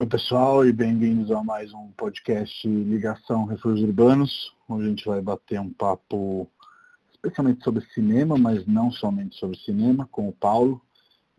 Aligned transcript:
Oi 0.00 0.06
pessoal 0.06 0.64
e 0.64 0.72
bem-vindos 0.72 1.28
a 1.32 1.42
mais 1.42 1.74
um 1.74 1.90
podcast 1.90 2.68
Ligação 2.68 3.46
Refúgios 3.46 3.82
Urbanos, 3.82 4.56
onde 4.68 4.84
a 4.84 4.88
gente 4.90 5.04
vai 5.04 5.20
bater 5.20 5.58
um 5.58 5.72
papo 5.72 6.48
especialmente 7.10 7.64
sobre 7.64 7.84
cinema, 7.86 8.38
mas 8.38 8.64
não 8.64 8.92
somente 8.92 9.34
sobre 9.34 9.58
cinema, 9.58 10.06
com 10.12 10.28
o 10.28 10.32
Paulo. 10.32 10.80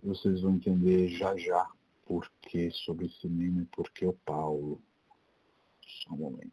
Vocês 0.04 0.42
vão 0.42 0.56
entender 0.56 1.08
já 1.08 1.38
já 1.38 1.70
por 2.06 2.30
que 2.42 2.70
sobre 2.72 3.08
cinema 3.22 3.62
e 3.62 3.66
por 3.68 3.90
que 3.92 4.06
o 4.06 4.12
Paulo. 4.26 4.82
Só 6.04 6.14
um 6.14 6.18
momento. 6.18 6.52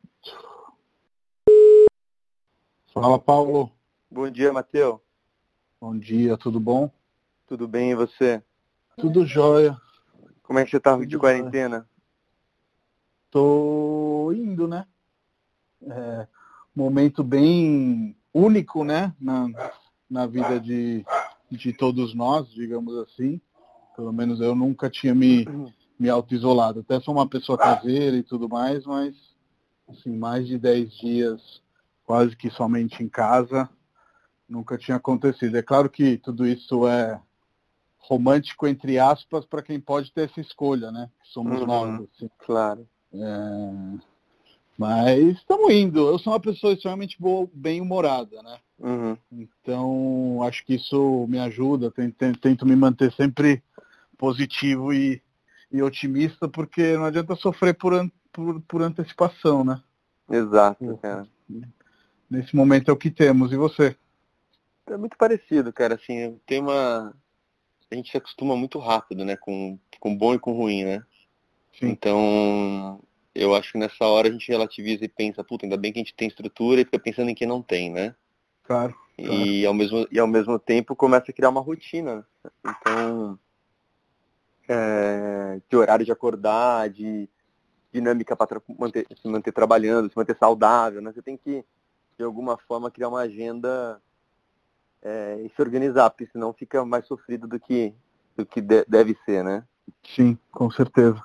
Fala 2.95 3.19
Paulo. 3.19 3.73
Bom 4.09 4.31
dia, 4.31 4.53
Matheus. 4.53 5.01
Bom 5.81 5.99
dia, 5.99 6.37
tudo 6.37 6.61
bom? 6.61 6.89
Tudo 7.49 7.67
bem 7.67 7.91
e 7.91 7.97
você? 7.97 8.41
Tudo 8.97 9.27
jóia. 9.27 9.77
Como 10.45 10.61
é 10.61 10.65
que 10.65 10.71
você 10.71 10.79
tá 10.79 10.97
de 11.05 11.19
quarentena? 11.19 11.85
Tô 13.37 14.33
indo, 14.33 14.67
né? 14.67 14.87
É, 15.83 16.27
momento 16.75 17.23
bem 17.23 18.17
único, 18.33 18.83
né? 18.83 19.15
Na, 19.21 19.47
na 20.09 20.27
vida 20.27 20.59
de, 20.59 21.05
de 21.51 21.71
todos 21.75 22.15
nós, 22.15 22.49
digamos 22.49 22.97
assim. 22.97 23.39
Pelo 23.95 24.11
menos 24.11 24.41
eu 24.41 24.55
nunca 24.55 24.89
tinha 24.89 25.15
me, 25.15 25.45
me 25.99 26.09
auto-isolado. 26.09 26.81
Até 26.81 26.99
sou 26.99 27.13
uma 27.13 27.29
pessoa 27.29 27.59
caseira 27.59 28.17
e 28.17 28.23
tudo 28.23 28.49
mais, 28.49 28.87
mas 28.87 29.15
assim, 29.87 30.17
mais 30.17 30.47
de 30.47 30.59
10 30.59 30.91
dias 30.97 31.63
quase 32.07 32.35
que 32.35 32.49
somente 32.49 33.03
em 33.03 33.09
casa 33.09 33.69
nunca 34.49 34.79
tinha 34.79 34.97
acontecido. 34.97 35.59
É 35.59 35.63
claro 35.63 35.91
que 35.91 36.17
tudo 36.17 36.47
isso 36.47 36.89
é 36.89 37.21
romântico, 37.99 38.67
entre 38.67 38.99
aspas, 38.99 39.45
para 39.45 39.63
quem 39.63 39.79
pode 39.79 40.11
ter 40.11 40.23
essa 40.31 40.41
escolha, 40.41 40.91
né? 40.91 41.11
Somos 41.23 41.61
uhum, 41.61 41.67
nós. 41.67 42.09
Assim. 42.15 42.31
Claro. 42.39 42.89
É... 43.23 44.07
Mas 44.79 45.39
estamos 45.39 45.73
indo. 45.73 46.07
Eu 46.07 46.19
sou 46.19 46.33
uma 46.33 46.41
pessoa 46.41 46.73
extremamente 46.73 47.17
bem-humorada, 47.53 48.43
né? 48.43 48.59
Uhum. 48.79 49.17
Então, 49.33 50.43
acho 50.43 50.65
que 50.65 50.75
isso 50.75 51.27
me 51.29 51.39
ajuda. 51.39 51.91
Tento, 51.91 52.39
tento 52.39 52.67
me 52.67 52.77
manter 52.77 53.13
sempre 53.13 53.63
positivo 54.19 54.93
e, 54.93 55.23
e, 55.73 55.83
otimista, 55.83 56.49
porque 56.49 56.97
não 56.97 57.05
adianta 57.07 57.35
sofrer 57.37 57.75
por, 57.75 57.95
an 57.95 58.11
por, 58.33 58.61
por 58.63 58.83
antecipação, 58.83 59.65
né? 59.65 59.81
Exato, 60.31 60.99
cara. 60.99 61.27
Nesse 62.29 62.55
momento 62.55 62.91
é 62.91 62.93
o 62.93 62.97
que 62.97 63.11
temos. 63.11 63.53
E 63.53 63.57
você? 63.57 63.97
É 64.87 64.97
muito 64.97 65.17
parecido, 65.17 65.73
cara. 65.73 65.95
Assim, 65.95 66.39
tem 66.45 66.61
uma. 66.61 67.15
A 67.91 67.95
gente 67.95 68.11
se 68.11 68.17
acostuma 68.17 68.57
muito 68.57 68.79
rápido, 68.79 69.25
né? 69.25 69.37
Com, 69.37 69.79
com 69.99 70.17
bom 70.17 70.35
e 70.35 70.39
com 70.39 70.53
ruim, 70.53 70.85
né? 70.85 71.03
Sim. 71.79 71.89
Então, 71.89 73.01
eu 73.37 73.55
acho 73.55 73.73
que 73.73 73.79
nessa 73.79 74.05
hora 74.05 74.29
a 74.29 74.31
gente 74.31 74.49
relativiza 74.49 75.05
e 75.05 75.09
pensa, 75.09 75.45
puta, 75.45 75.67
ainda 75.67 75.77
bem 75.77 75.93
que 75.93 75.99
a 75.99 76.03
gente 76.03 76.15
tem 76.15 76.29
estrutura 76.29 76.81
e 76.81 76.85
fica 76.85 76.99
pensando 76.99 77.31
em 77.31 77.35
quem 77.35 77.47
não 77.47 77.63
tem, 77.63 77.91
né? 77.91 78.15
Claro. 78.65 78.95
claro. 79.17 79.33
E, 79.33 79.65
ao 79.67 79.75
mesmo, 79.75 80.07
e 80.11 80.19
ao 80.19 80.27
mesmo 80.27 80.59
tempo 80.59 80.97
começa 80.97 81.31
a 81.31 81.35
criar 81.35 81.51
uma 81.51 81.61
rotina. 81.61 82.27
Então, 82.65 83.39
é, 84.69 85.61
de 85.69 85.77
horário 85.77 86.05
de 86.05 86.13
acordar, 86.13 86.89
de 86.91 87.29
dinâmica 87.93 88.37
para 88.37 88.61
manter, 88.79 89.07
se 89.21 89.29
manter 89.29 89.53
trabalhando, 89.53 90.11
se 90.11 90.17
manter 90.17 90.37
saudável, 90.37 91.01
né? 91.01 91.13
Você 91.13 91.23
tem 91.23 91.37
que, 91.37 91.65
de 92.19 92.25
alguma 92.25 92.57
forma, 92.57 92.91
criar 92.91 93.09
uma 93.09 93.21
agenda 93.21 94.01
é, 95.03 95.41
e 95.45 95.49
se 95.49 95.63
organizar, 95.63 96.11
porque 96.11 96.27
senão 96.27 96.53
fica 96.53 96.85
mais 96.85 97.07
sofrido 97.07 97.47
do 97.47 97.61
que, 97.61 97.95
do 98.37 98.45
que 98.45 98.61
de, 98.61 98.85
deve 98.87 99.17
ser, 99.25 99.45
né? 99.45 99.65
Sim, 100.05 100.37
com 100.51 100.71
certeza. 100.71 101.23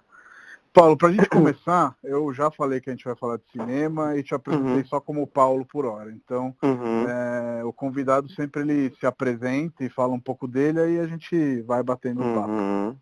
Paulo, 0.74 0.98
para 0.98 1.10
a 1.10 1.12
gente 1.12 1.28
começar, 1.30 1.96
eu 2.04 2.34
já 2.34 2.50
falei 2.50 2.80
que 2.80 2.90
a 2.90 2.94
gente 2.94 3.06
vai 3.06 3.16
falar 3.16 3.38
de 3.38 3.44
cinema 3.52 4.18
e 4.18 4.24
te 4.24 4.34
apresentei 4.34 4.78
uhum. 4.78 4.86
só 4.86 5.00
como 5.00 5.28
Paulo 5.28 5.66
por 5.66 5.86
hora. 5.86 6.12
Então, 6.12 6.56
uhum. 6.64 7.08
é, 7.08 7.64
o 7.64 7.74
convidado 7.74 8.32
sempre 8.32 8.62
ele 8.62 8.96
se 9.00 9.06
apresenta 9.06 9.84
e 9.84 9.90
fala 9.90 10.14
um 10.14 10.20
pouco 10.20 10.48
dele, 10.48 10.80
aí 10.80 11.00
a 11.00 11.08
gente 11.08 11.62
vai 11.62 11.84
batendo 11.84 12.22
um 12.22 12.36
papo. 12.36 12.52
Uhum. 12.52 12.96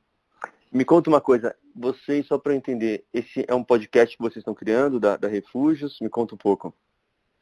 Me 0.71 0.85
conta 0.85 1.09
uma 1.09 1.21
coisa, 1.21 1.55
vocês, 1.75 2.27
só 2.27 2.37
para 2.37 2.53
eu 2.53 2.57
entender, 2.57 3.03
esse 3.11 3.43
é 3.47 3.55
um 3.55 3.63
podcast 3.63 4.15
que 4.15 4.21
vocês 4.21 4.37
estão 4.37 4.53
criando, 4.53 4.99
da, 4.99 5.17
da 5.17 5.27
Refúgios? 5.27 5.97
Me 5.99 6.09
conta 6.09 6.35
um 6.35 6.37
pouco. 6.37 6.73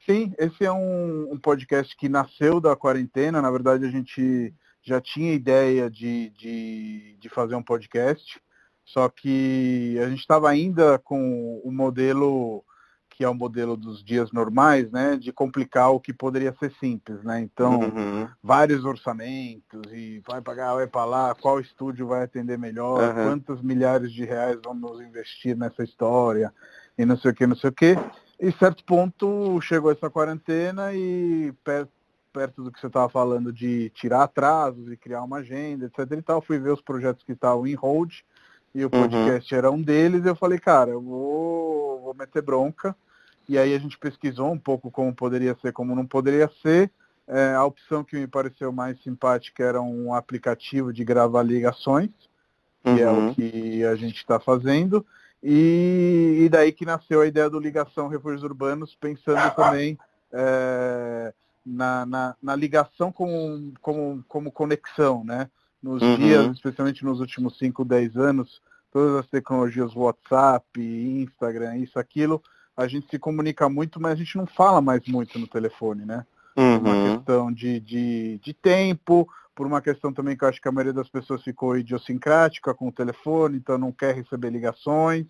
Sim, 0.06 0.34
esse 0.38 0.64
é 0.64 0.72
um, 0.72 1.34
um 1.34 1.38
podcast 1.38 1.96
que 1.98 2.08
nasceu 2.08 2.62
da 2.62 2.76
quarentena. 2.76 3.42
Na 3.42 3.52
verdade, 3.52 3.86
a 3.86 3.90
gente 3.90 4.54
já 4.82 5.02
tinha 5.02 5.34
ideia 5.34 5.90
de, 5.90 6.30
de, 6.30 7.18
de 7.20 7.28
fazer 7.28 7.56
um 7.56 7.64
podcast. 7.64 8.40
Só 8.88 9.09
que 9.09 10.00
a 10.02 10.09
gente 10.09 10.22
estava 10.22 10.50
ainda 10.50 10.98
com 10.98 11.62
o 11.64 11.72
modelo 11.72 12.64
que 13.09 13.24
é 13.24 13.30
o 13.30 13.34
modelo 13.34 13.75
dos 13.75 14.03
dias 14.03 14.31
normais, 14.31 14.92
né, 14.92 15.18
de 15.18 15.31
complicar 15.31 15.90
o 15.90 16.00
que 16.00 16.14
poderia 16.14 16.56
ser 16.59 16.72
simples, 16.80 17.24
né? 17.24 17.42
Então, 17.42 17.80
uhum. 17.80 18.30
vários 18.44 18.86
orçamentos 18.86 19.92
e 19.92 20.22
vai 20.28 20.40
pagar, 20.40 20.75
vai 20.75 20.86
para 20.86 21.03
lá, 21.03 21.34
qual 21.34 21.59
estúdio 21.59 22.06
vai 22.06 22.24
atender 22.24 22.59
melhor, 22.59 23.02
uhum. 23.02 23.24
quantos 23.24 23.59
milhares 23.64 24.12
de 24.12 24.24
reais 24.24 24.59
vamos 24.64 25.02
investir 25.02 25.58
nessa 25.58 25.84
história 25.84 26.54
e 26.96 27.06
não 27.08 27.18
sei 27.18 27.31
o 27.31 27.34
que, 27.34 27.48
não 27.48 27.56
sei 27.56 27.72
o 27.72 27.74
que. 27.74 27.96
E 28.40 28.52
certo 28.52 28.84
ponto 28.86 29.59
chegou 29.62 29.92
essa 29.92 30.12
quarentena 30.12 30.94
e 30.94 31.52
perto, 31.64 31.92
perto 32.31 32.64
do 32.64 32.72
que 32.72 32.80
você 32.80 32.86
estava 32.86 33.09
falando 33.09 33.52
de 33.52 33.90
tirar 33.96 34.22
atrasos 34.22 34.92
e 34.92 34.96
criar 34.96 35.24
uma 35.24 35.38
agenda, 35.38 35.88
etc 35.88 36.12
e 36.12 36.22
tal, 36.22 36.40
fui 36.40 36.59
ver 36.59 36.72
os 36.72 36.81
projetos 36.81 37.24
que 37.24 37.31
estavam 37.31 37.66
em 37.66 37.74
hold 37.74 38.14
e 38.74 38.84
o 38.84 38.90
uhum. 38.94 39.02
podcast 39.02 39.54
uhum. 39.54 39.58
era 39.58 39.72
um 39.72 39.82
deles, 39.82 40.26
eu 40.26 40.36
falei, 40.36 40.60
cara, 40.60 40.92
eu 40.92 41.02
vou, 41.02 42.02
vou 42.02 42.14
meter 42.14 42.42
bronca. 42.42 42.96
E 43.50 43.58
aí 43.58 43.74
a 43.74 43.80
gente 43.80 43.98
pesquisou 43.98 44.52
um 44.52 44.60
pouco 44.60 44.92
como 44.92 45.14
poderia 45.16 45.56
ser, 45.62 45.72
como 45.72 45.96
não 45.96 46.06
poderia 46.06 46.50
ser. 46.62 46.92
É, 47.28 47.54
a 47.54 47.64
opção 47.64 48.04
que 48.04 48.16
me 48.16 48.28
pareceu 48.28 48.72
mais 48.72 49.02
simpática 49.04 49.64
era 49.64 49.82
um 49.82 50.14
aplicativo 50.14 50.94
de 50.94 51.04
gravar 51.04 51.44
ligações, 51.44 52.10
que 52.84 52.90
uhum. 52.90 52.98
é 52.98 53.10
o 53.10 53.16
uhum. 53.16 53.34
que 53.34 53.84
a 53.86 53.96
gente 53.96 54.18
está 54.18 54.40
fazendo. 54.40 55.06
E, 55.42 56.40
e, 56.42 56.50
daí 56.50 56.72
que 56.72 56.86
nasceu 56.86 57.22
a 57.22 57.28
ideia 57.28 57.50
do 57.50 57.60
Ligação 57.60 58.08
Refúgios 58.08 58.44
Urbanos, 58.44 58.98
pensando 59.00 59.54
também 59.56 59.98
é, 60.32 61.34
na, 61.66 62.06
na, 62.06 62.36
na, 62.42 62.56
ligação 62.56 63.12
como, 63.12 63.72
como, 63.82 64.24
como 64.28 64.52
conexão, 64.52 65.24
né? 65.24 65.50
Nos 65.82 66.02
uhum. 66.02 66.16
dias, 66.16 66.52
especialmente 66.56 67.06
nos 67.06 67.20
últimos 67.20 67.58
5, 67.58 67.86
10 67.86 68.18
anos, 68.18 68.62
todas 68.92 69.16
as 69.16 69.28
tecnologias 69.28 69.96
WhatsApp, 69.96 70.66
Instagram, 70.80 71.78
isso, 71.78 72.00
aquilo, 72.00 72.42
a 72.76 72.88
gente 72.88 73.08
se 73.10 73.20
comunica 73.20 73.68
muito, 73.70 74.00
mas 74.00 74.14
a 74.14 74.16
gente 74.16 74.38
não 74.38 74.46
fala 74.46 74.82
mais 74.82 75.06
muito 75.08 75.38
no 75.40 75.48
telefone, 75.48 76.06
né? 76.06 76.26
Uhum. 76.56 76.80
Por 76.80 76.90
uma 76.90 77.16
questão 77.16 77.52
de, 77.52 77.80
de, 77.80 78.40
de 78.44 78.54
tempo, 78.54 79.28
por 79.56 79.66
uma 79.66 79.82
questão 79.82 80.14
também 80.14 80.38
que 80.38 80.44
eu 80.44 80.48
acho 80.50 80.62
que 80.62 80.68
a 80.68 80.72
maioria 80.72 80.94
das 80.94 81.10
pessoas 81.10 81.44
ficou 81.44 81.78
idiosincrática 81.78 82.74
com 82.74 82.88
o 82.88 82.92
telefone, 82.92 83.58
então 83.58 83.78
não 83.78 83.92
quer 83.92 84.14
receber 84.16 84.52
ligações. 84.52 85.26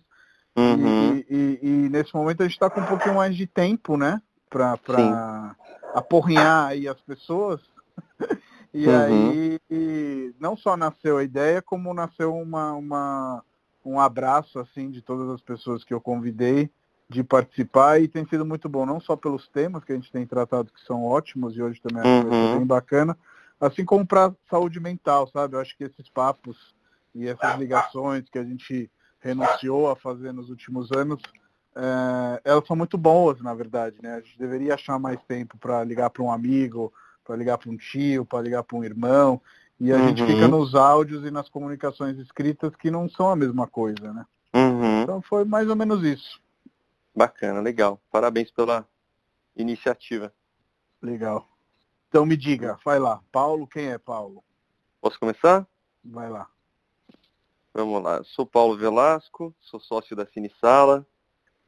Uhum. 0.56 1.16
E, 1.16 1.26
e, 1.30 1.58
e, 1.62 1.88
nesse 1.88 2.14
momento 2.14 2.42
a 2.42 2.44
gente 2.44 2.54
está 2.54 2.68
com 2.68 2.80
um 2.80 2.86
pouquinho 2.86 3.14
mais 3.14 3.36
de 3.36 3.46
tempo, 3.46 3.96
né? 3.96 4.20
Para 4.50 5.56
aporrinhar 5.94 6.66
aí 6.66 6.86
as 6.86 7.00
pessoas. 7.00 7.60
E 8.72 8.86
uhum. 8.86 9.00
aí 9.70 10.34
não 10.38 10.56
só 10.56 10.76
nasceu 10.76 11.18
a 11.18 11.24
ideia, 11.24 11.62
como 11.62 11.94
nasceu 11.94 12.34
uma, 12.34 12.72
uma, 12.72 13.44
um 13.84 13.98
abraço 13.98 14.58
assim 14.58 14.90
de 14.90 15.02
todas 15.02 15.28
as 15.30 15.40
pessoas 15.40 15.84
que 15.84 15.92
eu 15.92 16.00
convidei 16.00 16.70
de 17.08 17.24
participar 17.24 18.00
e 18.00 18.08
tem 18.08 18.26
sido 18.26 18.44
muito 18.44 18.68
bom, 18.68 18.84
não 18.84 19.00
só 19.00 19.16
pelos 19.16 19.48
temas 19.48 19.82
que 19.82 19.92
a 19.92 19.94
gente 19.94 20.12
tem 20.12 20.26
tratado 20.26 20.70
que 20.70 20.84
são 20.84 21.04
ótimos 21.04 21.56
e 21.56 21.62
hoje 21.62 21.80
também 21.80 22.02
uhum. 22.04 22.58
bem 22.58 22.66
bacana, 22.66 23.16
assim 23.58 23.84
como 23.84 24.06
para 24.06 24.34
saúde 24.50 24.78
mental, 24.78 25.26
sabe? 25.28 25.56
Eu 25.56 25.60
acho 25.60 25.76
que 25.76 25.84
esses 25.84 26.08
papos 26.10 26.74
e 27.14 27.26
essas 27.26 27.58
ligações 27.58 28.28
que 28.28 28.38
a 28.38 28.44
gente 28.44 28.90
renunciou 29.20 29.90
a 29.90 29.96
fazer 29.96 30.32
nos 30.32 30.50
últimos 30.50 30.92
anos, 30.92 31.20
é, 31.74 32.40
elas 32.44 32.66
são 32.66 32.76
muito 32.76 32.98
boas, 32.98 33.40
na 33.40 33.54
verdade, 33.54 33.96
né? 34.02 34.14
A 34.14 34.20
gente 34.20 34.38
deveria 34.38 34.74
achar 34.74 34.98
mais 34.98 35.18
tempo 35.22 35.56
para 35.56 35.82
ligar 35.82 36.10
para 36.10 36.22
um 36.22 36.30
amigo, 36.30 36.92
para 37.28 37.36
ligar 37.36 37.58
para 37.58 37.70
um 37.70 37.76
tio, 37.76 38.24
para 38.24 38.40
ligar 38.40 38.62
para 38.62 38.78
um 38.78 38.82
irmão. 38.82 39.38
E 39.78 39.92
a 39.92 39.96
uhum. 39.96 40.08
gente 40.08 40.24
fica 40.24 40.48
nos 40.48 40.74
áudios 40.74 41.26
e 41.26 41.30
nas 41.30 41.46
comunicações 41.50 42.16
escritas 42.18 42.74
que 42.74 42.90
não 42.90 43.06
são 43.06 43.28
a 43.28 43.36
mesma 43.36 43.66
coisa, 43.66 44.14
né? 44.14 44.26
Uhum. 44.54 45.02
Então 45.02 45.20
foi 45.20 45.44
mais 45.44 45.68
ou 45.68 45.76
menos 45.76 46.02
isso. 46.02 46.40
Bacana, 47.14 47.60
legal. 47.60 48.00
Parabéns 48.10 48.50
pela 48.50 48.88
iniciativa. 49.54 50.32
Legal. 51.02 51.46
Então 52.08 52.24
me 52.24 52.34
diga, 52.34 52.78
vai 52.82 52.98
lá. 52.98 53.20
Paulo, 53.30 53.66
quem 53.66 53.88
é 53.88 53.98
Paulo? 53.98 54.42
Posso 54.98 55.20
começar? 55.20 55.66
Vai 56.02 56.30
lá. 56.30 56.48
Vamos 57.74 58.02
lá. 58.02 58.24
Sou 58.24 58.46
Paulo 58.46 58.74
Velasco, 58.74 59.54
sou 59.60 59.78
sócio 59.78 60.16
da 60.16 60.24
Cine 60.26 60.50
Sala. 60.58 61.06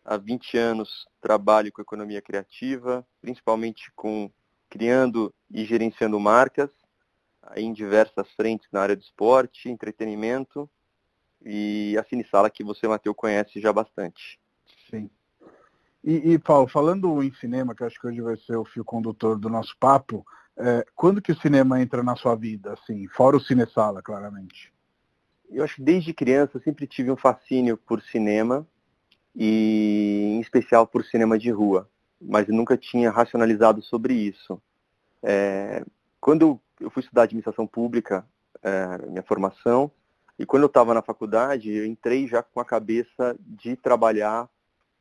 Há 0.03 0.17
20 0.17 0.57
anos 0.57 1.07
trabalho 1.21 1.71
com 1.71 1.83
economia 1.83 2.23
criativa, 2.23 3.07
principalmente 3.21 3.93
com 3.95 4.33
criando 4.71 5.35
e 5.51 5.65
gerenciando 5.65 6.19
marcas 6.19 6.71
em 7.57 7.73
diversas 7.73 8.31
frentes 8.33 8.69
na 8.73 8.81
área 8.81 8.97
do 8.97 9.03
esporte, 9.03 9.69
entretenimento. 9.69 10.71
e 11.43 11.97
a 11.99 12.05
Cine 12.05 12.25
Sala 12.25 12.51
que 12.51 12.63
você, 12.63 12.87
Matheus, 12.87 13.17
conhece 13.17 13.61
já 13.61 13.73
bastante. 13.73 14.39
Sim. 14.91 15.11
E, 16.05 16.33
e, 16.33 16.39
Paulo, 16.39 16.69
falando 16.69 17.23
em 17.23 17.33
cinema, 17.35 17.75
que 17.75 17.83
acho 17.83 17.99
que 17.99 18.07
hoje 18.07 18.21
vai 18.21 18.37
ser 18.37 18.57
o 18.57 18.65
fio 18.65 18.85
condutor 18.85 19.39
do 19.39 19.49
nosso 19.49 19.77
papo, 19.79 20.25
é, 20.57 20.85
quando 20.95 21.23
que 21.23 21.33
o 21.33 21.41
cinema 21.41 21.81
entra 21.81 22.03
na 22.03 22.17
sua 22.17 22.35
vida, 22.35 22.75
assim, 22.75 23.07
fora 23.09 23.37
o 23.37 23.41
Cinesala, 23.41 24.03
claramente? 24.03 24.73
Eu 25.51 25.65
acho 25.65 25.77
que 25.77 25.83
desde 25.83 26.15
criança 26.15 26.57
eu 26.57 26.63
sempre 26.63 26.87
tive 26.87 27.11
um 27.11 27.17
fascínio 27.17 27.77
por 27.77 28.03
cinema 28.03 28.67
e 29.35 30.37
em 30.37 30.41
especial 30.41 30.87
por 30.87 31.05
cinema 31.05 31.39
de 31.39 31.51
rua, 31.51 31.89
mas 32.21 32.47
nunca 32.49 32.77
tinha 32.77 33.11
racionalizado 33.11 33.81
sobre 33.83 34.15
isso. 34.15 34.61
É, 35.23 35.85
quando 36.21 36.61
eu 36.79 36.91
fui 36.91 37.03
estudar 37.03 37.23
administração 37.23 37.67
pública, 37.67 38.27
é, 38.63 39.07
minha 39.07 39.23
formação, 39.23 39.91
e 40.39 40.47
quando 40.47 40.63
eu 40.63 40.69
estava 40.69 40.95
na 40.95 41.03
faculdade, 41.03 41.71
eu 41.71 41.85
entrei 41.85 42.27
já 42.27 42.43
com 42.43 42.61
a 42.61 42.65
cabeça 42.65 43.37
de 43.41 43.77
trabalhar 43.77 44.49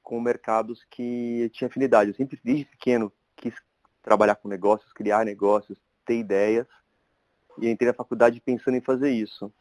com 0.04 0.20
mercados 0.20 0.84
que 0.90 1.42
eu 1.42 1.50
tinha 1.50 1.68
afinidade. 1.68 2.10
Eu 2.10 2.16
sempre, 2.16 2.40
desde 2.44 2.66
pequeno, 2.66 3.12
quis 3.36 3.54
trabalhar 4.02 4.36
com 4.36 4.48
negócios, 4.48 4.92
criar 4.92 5.24
negócios, 5.24 5.78
ter 6.06 6.18
ideias, 6.18 6.68
e 7.58 7.70
entrei 7.70 7.88
na 7.90 7.94
faculdade 7.94 8.42
pensando 8.42 8.76
em 8.76 8.82
fazer 8.82 9.12
isso. 9.12 9.52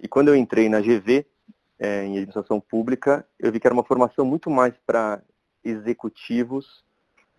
E 0.00 0.08
quando 0.08 0.28
eu 0.28 0.36
entrei 0.36 0.68
na 0.68 0.80
GV, 0.80 1.26
é, 1.78 2.04
em 2.04 2.12
administração 2.12 2.60
pública, 2.60 3.26
eu 3.38 3.52
vi 3.52 3.60
que 3.60 3.66
era 3.66 3.74
uma 3.74 3.84
formação 3.84 4.24
muito 4.24 4.48
mais 4.48 4.74
para 4.86 5.22
executivos 5.64 6.84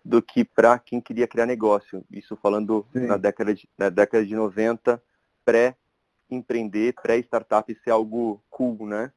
do 0.04 0.20
que 0.20 0.44
para 0.44 0.78
quem 0.78 1.00
queria 1.00 1.26
criar 1.26 1.46
negócio. 1.46 2.04
Isso 2.10 2.36
falando 2.36 2.86
na 2.92 3.16
década, 3.16 3.54
de, 3.54 3.68
na 3.78 3.88
década 3.88 4.24
de 4.24 4.34
90, 4.34 5.02
pré-empreender, 5.44 6.94
pré-startup 7.02 7.74
ser 7.82 7.90
algo 7.90 8.42
cool, 8.50 8.86
né? 8.86 9.10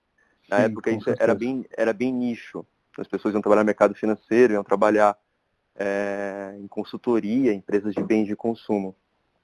Na 0.49 0.57
Sim, 0.57 0.63
época 0.63 0.91
isso 0.91 1.09
era 1.19 1.35
bem, 1.35 1.65
era 1.75 1.91
bem 1.91 2.13
nicho. 2.13 2.65
As 2.97 3.07
pessoas 3.07 3.33
iam 3.33 3.41
trabalhar 3.41 3.63
no 3.63 3.67
mercado 3.67 3.93
financeiro, 3.93 4.53
iam 4.53 4.63
trabalhar 4.63 5.17
é, 5.75 6.55
em 6.57 6.67
consultoria, 6.67 7.53
empresas 7.53 7.93
de 7.93 8.01
bens 8.01 8.25
de 8.25 8.35
consumo. 8.35 8.95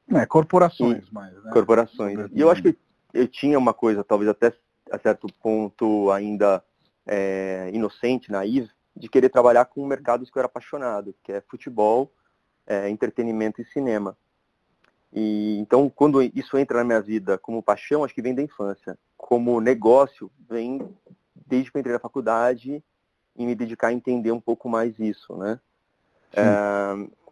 É, 0.10 0.26
corporações 0.26 1.08
e, 1.08 1.14
mais, 1.14 1.34
né? 1.44 1.52
Corporações. 1.52 2.18
E 2.32 2.40
eu 2.40 2.50
acho 2.50 2.62
que 2.62 2.78
eu 3.14 3.28
tinha 3.28 3.60
uma 3.60 3.74
coisa, 3.74 4.04
talvez 4.04 4.30
até 4.30 4.54
a 4.90 4.98
certo 4.98 5.28
ponto 5.42 6.10
ainda 6.12 6.64
é, 7.06 7.70
inocente, 7.74 8.32
naive, 8.32 8.70
de 8.96 9.10
querer 9.10 9.30
trabalhar 9.30 9.66
com 9.66 9.86
mercados 9.86 10.30
que 10.30 10.38
eu 10.38 10.42
era 10.42 10.48
apaixonado, 10.48 11.16
que 11.24 11.32
é 11.32 11.42
futebol, 11.42 12.12
é, 12.66 12.90
entretenimento 12.90 13.62
e 13.62 13.66
cinema. 13.66 14.18
E 15.12 15.58
então, 15.60 15.90
quando 15.90 16.22
isso 16.22 16.58
entra 16.58 16.80
na 16.80 16.84
minha 16.84 17.02
vida 17.02 17.38
como 17.38 17.62
paixão, 17.62 18.04
acho 18.04 18.16
que 18.16 18.22
vem 18.22 18.34
da 18.34 18.42
infância. 18.42 18.98
Como 19.16 19.62
negócio, 19.62 20.32
vem 20.50 20.82
desde 21.46 21.72
que 21.72 21.78
eu 21.78 21.80
entrei 21.80 21.94
na 21.94 22.00
faculdade 22.00 22.84
e 23.36 23.46
me 23.46 23.56
dedicar 23.56 23.88
a 23.88 23.94
entender 23.94 24.32
um 24.32 24.40
pouco 24.40 24.68
mais 24.68 24.98
isso, 25.00 25.36
né? 25.38 25.60
É, 26.34 26.44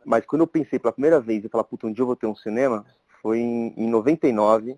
mas 0.05 0.25
quando 0.25 0.41
eu 0.41 0.47
pensei 0.47 0.77
pela 0.77 0.91
primeira 0.91 1.19
vez 1.19 1.43
e 1.43 1.49
falar, 1.49 1.63
puta, 1.63 1.87
um 1.87 1.91
dia 1.91 2.03
eu 2.03 2.07
vou 2.07 2.15
ter 2.15 2.27
um 2.27 2.35
cinema, 2.35 2.85
foi 3.21 3.39
em, 3.39 3.73
em 3.77 3.87
99, 3.87 4.77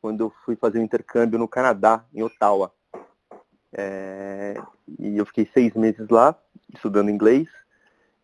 quando 0.00 0.24
eu 0.24 0.32
fui 0.44 0.56
fazer 0.56 0.78
um 0.78 0.82
intercâmbio 0.82 1.38
no 1.38 1.48
Canadá, 1.48 2.04
em 2.12 2.22
Ottawa. 2.22 2.72
É, 3.72 4.54
e 4.98 5.16
eu 5.16 5.24
fiquei 5.24 5.48
seis 5.52 5.74
meses 5.74 6.08
lá, 6.08 6.38
estudando 6.72 7.10
inglês, 7.10 7.48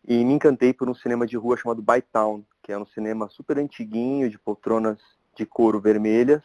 e 0.07 0.23
me 0.23 0.33
encantei 0.33 0.73
por 0.73 0.89
um 0.89 0.93
cinema 0.93 1.25
de 1.25 1.37
rua 1.37 1.57
chamado 1.57 1.81
Bytown, 1.81 2.43
que 2.61 2.71
é 2.71 2.77
um 2.77 2.85
cinema 2.85 3.27
super 3.29 3.57
antiguinho, 3.57 4.29
de 4.29 4.37
poltronas 4.37 4.99
de 5.35 5.45
couro 5.45 5.79
vermelhas, 5.79 6.43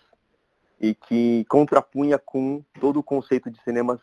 e 0.81 0.95
que 0.95 1.45
contrapunha 1.49 2.19
com 2.19 2.63
todo 2.81 2.99
o 2.99 3.03
conceito 3.03 3.51
de 3.51 3.63
cinemas 3.63 4.01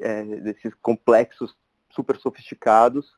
é, 0.00 0.22
desses 0.24 0.74
complexos 0.74 1.56
super 1.90 2.16
sofisticados, 2.16 3.16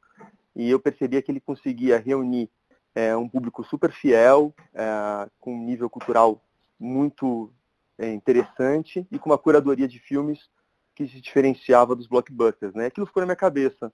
e 0.54 0.70
eu 0.70 0.78
percebia 0.78 1.20
que 1.20 1.32
ele 1.32 1.40
conseguia 1.40 1.98
reunir 1.98 2.48
é, 2.94 3.16
um 3.16 3.28
público 3.28 3.64
super 3.64 3.92
fiel, 3.92 4.54
é, 4.72 5.28
com 5.40 5.54
um 5.54 5.64
nível 5.64 5.90
cultural 5.90 6.40
muito 6.78 7.52
é, 7.98 8.12
interessante 8.12 9.06
e 9.10 9.18
com 9.18 9.30
uma 9.30 9.38
curadoria 9.38 9.88
de 9.88 9.98
filmes 9.98 10.48
que 10.94 11.06
se 11.08 11.20
diferenciava 11.20 11.94
dos 11.94 12.06
blockbusters. 12.06 12.74
Né? 12.74 12.86
Aquilo 12.86 13.06
ficou 13.06 13.20
na 13.20 13.26
minha 13.26 13.36
cabeça. 13.36 13.92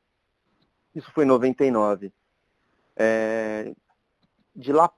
Isso 0.94 1.10
foi 1.12 1.24
em 1.24 1.28
99. 1.28 2.12
É, 2.96 3.72
de 4.54 4.72
lá 4.72 4.92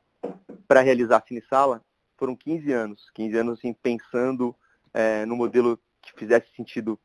para 0.66 0.80
realizar 0.80 1.18
a 1.18 1.26
Cine 1.26 1.42
Sala, 1.48 1.84
foram 2.16 2.34
15 2.34 2.72
anos. 2.72 3.10
15 3.14 3.36
anos 3.36 3.58
assim, 3.58 3.72
pensando 3.72 4.54
é, 4.92 5.26
no 5.26 5.36
modelo 5.36 5.78
que 6.00 6.12
fizesse 6.18 6.46
sentido 6.56 6.98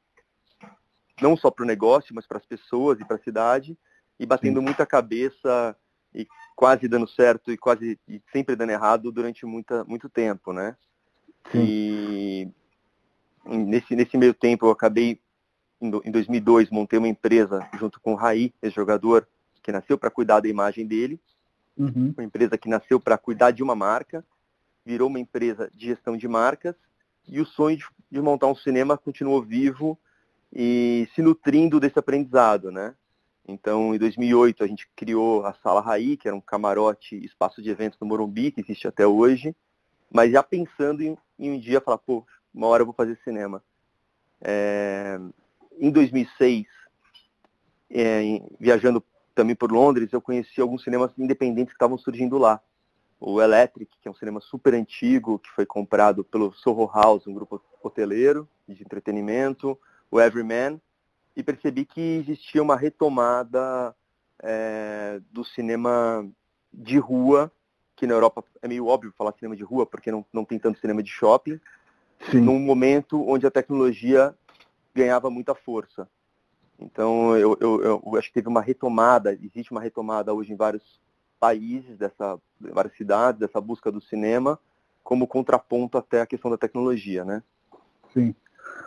não 1.21 1.35
só 1.35 1.49
para 1.49 1.63
o 1.63 1.67
negócio, 1.67 2.13
mas 2.13 2.27
para 2.27 2.37
as 2.37 2.45
pessoas 2.45 2.99
e 2.99 3.05
para 3.05 3.15
a 3.15 3.23
cidade, 3.23 3.77
e 4.19 4.25
batendo 4.25 4.61
muita 4.61 4.85
cabeça 4.85 5.75
e 6.13 6.27
quase 6.55 6.87
dando 6.87 7.07
certo 7.07 7.51
e 7.51 7.57
quase 7.57 7.99
e 8.07 8.21
sempre 8.31 8.55
dando 8.55 8.71
errado 8.71 9.11
durante 9.11 9.45
muita, 9.45 9.83
muito 9.83 10.09
tempo, 10.09 10.53
né? 10.53 10.75
Sim. 11.51 11.63
E 11.63 12.51
nesse, 13.45 13.95
nesse 13.95 14.17
meio 14.17 14.33
tempo 14.33 14.65
eu 14.65 14.71
acabei, 14.71 15.19
em 15.81 16.11
2002, 16.11 16.69
montei 16.69 16.99
uma 16.99 17.07
empresa 17.07 17.67
junto 17.77 17.99
com 18.01 18.13
o 18.13 18.15
Raí, 18.15 18.53
esse 18.61 18.75
jogador 18.75 19.27
que 19.61 19.71
nasceu 19.71 19.97
para 19.97 20.09
cuidar 20.09 20.39
da 20.39 20.47
imagem 20.47 20.85
dele, 20.85 21.19
uhum. 21.77 22.13
uma 22.17 22.23
empresa 22.23 22.57
que 22.57 22.69
nasceu 22.69 22.99
para 22.99 23.17
cuidar 23.17 23.51
de 23.51 23.61
uma 23.61 23.75
marca, 23.75 24.25
virou 24.85 25.09
uma 25.09 25.19
empresa 25.19 25.69
de 25.73 25.87
gestão 25.87 26.15
de 26.15 26.27
marcas 26.27 26.75
e 27.27 27.39
o 27.39 27.45
sonho 27.45 27.77
de, 27.77 27.85
de 28.09 28.21
montar 28.21 28.47
um 28.47 28.55
cinema 28.55 28.97
continuou 28.97 29.41
vivo 29.41 29.99
e 30.53 31.07
se 31.13 31.21
nutrindo 31.21 31.79
desse 31.79 31.99
aprendizado, 31.99 32.71
né? 32.71 32.95
Então, 33.47 33.95
em 33.95 33.97
2008, 33.97 34.63
a 34.63 34.67
gente 34.67 34.89
criou 34.95 35.45
a 35.45 35.53
Sala 35.53 35.79
Raí, 35.79 36.17
que 36.17 36.27
era 36.27 36.35
um 36.35 36.41
camarote, 36.41 37.15
espaço 37.23 37.61
de 37.61 37.69
eventos 37.69 37.97
no 37.99 38.07
Morumbi, 38.07 38.51
que 38.51 38.59
existe 38.59 38.87
até 38.87 39.07
hoje, 39.07 39.55
mas 40.11 40.31
já 40.31 40.43
pensando 40.43 41.01
em, 41.01 41.17
em 41.37 41.51
um 41.51 41.59
dia 41.59 41.81
falar, 41.81 41.97
pô, 41.97 42.25
uma 42.53 42.67
hora 42.67 42.81
eu 42.81 42.85
vou 42.85 42.95
fazer 42.95 43.17
cinema. 43.23 43.63
É, 44.41 45.19
em 45.79 45.91
2006, 45.91 46.65
é, 47.89 48.41
viajando 48.59 49.03
também 49.33 49.55
por 49.55 49.71
Londres, 49.71 50.11
eu 50.11 50.21
conheci 50.21 50.59
alguns 50.59 50.83
cinemas 50.83 51.11
independentes 51.17 51.73
que 51.73 51.75
estavam 51.75 51.97
surgindo 51.97 52.37
lá. 52.37 52.59
O 53.19 53.41
Electric, 53.41 53.91
que 54.01 54.07
é 54.07 54.11
um 54.11 54.15
cinema 54.15 54.39
super 54.39 54.73
antigo, 54.73 55.39
que 55.39 55.49
foi 55.51 55.65
comprado 55.65 56.23
pelo 56.23 56.53
Soho 56.53 56.89
House, 56.93 57.27
um 57.27 57.33
grupo 57.33 57.61
hoteleiro 57.81 58.47
de 58.67 58.81
entretenimento. 58.83 59.77
O 60.09 60.19
Everyman, 60.21 60.79
e 61.35 61.43
percebi 61.43 61.85
que 61.85 62.01
existia 62.01 62.63
uma 62.63 62.75
retomada 62.75 63.95
é, 64.41 65.19
do 65.31 65.43
cinema 65.43 66.27
de 66.73 66.97
rua, 66.97 67.51
que 67.97 68.05
na 68.05 68.13
Europa 68.13 68.43
é 68.61 68.67
meio 68.67 68.85
óbvio 68.85 69.11
falar 69.17 69.33
cinema 69.33 69.55
de 69.55 69.63
rua, 69.63 69.85
porque 69.85 70.11
não, 70.11 70.23
não 70.31 70.45
tem 70.45 70.59
tanto 70.59 70.79
cinema 70.79 71.01
de 71.01 71.09
shopping, 71.09 71.59
Sim. 72.29 72.41
num 72.41 72.59
momento 72.59 73.27
onde 73.27 73.45
a 73.45 73.51
tecnologia 73.51 74.33
ganhava 74.93 75.31
muita 75.31 75.55
força. 75.55 76.07
Então, 76.79 77.35
eu, 77.35 77.57
eu, 77.59 77.83
eu, 77.83 78.15
acho 78.17 78.27
que 78.27 78.35
teve 78.35 78.47
uma 78.47 78.61
retomada, 78.61 79.33
existe 79.33 79.71
uma 79.71 79.81
retomada 79.81 80.31
hoje 80.31 80.53
em 80.53 80.55
vários 80.55 81.01
países, 81.39 81.97
dessa, 81.97 82.39
várias 82.61 82.95
cidades, 82.95 83.39
dessa 83.39 83.59
busca 83.59 83.91
do 83.91 83.99
cinema, 83.99 84.59
como 85.03 85.27
contraponto 85.27 85.97
até 85.97 86.21
a 86.21 86.27
questão 86.27 86.51
da 86.51 86.57
tecnologia, 86.57 87.25
né? 87.25 87.41
Sim. 88.13 88.35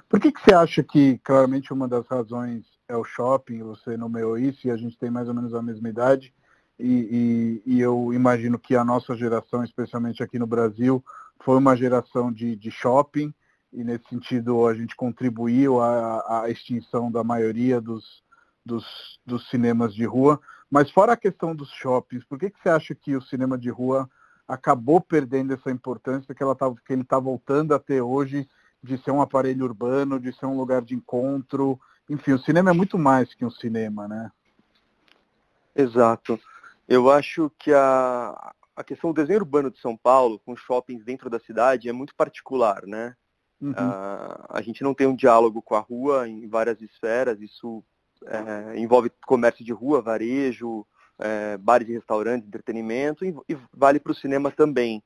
Por 0.08 0.20
que, 0.20 0.30
que 0.30 0.40
você 0.40 0.54
acha 0.54 0.84
que, 0.84 1.18
claramente, 1.18 1.72
uma 1.72 1.88
das 1.88 2.06
razões 2.06 2.64
é 2.86 2.96
o 2.96 3.02
shopping, 3.02 3.62
você 3.64 3.96
nomeou 3.96 4.38
isso, 4.38 4.68
e 4.68 4.70
a 4.70 4.76
gente 4.76 4.96
tem 4.96 5.10
mais 5.10 5.28
ou 5.28 5.34
menos 5.34 5.52
a 5.52 5.62
mesma 5.62 5.88
idade, 5.88 6.32
e, 6.80 7.62
e, 7.66 7.74
e 7.76 7.80
eu 7.80 8.12
imagino 8.12 8.58
que 8.58 8.74
a 8.74 8.84
nossa 8.84 9.14
geração, 9.16 9.62
especialmente 9.62 10.22
aqui 10.22 10.38
no 10.38 10.46
Brasil, 10.46 11.04
foi 11.44 11.56
uma 11.56 11.76
geração 11.76 12.32
de, 12.32 12.56
de 12.56 12.70
shopping, 12.70 13.32
e 13.72 13.84
nesse 13.84 14.08
sentido 14.08 14.66
a 14.66 14.74
gente 14.74 14.96
contribuiu 14.96 15.80
à, 15.80 16.42
à 16.42 16.50
extinção 16.50 17.10
da 17.10 17.22
maioria 17.22 17.80
dos, 17.80 18.22
dos, 18.64 18.84
dos, 19.24 19.48
cinemas 19.48 19.94
de 19.94 20.04
rua. 20.04 20.40
Mas 20.70 20.90
fora 20.90 21.12
a 21.12 21.16
questão 21.16 21.54
dos 21.54 21.70
shoppings, 21.70 22.24
por 22.24 22.38
que, 22.38 22.50
que 22.50 22.60
você 22.60 22.68
acha 22.68 22.94
que 22.94 23.14
o 23.16 23.22
cinema 23.22 23.56
de 23.56 23.70
rua 23.70 24.08
acabou 24.46 25.00
perdendo 25.00 25.54
essa 25.54 25.70
importância 25.70 26.34
que, 26.34 26.42
ela 26.42 26.54
tá, 26.54 26.72
que 26.84 26.92
ele 26.92 27.02
está 27.02 27.18
voltando 27.18 27.74
a 27.74 27.78
ter 27.78 28.00
hoje 28.00 28.48
de 28.82 28.98
ser 28.98 29.10
um 29.10 29.20
aparelho 29.20 29.64
urbano, 29.64 30.18
de 30.18 30.32
ser 30.32 30.46
um 30.46 30.56
lugar 30.56 30.82
de 30.82 30.94
encontro. 30.94 31.78
Enfim, 32.08 32.32
o 32.32 32.38
cinema 32.38 32.70
é 32.70 32.72
muito 32.72 32.98
mais 32.98 33.32
que 33.34 33.44
um 33.44 33.50
cinema, 33.50 34.08
né? 34.08 34.32
Exato. 35.76 36.38
Eu 36.90 37.08
acho 37.08 37.52
que 37.56 37.72
a, 37.72 38.52
a 38.74 38.82
questão 38.82 39.12
do 39.12 39.22
desenho 39.22 39.38
urbano 39.38 39.70
de 39.70 39.78
São 39.78 39.96
Paulo, 39.96 40.40
com 40.40 40.56
shoppings 40.56 41.04
dentro 41.04 41.30
da 41.30 41.38
cidade, 41.38 41.88
é 41.88 41.92
muito 41.92 42.12
particular, 42.16 42.84
né? 42.84 43.14
Uhum. 43.60 43.72
A, 43.76 44.46
a 44.48 44.60
gente 44.60 44.82
não 44.82 44.92
tem 44.92 45.06
um 45.06 45.14
diálogo 45.14 45.62
com 45.62 45.76
a 45.76 45.78
rua 45.78 46.28
em 46.28 46.48
várias 46.48 46.80
esferas, 46.80 47.40
isso 47.40 47.84
é, 48.26 48.76
envolve 48.76 49.08
comércio 49.24 49.64
de 49.64 49.72
rua, 49.72 50.02
varejo, 50.02 50.84
é, 51.20 51.56
bares 51.58 51.88
e 51.88 51.92
restaurantes, 51.92 52.48
entretenimento, 52.48 53.24
e, 53.24 53.32
e 53.48 53.56
vale 53.72 54.00
para 54.00 54.10
o 54.10 54.14
cinema 54.14 54.50
também. 54.50 55.00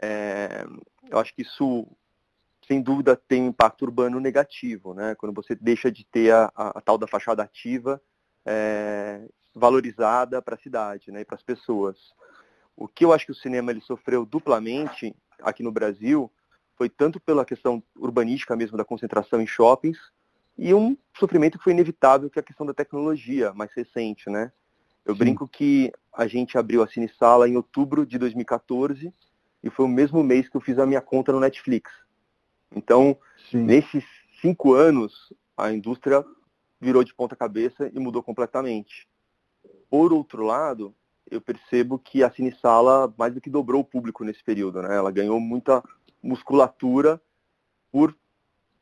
É, 0.00 0.64
eu 1.10 1.18
acho 1.18 1.34
que 1.34 1.42
isso 1.42 1.84
sem 2.64 2.80
dúvida 2.80 3.16
tem 3.16 3.42
um 3.42 3.48
impacto 3.48 3.82
urbano 3.82 4.20
negativo, 4.20 4.94
né? 4.94 5.16
Quando 5.16 5.34
você 5.34 5.56
deixa 5.56 5.90
de 5.90 6.04
ter 6.04 6.32
a, 6.32 6.52
a, 6.54 6.78
a 6.78 6.80
tal 6.80 6.96
da 6.96 7.08
fachada 7.08 7.42
ativa 7.42 8.00
é, 8.46 9.28
valorizada 9.54 10.40
para 10.40 10.54
a 10.54 10.58
cidade, 10.58 11.10
né? 11.10 11.20
E 11.20 11.24
para 11.24 11.36
as 11.36 11.42
pessoas. 11.42 11.96
O 12.76 12.86
que 12.86 13.04
eu 13.04 13.12
acho 13.12 13.26
que 13.26 13.32
o 13.32 13.34
cinema 13.34 13.70
ele 13.70 13.80
sofreu 13.80 14.24
duplamente 14.24 15.14
aqui 15.42 15.62
no 15.62 15.72
Brasil 15.72 16.30
foi 16.76 16.88
tanto 16.88 17.18
pela 17.18 17.44
questão 17.44 17.82
urbanística 17.96 18.54
mesmo 18.54 18.76
da 18.76 18.84
concentração 18.84 19.40
em 19.40 19.46
shoppings 19.46 19.98
e 20.56 20.72
um 20.72 20.96
sofrimento 21.18 21.58
que 21.58 21.64
foi 21.64 21.72
inevitável 21.72 22.30
que 22.30 22.38
é 22.38 22.42
a 22.42 22.44
questão 22.44 22.64
da 22.64 22.72
tecnologia 22.72 23.52
mais 23.52 23.72
recente, 23.74 24.30
né? 24.30 24.52
Eu 25.04 25.14
Sim. 25.14 25.20
brinco 25.20 25.48
que 25.48 25.92
a 26.12 26.26
gente 26.26 26.56
abriu 26.56 26.82
a 26.82 26.88
Cine 26.88 27.08
Sala 27.08 27.48
em 27.48 27.56
outubro 27.56 28.06
de 28.06 28.18
2014 28.18 29.12
e 29.62 29.70
foi 29.70 29.84
o 29.84 29.88
mesmo 29.88 30.22
mês 30.22 30.48
que 30.48 30.56
eu 30.56 30.60
fiz 30.60 30.78
a 30.78 30.86
minha 30.86 31.00
conta 31.00 31.32
no 31.32 31.40
Netflix. 31.40 31.90
Então, 32.74 33.16
Sim. 33.50 33.64
nesses 33.64 34.04
cinco 34.40 34.74
anos, 34.74 35.32
a 35.56 35.72
indústria 35.72 36.24
virou 36.80 37.02
de 37.02 37.14
ponta 37.14 37.34
cabeça 37.34 37.90
e 37.92 37.98
mudou 37.98 38.22
completamente. 38.22 39.08
Por 39.90 40.12
outro 40.12 40.44
lado, 40.44 40.94
eu 41.30 41.40
percebo 41.40 41.98
que 41.98 42.22
a 42.22 42.30
Cine 42.30 42.54
Sala 42.60 43.12
mais 43.16 43.34
do 43.34 43.40
que 43.40 43.50
dobrou 43.50 43.80
o 43.80 43.84
público 43.84 44.24
nesse 44.24 44.42
período. 44.42 44.82
Né? 44.82 44.96
Ela 44.96 45.10
ganhou 45.10 45.38
muita 45.40 45.82
musculatura 46.22 47.20
por 47.90 48.14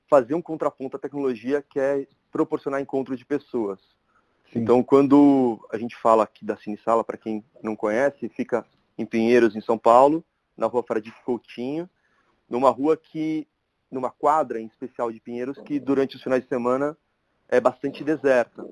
fazer 0.09 0.35
um 0.35 0.43
contraponto 0.43 0.97
à 0.97 1.01
tecnologia 1.01 1.63
que 1.63 1.79
é 1.79 2.07
proporcionar 2.31 2.81
encontro 2.81 3.17
de 3.17 3.25
pessoas. 3.25 3.81
Sim. 4.53 4.61
Então, 4.61 4.83
quando 4.83 5.59
a 5.73 5.79
gente 5.79 5.97
fala 5.97 6.25
aqui 6.25 6.45
da 6.45 6.57
Cine 6.57 6.79
Sala, 6.79 7.03
para 7.03 7.17
quem 7.17 7.45
não 7.63 7.75
conhece, 7.75 8.29
fica 8.29 8.65
em 8.97 9.05
Pinheiros, 9.05 9.57
em 9.57 9.61
São 9.61 9.77
Paulo, 9.77 10.25
na 10.57 10.67
rua 10.67 10.85
Fradique 10.87 11.23
Coutinho, 11.25 11.89
numa 12.49 12.71
rua 12.71 12.97
que, 12.97 13.47
numa 13.91 14.11
quadra 14.11 14.61
em 14.61 14.67
especial 14.67 15.11
de 15.11 15.21
Pinheiros, 15.21 15.59
que 15.59 15.81
durante 15.81 16.17
os 16.17 16.23
finais 16.23 16.43
de 16.43 16.49
semana 16.49 16.97
é 17.49 17.61
bastante 17.61 18.05
deserta. 18.05 18.65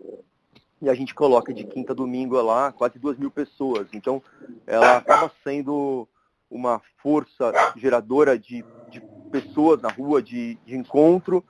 E 0.84 0.88
a 0.90 0.94
gente 0.94 1.14
coloca 1.14 1.52
de 1.52 1.64
quinta 1.64 1.92
a 1.92 1.96
domingo 1.96 2.40
lá 2.42 2.70
quase 2.70 2.98
duas 2.98 3.16
mil 3.16 3.30
pessoas. 3.30 3.88
Então, 3.94 4.22
ela 4.66 4.98
acaba 4.98 5.32
sendo 5.42 6.06
uma 6.50 6.80
força 6.98 7.52
geradora 7.76 8.38
de, 8.38 8.62
de 8.90 9.00
pessoas 9.30 9.80
na 9.80 9.88
rua, 9.88 10.22
de, 10.22 10.56
de 10.66 10.76
encontro, 10.76 11.42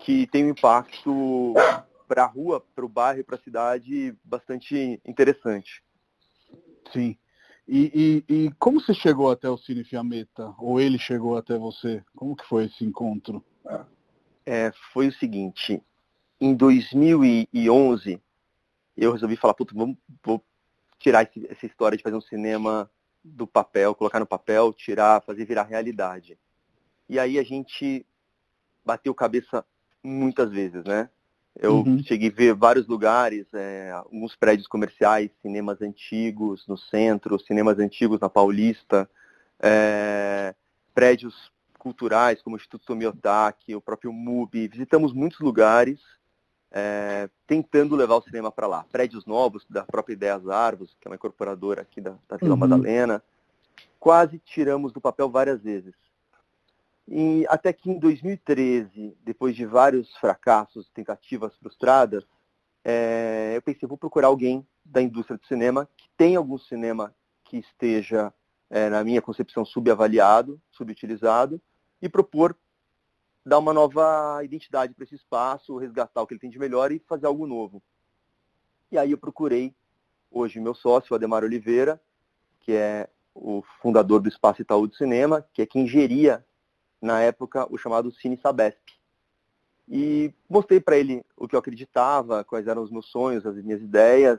que 0.00 0.26
tem 0.26 0.44
um 0.44 0.50
impacto 0.50 1.54
para 2.08 2.24
a 2.24 2.26
rua, 2.26 2.60
para 2.74 2.84
o 2.84 2.88
bairro, 2.88 3.24
para 3.24 3.36
a 3.36 3.42
cidade 3.42 4.12
bastante 4.24 5.00
interessante. 5.06 5.84
Sim. 6.92 7.16
E, 7.68 8.24
e, 8.28 8.34
e, 8.34 8.50
como 8.58 8.80
você 8.80 8.92
chegou 8.92 9.30
até 9.30 9.48
o 9.48 9.56
Cine 9.56 9.84
Fiametta? 9.84 10.52
Ou 10.58 10.80
ele 10.80 10.98
chegou 10.98 11.36
até 11.36 11.56
você? 11.56 12.02
Como 12.16 12.34
que 12.34 12.44
foi 12.44 12.64
esse 12.64 12.84
encontro? 12.84 13.44
É, 14.44 14.72
foi 14.92 15.06
o 15.06 15.12
seguinte, 15.12 15.80
em 16.40 16.54
2011, 16.54 18.20
eu 18.96 19.12
resolvi 19.12 19.36
falar, 19.36 19.54
puta, 19.54 19.74
vamos, 19.74 19.96
vou 20.24 20.44
tirar 20.98 21.22
esse, 21.22 21.46
essa 21.50 21.66
história 21.66 21.96
de 21.96 22.02
fazer 22.02 22.16
um 22.16 22.20
cinema 22.20 22.90
do 23.22 23.46
papel, 23.46 23.94
colocar 23.94 24.20
no 24.20 24.26
papel, 24.26 24.72
tirar, 24.72 25.22
fazer 25.22 25.44
virar 25.44 25.64
realidade. 25.64 26.38
E 27.08 27.18
aí 27.18 27.38
a 27.38 27.42
gente 27.42 28.06
bateu 28.84 29.14
cabeça 29.14 29.64
muitas 30.02 30.50
vezes, 30.50 30.84
né? 30.84 31.08
Eu 31.58 31.78
uhum. 31.78 32.02
cheguei 32.02 32.28
a 32.30 32.32
ver 32.32 32.54
vários 32.54 32.86
lugares, 32.86 33.46
é, 33.52 33.90
alguns 33.90 34.36
prédios 34.36 34.68
comerciais, 34.68 35.30
cinemas 35.42 35.82
antigos 35.82 36.66
no 36.66 36.76
centro, 36.76 37.38
cinemas 37.40 37.78
antigos 37.78 38.20
na 38.20 38.28
Paulista, 38.28 39.10
é, 39.58 40.54
prédios 40.94 41.50
culturais 41.78 42.40
como 42.42 42.56
o 42.56 42.58
Instituto 42.58 42.86
Tomiotaki, 42.86 43.74
o 43.74 43.80
próprio 43.80 44.12
MUBI. 44.12 44.68
Visitamos 44.68 45.12
muitos 45.12 45.40
lugares 45.40 45.98
é, 46.72 47.28
tentando 47.46 47.96
levar 47.96 48.16
o 48.16 48.22
cinema 48.22 48.50
para 48.50 48.66
lá. 48.66 48.84
Prédios 48.90 49.26
novos 49.26 49.66
da 49.68 49.84
própria 49.84 50.14
Ideias 50.14 50.48
Arvos, 50.48 50.96
que 51.00 51.08
é 51.08 51.10
uma 51.10 51.16
incorporadora 51.16 51.82
aqui 51.82 52.00
da, 52.00 52.16
da 52.28 52.36
Vila 52.36 52.52
uhum. 52.52 52.56
Madalena. 52.58 53.22
Quase 53.98 54.38
tiramos 54.38 54.92
do 54.92 55.00
papel 55.00 55.28
várias 55.28 55.60
vezes. 55.62 55.94
E 57.08 57.44
até 57.48 57.72
que 57.72 57.90
em 57.90 57.98
2013, 57.98 59.16
depois 59.24 59.56
de 59.56 59.66
vários 59.66 60.14
fracassos, 60.16 60.88
tentativas 60.90 61.56
frustradas, 61.56 62.24
é, 62.84 63.54
eu 63.56 63.62
pensei, 63.62 63.88
vou 63.88 63.98
procurar 63.98 64.28
alguém 64.28 64.66
da 64.84 65.02
indústria 65.02 65.36
do 65.36 65.46
cinema 65.46 65.88
que 65.96 66.08
tenha 66.16 66.38
algum 66.38 66.56
cinema 66.56 67.14
que 67.44 67.58
esteja, 67.58 68.32
é, 68.70 68.88
na 68.88 69.02
minha 69.02 69.20
concepção, 69.20 69.64
subavaliado, 69.64 70.60
subutilizado, 70.70 71.60
e 72.00 72.08
propor 72.08 72.56
dar 73.44 73.58
uma 73.58 73.72
nova 73.72 74.42
identidade 74.44 74.94
para 74.94 75.04
esse 75.04 75.14
espaço, 75.14 75.76
resgatar 75.76 76.22
o 76.22 76.26
que 76.26 76.34
ele 76.34 76.40
tem 76.40 76.50
de 76.50 76.58
melhor 76.58 76.92
e 76.92 76.98
fazer 77.00 77.26
algo 77.26 77.46
novo. 77.46 77.82
E 78.90 78.98
aí 78.98 79.12
eu 79.12 79.18
procurei 79.18 79.74
hoje 80.30 80.60
meu 80.60 80.74
sócio, 80.74 81.14
Ademar 81.14 81.44
Oliveira, 81.44 82.00
que 82.60 82.72
é 82.72 83.08
o 83.34 83.62
fundador 83.80 84.20
do 84.20 84.28
Espaço 84.28 84.62
Itaú 84.62 84.86
de 84.86 84.96
Cinema, 84.96 85.46
que 85.52 85.62
é 85.62 85.66
quem 85.66 85.86
geria 85.86 86.44
na 87.00 87.20
época, 87.20 87.66
o 87.72 87.78
chamado 87.78 88.12
Cine 88.12 88.36
Sabesp. 88.36 88.78
E 89.88 90.32
mostrei 90.48 90.80
para 90.80 90.96
ele 90.96 91.24
o 91.36 91.48
que 91.48 91.54
eu 91.54 91.58
acreditava, 91.58 92.44
quais 92.44 92.66
eram 92.66 92.82
os 92.82 92.90
meus 92.90 93.06
sonhos, 93.06 93.46
as 93.46 93.56
minhas 93.56 93.80
ideias, 93.80 94.38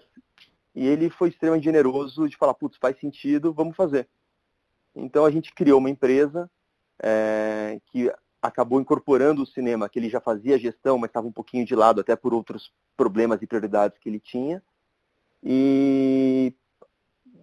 e 0.74 0.88
ele 0.88 1.10
foi 1.10 1.30
extremamente 1.30 1.64
generoso 1.64 2.30
de 2.30 2.38
falar, 2.38 2.54
putz, 2.54 2.78
faz 2.78 2.98
sentido, 3.00 3.54
vamos 3.54 3.76
fazer. 3.76 4.08
Então 4.96 5.26
a 5.26 5.32
gente 5.32 5.54
criou 5.54 5.80
uma 5.80 5.90
empresa 5.90 6.50
é, 7.02 7.80
que 7.88 8.14
acabou 8.42 8.82
incorporando 8.82 9.44
o 9.44 9.46
cinema, 9.46 9.88
que 9.88 10.00
ele 10.00 10.10
já 10.10 10.20
fazia 10.20 10.58
gestão, 10.58 10.98
mas 10.98 11.10
estava 11.10 11.28
um 11.28 11.32
pouquinho 11.32 11.66
de 11.66 11.76
lado, 11.76 12.02
até 12.02 12.16
por 12.16 12.34
outros 12.34 12.72
problemas 12.98 13.42
e 13.42 13.48
prioridades 13.48 13.98
que 14.00 14.10
ele 14.10 14.20
tinha. 14.20 14.64
E 15.44 16.54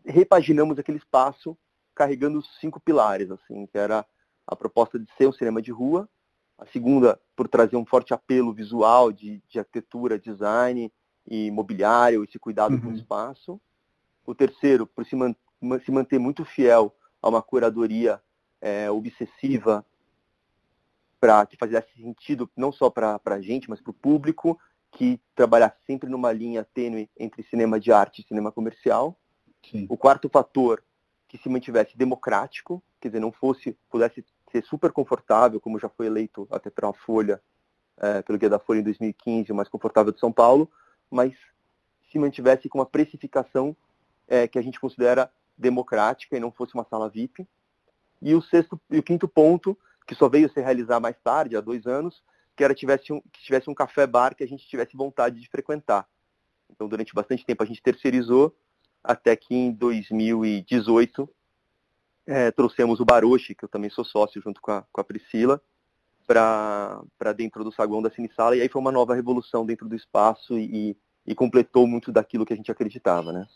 repaginamos 0.05 0.79
aquele 0.79 0.99
espaço 0.99 1.57
carregando 1.95 2.43
cinco 2.61 2.81
pilares, 2.81 3.31
assim, 3.31 3.67
que 3.67 3.79
era 3.79 4.05
a 4.47 4.57
proposta 4.57 4.99
de 4.99 5.11
ser 5.17 5.29
um 5.29 5.33
cinema 5.33 5.61
de 5.61 5.71
rua, 5.71 6.09
a 6.57 6.67
segunda 6.67 7.21
por 7.37 7.47
trazer 7.47 7.77
um 7.77 7.87
forte 7.87 8.13
apelo 8.13 8.53
visual 8.53 9.13
de, 9.13 9.43
de 9.49 9.59
arquitetura, 9.59 10.19
design 10.19 10.93
e 11.27 11.51
mobiliário, 11.51 12.25
esse 12.25 12.39
cuidado 12.39 12.75
uhum. 12.75 12.81
com 12.81 12.89
o 12.89 12.95
espaço. 12.95 13.61
O 14.27 14.35
terceiro, 14.35 14.87
por 14.87 15.05
se, 15.05 15.15
man 15.15 15.35
se 15.85 15.93
manter 15.93 16.19
muito 16.19 16.45
fiel 16.45 16.95
a 17.23 17.29
uma 17.29 17.43
curadoria 17.43 18.21
é, 18.61 18.91
obsessiva 18.91 19.85
para 21.21 21.45
que 21.47 21.57
fizesse 21.57 21.93
sentido 21.97 22.51
não 22.57 22.71
só 22.71 22.89
para 22.91 23.21
a 23.25 23.41
gente, 23.41 23.69
mas 23.69 23.81
para 23.81 23.91
o 23.91 23.95
público, 23.95 24.59
que 24.93 25.21
trabalhar 25.35 25.77
sempre 25.87 26.09
numa 26.09 26.33
linha 26.33 26.65
tênue 26.65 27.11
entre 27.19 27.43
cinema 27.45 27.79
de 27.79 27.93
arte 27.93 28.23
e 28.23 28.27
cinema 28.27 28.51
comercial. 28.51 29.17
Sim. 29.71 29.87
O 29.89 29.97
quarto 29.97 30.29
fator, 30.29 30.83
que 31.27 31.39
se 31.39 31.49
mantivesse 31.49 31.97
democrático, 31.97 32.83
quer 33.01 33.09
dizer, 33.09 33.21
não 33.21 33.33
fosse, 33.33 33.77
pudesse 33.91 34.25
ser 34.51 34.65
super 34.65 34.93
confortável, 34.93 35.61
como 35.61 35.79
já 35.79 35.89
foi 35.89 36.07
eleito 36.07 36.49
até 36.51 36.71
pela 36.71 36.93
Folha, 36.93 37.41
é, 37.99 38.23
pelo 38.23 38.39
Guia 38.39 38.49
da 38.49 38.59
Folha 38.59 38.81
em 38.81 38.85
2015, 38.85 39.53
o 39.53 39.55
mais 39.55 39.69
confortável 39.69 40.13
de 40.13 40.21
São 40.21 40.33
Paulo, 40.33 40.71
mas 41.11 41.35
se 42.11 42.19
mantivesse 42.19 42.69
com 42.69 42.79
uma 42.79 42.87
precificação 42.87 43.77
é, 44.27 44.49
que 44.49 44.59
a 44.59 44.63
gente 44.63 44.81
considera 44.81 45.31
democrática 45.57 46.37
e 46.37 46.41
não 46.41 46.51
fosse 46.51 46.75
uma 46.75 46.85
sala 46.85 47.09
VIP. 47.09 47.47
E 48.23 48.35
o 48.35 48.43
sexto 48.43 48.81
e 48.91 48.99
o 48.99 49.03
quinto 49.03 49.29
ponto, 49.29 49.77
que 50.09 50.15
só 50.15 50.27
veio 50.27 50.51
se 50.51 50.59
realizar 50.61 50.99
mais 50.99 51.17
tarde, 51.23 51.55
há 51.55 51.61
dois 51.61 51.87
anos, 51.87 52.23
que 52.57 52.65
era 52.65 52.75
tivesse 52.75 53.13
um, 53.13 53.21
que 53.31 53.43
tivesse 53.43 53.69
um 53.69 53.75
café-bar 53.75 54.35
que 54.35 54.43
a 54.43 54.49
gente 54.49 54.67
tivesse 54.67 54.97
vontade 54.97 55.39
de 55.39 55.49
frequentar. 55.49 56.09
Então, 56.71 56.89
durante 56.89 57.15
bastante 57.15 57.45
tempo 57.45 57.63
a 57.63 57.67
gente 57.67 57.83
terceirizou, 57.83 58.57
até 59.05 59.37
que 59.37 59.55
em 59.55 59.71
2018 59.71 61.29
é, 62.27 62.51
trouxemos 62.51 63.01
o 63.01 63.05
Baroche, 63.05 63.55
que 63.55 63.65
eu 63.65 63.69
também 63.69 63.91
sou 63.91 64.05
sócio 64.05 64.41
junto 64.41 64.61
com 64.63 64.73
a, 64.73 64.85
com 64.91 65.01
a 65.01 65.05
Priscila, 65.05 65.61
para 66.27 67.33
dentro 67.35 67.63
do 67.63 67.73
saguão 67.73 68.03
da 68.03 68.11
Cine 68.11 68.31
Sala, 68.35 68.57
e 68.57 68.63
aí 68.63 68.69
foi 68.69 68.81
uma 68.81 68.93
nova 68.93 69.15
revolução 69.15 69.65
dentro 69.65 69.89
do 69.89 69.95
espaço 69.95 70.59
e, 70.59 70.97
e 71.27 71.35
completou 71.35 71.87
muito 71.87 72.11
daquilo 72.11 72.45
que 72.47 72.53
a 72.53 72.57
gente 72.57 72.73
acreditava. 72.73 73.31
Né? 73.33 73.47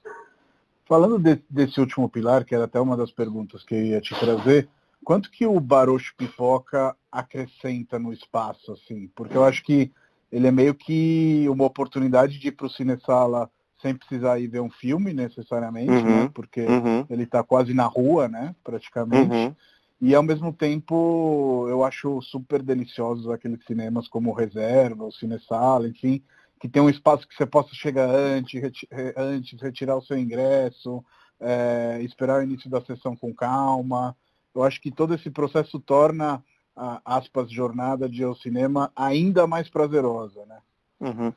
Falando 0.86 1.18
de, 1.18 1.42
desse 1.48 1.80
último 1.80 2.08
pilar, 2.08 2.44
que 2.44 2.54
era 2.54 2.64
até 2.64 2.80
uma 2.80 2.96
das 2.96 3.10
perguntas 3.10 3.62
que 3.62 3.74
eu 3.74 3.84
ia 3.84 4.00
te 4.00 4.14
trazer, 4.18 4.68
quanto 5.04 5.30
que 5.30 5.46
o 5.46 5.58
Baroche 5.60 6.14
Pipoca 6.16 6.96
acrescenta 7.10 7.98
no 7.98 8.12
espaço, 8.12 8.72
assim? 8.72 9.10
Porque 9.14 9.36
eu 9.36 9.44
acho 9.44 9.62
que 9.62 9.90
ele 10.30 10.46
é 10.46 10.50
meio 10.50 10.74
que 10.74 11.46
uma 11.48 11.64
oportunidade 11.64 12.38
de 12.38 12.48
ir 12.48 12.52
para 12.52 12.66
o 12.66 12.70
Cine 12.70 12.98
Sala 13.04 13.50
sem 13.80 13.94
precisar 13.94 14.38
ir 14.38 14.46
ver 14.46 14.60
um 14.60 14.70
filme 14.70 15.12
necessariamente, 15.12 15.90
uhum, 15.90 16.22
né? 16.22 16.30
Porque 16.32 16.62
uhum. 16.62 17.04
ele 17.10 17.24
está 17.24 17.42
quase 17.42 17.74
na 17.74 17.84
rua, 17.84 18.28
né? 18.28 18.54
Praticamente. 18.62 19.34
Uhum. 19.34 19.54
E 20.00 20.14
ao 20.14 20.22
mesmo 20.22 20.52
tempo 20.52 21.66
eu 21.68 21.84
acho 21.84 22.20
super 22.22 22.62
deliciosos 22.62 23.28
aqueles 23.28 23.64
cinemas 23.64 24.08
como 24.08 24.30
o 24.30 24.34
Reserva, 24.34 25.04
o 25.04 25.12
Cinesala, 25.12 25.88
enfim, 25.88 26.22
que 26.60 26.68
tem 26.68 26.80
um 26.80 26.88
espaço 26.88 27.26
que 27.26 27.34
você 27.34 27.44
possa 27.44 27.74
chegar 27.74 28.08
antes, 28.08 28.60
reti 28.60 28.88
antes 29.16 29.60
retirar 29.60 29.96
o 29.96 30.02
seu 30.02 30.16
ingresso, 30.16 31.04
é, 31.40 32.00
esperar 32.02 32.40
o 32.40 32.44
início 32.44 32.70
da 32.70 32.80
sessão 32.80 33.16
com 33.16 33.34
calma. 33.34 34.16
Eu 34.54 34.62
acho 34.62 34.80
que 34.80 34.90
todo 34.90 35.14
esse 35.14 35.30
processo 35.30 35.80
torna 35.80 36.42
a 36.76 37.00
aspas 37.04 37.50
jornada 37.50 38.08
de 38.08 38.22
ao 38.22 38.34
cinema 38.34 38.90
ainda 38.96 39.46
mais 39.46 39.68
prazerosa, 39.68 40.44
né? 40.46 40.58
Uhum. 41.00 41.32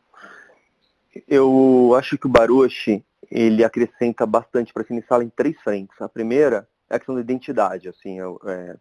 Eu 1.27 1.95
acho 1.97 2.17
que 2.17 2.27
o 2.27 2.29
Baruch 2.29 3.03
ele 3.31 3.63
acrescenta 3.63 4.25
bastante 4.25 4.73
para 4.73 4.83
a 4.83 5.07
Sala 5.07 5.23
em 5.23 5.29
três 5.29 5.59
frentes. 5.61 5.99
A 6.01 6.09
primeira 6.09 6.67
é 6.89 6.95
a 6.95 6.99
questão 6.99 7.15
da 7.15 7.21
identidade, 7.21 7.89
assim, 7.89 8.19
é, 8.45 8.77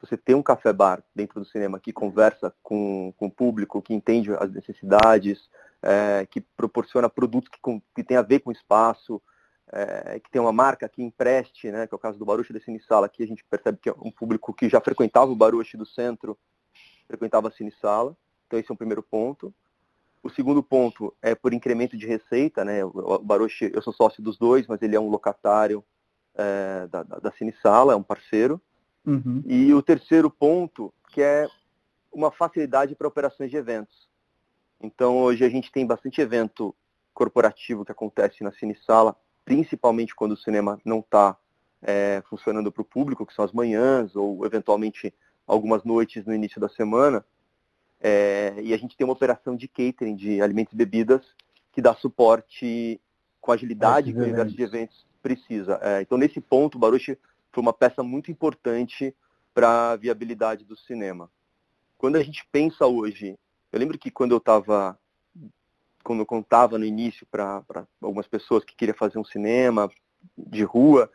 você 0.00 0.16
ter 0.16 0.34
um 0.34 0.42
café 0.42 0.72
bar 0.72 1.02
dentro 1.14 1.40
do 1.40 1.46
cinema 1.46 1.78
que 1.78 1.92
conversa 1.92 2.52
com, 2.62 3.12
com 3.16 3.26
o 3.26 3.30
público, 3.30 3.82
que 3.82 3.94
entende 3.94 4.32
as 4.34 4.50
necessidades, 4.50 5.48
é, 5.82 6.26
que 6.30 6.40
proporciona 6.40 7.08
produtos 7.08 7.48
que, 7.50 7.60
com, 7.60 7.80
que 7.94 8.02
tem 8.02 8.16
a 8.16 8.22
ver 8.22 8.40
com 8.40 8.50
o 8.50 8.52
espaço, 8.52 9.20
é, 9.72 10.20
que 10.20 10.30
tem 10.30 10.40
uma 10.40 10.52
marca 10.52 10.88
que 10.88 11.02
empreste, 11.02 11.70
né, 11.70 11.86
que 11.86 11.94
é 11.94 11.96
o 11.96 11.98
caso 11.98 12.18
do 12.18 12.24
Baruch 12.24 12.52
da 12.52 12.60
Cine 12.60 12.80
Sala, 12.80 13.06
aqui 13.06 13.22
a 13.22 13.26
gente 13.26 13.44
percebe 13.44 13.78
que 13.78 13.88
é 13.88 13.94
um 13.98 14.10
público 14.10 14.52
que 14.52 14.68
já 14.68 14.80
frequentava 14.80 15.30
o 15.30 15.36
Baruch 15.36 15.76
do 15.76 15.86
centro, 15.86 16.38
frequentava 17.06 17.48
a 17.48 17.52
Cine 17.52 17.72
Sala, 17.80 18.16
então 18.46 18.58
esse 18.58 18.70
é 18.70 18.74
um 18.74 18.76
primeiro 18.76 19.02
ponto. 19.02 19.52
O 20.22 20.30
segundo 20.30 20.62
ponto 20.62 21.12
é 21.20 21.34
por 21.34 21.52
incremento 21.52 21.96
de 21.96 22.06
receita, 22.06 22.64
né, 22.64 22.84
o 22.84 23.18
Baruch, 23.18 23.70
eu 23.74 23.82
sou 23.82 23.92
sócio 23.92 24.22
dos 24.22 24.38
dois, 24.38 24.66
mas 24.66 24.80
ele 24.82 24.94
é 24.94 25.00
um 25.00 25.08
locatário 25.08 25.82
é, 26.34 26.86
da, 26.86 27.02
da, 27.02 27.18
da 27.18 27.32
Cine 27.32 27.54
Sala, 27.62 27.94
é 27.94 27.96
um 27.96 28.02
parceiro, 28.02 28.60
Uhum. 29.04 29.42
E 29.46 29.74
o 29.74 29.82
terceiro 29.82 30.30
ponto, 30.30 30.92
que 31.10 31.20
é 31.20 31.46
uma 32.12 32.30
facilidade 32.30 32.94
para 32.94 33.08
operações 33.08 33.50
de 33.50 33.56
eventos. 33.56 34.08
Então, 34.80 35.18
hoje 35.18 35.44
a 35.44 35.48
gente 35.48 35.70
tem 35.70 35.86
bastante 35.86 36.20
evento 36.20 36.74
corporativo 37.12 37.84
que 37.84 37.92
acontece 37.92 38.42
na 38.42 38.52
Cine 38.52 38.76
Sala, 38.86 39.16
principalmente 39.44 40.14
quando 40.14 40.32
o 40.32 40.36
cinema 40.36 40.78
não 40.84 41.00
está 41.00 41.36
é, 41.82 42.22
funcionando 42.28 42.70
para 42.70 42.82
o 42.82 42.84
público, 42.84 43.26
que 43.26 43.34
são 43.34 43.44
as 43.44 43.52
manhãs, 43.52 44.14
ou 44.14 44.44
eventualmente 44.46 45.12
algumas 45.46 45.84
noites 45.84 46.24
no 46.24 46.34
início 46.34 46.60
da 46.60 46.68
semana. 46.68 47.24
É, 48.00 48.54
e 48.62 48.72
a 48.72 48.76
gente 48.76 48.96
tem 48.96 49.04
uma 49.04 49.12
operação 49.12 49.56
de 49.56 49.68
catering, 49.68 50.16
de 50.16 50.40
alimentos 50.40 50.72
e 50.72 50.76
bebidas, 50.76 51.24
que 51.72 51.80
dá 51.80 51.94
suporte 51.94 53.00
com 53.40 53.52
agilidade 53.52 54.12
que 54.12 54.18
o 54.18 54.22
universo 54.22 54.54
de 54.54 54.62
eventos 54.62 55.06
precisa. 55.22 55.78
É, 55.82 56.02
então, 56.02 56.18
nesse 56.18 56.40
ponto, 56.40 56.76
o 56.76 56.78
Baruch 56.78 57.18
foi 57.50 57.62
uma 57.62 57.72
peça 57.72 58.02
muito 58.02 58.30
importante 58.30 59.14
para 59.54 59.92
a 59.92 59.96
viabilidade 59.96 60.64
do 60.64 60.76
cinema. 60.76 61.30
Quando 61.98 62.16
a 62.16 62.22
gente 62.22 62.46
pensa 62.50 62.86
hoje, 62.86 63.38
eu 63.70 63.78
lembro 63.78 63.98
que 63.98 64.10
quando 64.10 64.32
eu 64.32 64.38
estava, 64.38 64.98
quando 66.02 66.20
eu 66.20 66.26
contava 66.26 66.78
no 66.78 66.84
início 66.84 67.26
para 67.30 67.62
algumas 68.00 68.26
pessoas 68.26 68.64
que 68.64 68.76
queriam 68.76 68.96
fazer 68.96 69.18
um 69.18 69.24
cinema 69.24 69.90
de 70.36 70.62
rua, 70.62 71.10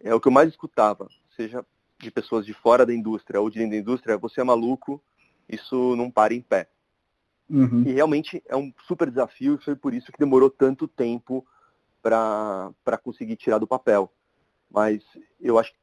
é 0.00 0.14
o 0.14 0.20
que 0.20 0.28
eu 0.28 0.32
mais 0.32 0.48
escutava, 0.48 1.08
seja 1.34 1.64
de 1.98 2.10
pessoas 2.10 2.46
de 2.46 2.54
fora 2.54 2.86
da 2.86 2.94
indústria 2.94 3.40
ou 3.40 3.50
de 3.50 3.58
dentro 3.58 3.72
da 3.72 3.78
indústria, 3.78 4.16
você 4.16 4.40
é 4.40 4.44
maluco, 4.44 5.02
isso 5.48 5.96
não 5.96 6.10
para 6.10 6.32
em 6.34 6.40
pé. 6.40 6.68
Uhum. 7.50 7.82
E 7.86 7.92
realmente 7.92 8.42
é 8.46 8.56
um 8.56 8.72
super 8.86 9.10
desafio 9.10 9.54
e 9.54 9.64
foi 9.64 9.74
por 9.74 9.94
isso 9.94 10.12
que 10.12 10.18
demorou 10.18 10.50
tanto 10.50 10.86
tempo 10.86 11.44
para 12.02 12.98
conseguir 13.02 13.36
tirar 13.36 13.58
do 13.58 13.66
papel. 13.66 14.12
Mas 14.70 15.02
eu 15.40 15.58
acho 15.58 15.72
que, 15.72 15.78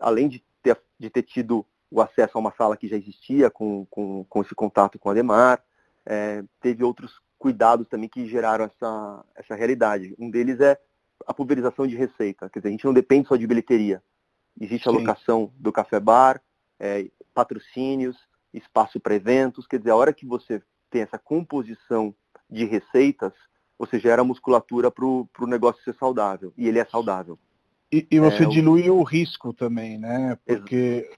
além 0.00 0.28
de 0.28 0.42
ter, 0.62 0.80
de 0.98 1.10
ter 1.10 1.22
tido 1.22 1.66
o 1.90 2.00
acesso 2.00 2.36
a 2.36 2.40
uma 2.40 2.52
sala 2.52 2.76
que 2.76 2.88
já 2.88 2.96
existia, 2.96 3.50
com, 3.50 3.84
com, 3.86 4.24
com 4.24 4.42
esse 4.42 4.54
contato 4.54 4.98
com 4.98 5.10
a 5.10 5.14
Demar, 5.14 5.62
é, 6.06 6.44
teve 6.60 6.84
outros 6.84 7.20
cuidados 7.38 7.86
também 7.88 8.08
que 8.08 8.26
geraram 8.26 8.64
essa, 8.64 9.24
essa 9.34 9.54
realidade. 9.54 10.14
Um 10.18 10.30
deles 10.30 10.60
é 10.60 10.78
a 11.26 11.32
pulverização 11.32 11.86
de 11.86 11.96
receita. 11.96 12.48
Quer 12.50 12.58
dizer, 12.58 12.68
a 12.68 12.72
gente 12.72 12.84
não 12.84 12.92
depende 12.92 13.28
só 13.28 13.36
de 13.36 13.46
bilheteria. 13.46 14.02
Existe 14.60 14.88
a 14.88 14.92
locação 14.92 15.52
do 15.56 15.72
café 15.72 16.00
bar, 16.00 16.42
é, 16.80 17.08
patrocínios, 17.32 18.16
espaço 18.52 18.98
para 18.98 19.14
eventos. 19.14 19.66
Quer 19.66 19.78
dizer, 19.78 19.90
a 19.90 19.96
hora 19.96 20.12
que 20.12 20.26
você 20.26 20.60
tem 20.90 21.02
essa 21.02 21.18
composição 21.18 22.14
de 22.50 22.64
receitas, 22.64 23.32
você 23.78 23.98
gera 24.00 24.24
musculatura 24.24 24.90
para 24.90 25.04
o 25.04 25.46
negócio 25.46 25.82
ser 25.84 25.94
saudável. 25.94 26.52
E 26.56 26.66
ele 26.66 26.78
é 26.78 26.84
saudável. 26.84 27.38
E, 27.92 28.06
e 28.10 28.18
você 28.18 28.42
é, 28.42 28.46
dilui 28.46 28.90
o... 28.90 28.96
o 28.96 29.02
risco 29.02 29.52
também, 29.52 29.96
né? 29.96 30.36
Porque 30.44 31.10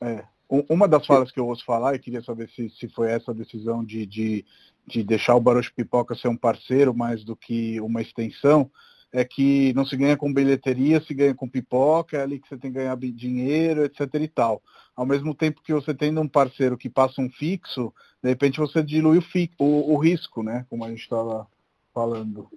é, 0.00 0.24
uma 0.48 0.88
das 0.88 1.06
falas 1.06 1.30
que 1.30 1.38
eu 1.38 1.46
ouço 1.46 1.64
falar, 1.64 1.94
e 1.94 1.98
queria 1.98 2.22
saber 2.22 2.48
se, 2.50 2.70
se 2.70 2.88
foi 2.88 3.10
essa 3.10 3.34
decisão 3.34 3.84
de, 3.84 4.06
de, 4.06 4.44
de 4.86 5.02
deixar 5.02 5.34
o 5.34 5.40
Barocho 5.40 5.72
Pipoca 5.74 6.14
ser 6.14 6.28
um 6.28 6.36
parceiro 6.36 6.94
mais 6.94 7.22
do 7.22 7.36
que 7.36 7.80
uma 7.80 8.00
extensão, 8.00 8.70
é 9.12 9.24
que 9.24 9.72
não 9.74 9.86
se 9.86 9.96
ganha 9.96 10.16
com 10.16 10.32
bilheteria, 10.32 11.00
se 11.00 11.14
ganha 11.14 11.34
com 11.34 11.48
pipoca, 11.48 12.18
é 12.18 12.22
ali 12.22 12.38
que 12.38 12.48
você 12.48 12.58
tem 12.58 12.70
que 12.70 12.78
ganhar 12.78 12.96
dinheiro, 12.96 13.84
etc 13.84 14.02
e 14.14 14.28
tal. 14.28 14.62
Ao 14.94 15.06
mesmo 15.06 15.34
tempo 15.34 15.62
que 15.62 15.72
você 15.72 15.94
tendo 15.94 16.20
um 16.20 16.28
parceiro 16.28 16.76
que 16.76 16.90
passa 16.90 17.20
um 17.20 17.30
fixo, 17.30 17.92
de 18.22 18.28
repente 18.28 18.58
você 18.58 18.82
dilui 18.82 19.18
o, 19.18 19.22
fi, 19.22 19.50
o, 19.58 19.94
o 19.94 19.96
risco, 19.96 20.42
né? 20.42 20.66
Como 20.68 20.84
a 20.84 20.90
gente 20.90 21.02
estava 21.02 21.46
falando. 21.94 22.50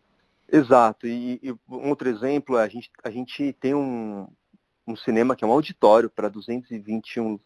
Exato. 0.51 1.07
E, 1.07 1.39
e, 1.41 1.51
um 1.69 1.89
outro 1.89 2.09
exemplo, 2.09 2.57
a 2.57 2.67
gente, 2.67 2.91
a 3.01 3.09
gente 3.09 3.53
tem 3.53 3.73
um, 3.73 4.27
um 4.85 4.95
cinema 4.95 5.35
que 5.35 5.45
é 5.45 5.47
um 5.47 5.51
auditório 5.51 6.09
para 6.09 6.27
221 6.27 7.39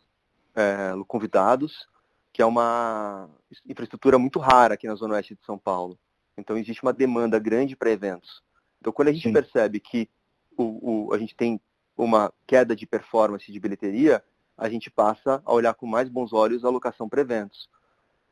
é, 0.56 0.92
convidados, 1.08 1.88
que 2.32 2.42
é 2.42 2.46
uma 2.46 3.30
infraestrutura 3.68 4.18
muito 4.18 4.40
rara 4.40 4.74
aqui 4.74 4.88
na 4.88 4.96
Zona 4.96 5.16
Oeste 5.16 5.36
de 5.36 5.46
São 5.46 5.58
Paulo. 5.58 5.98
Então 6.38 6.58
existe 6.58 6.84
uma 6.84 6.94
demanda 6.94 7.40
grande 7.40 7.76
para 7.76 7.92
eventos. 7.92 8.42
Então 8.80 8.92
quando 8.92 9.10
a 9.10 9.14
gente 9.14 9.28
Sim. 9.28 9.34
percebe 9.34 9.80
que 9.80 10.10
o, 10.58 11.08
o, 11.08 11.14
a 11.14 11.18
gente 11.18 11.36
tem 11.36 11.60
uma 11.98 12.34
queda 12.46 12.76
de 12.76 12.86
performance 12.86 13.52
de 13.52 13.60
bilheteria, 13.60 14.24
a 14.58 14.70
gente 14.70 14.90
passa 14.90 15.42
a 15.46 15.54
olhar 15.54 15.74
com 15.74 15.86
mais 15.86 16.10
bons 16.10 16.34
olhos 16.34 16.64
a 16.64 16.68
alocação 16.68 17.08
para 17.08 17.22
eventos. 17.22 17.70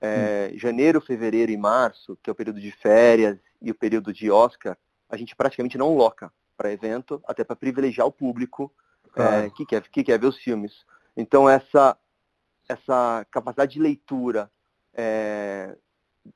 É, 0.01 0.51
hum. 0.51 0.57
Janeiro, 0.57 0.99
fevereiro 0.99 1.51
e 1.51 1.57
março, 1.57 2.17
que 2.21 2.29
é 2.29 2.33
o 2.33 2.36
período 2.36 2.59
de 2.59 2.71
férias 2.71 3.38
e 3.62 3.71
o 3.71 3.75
período 3.75 4.12
de 4.12 4.29
Oscar, 4.29 4.77
a 5.09 5.15
gente 5.15 5.36
praticamente 5.36 5.77
não 5.77 5.95
loca 5.95 6.31
para 6.57 6.71
evento, 6.71 7.21
até 7.25 7.43
para 7.43 7.55
privilegiar 7.55 8.05
o 8.05 8.12
público 8.12 8.71
é, 9.15 9.49
que, 9.49 9.65
quer, 9.65 9.81
que 9.88 10.03
quer 10.03 10.19
ver 10.19 10.27
os 10.27 10.38
filmes. 10.38 10.86
Então, 11.15 11.47
essa, 11.47 11.97
essa 12.67 13.26
capacidade 13.32 13.73
de 13.73 13.80
leitura 13.80 14.52
é, 14.93 15.76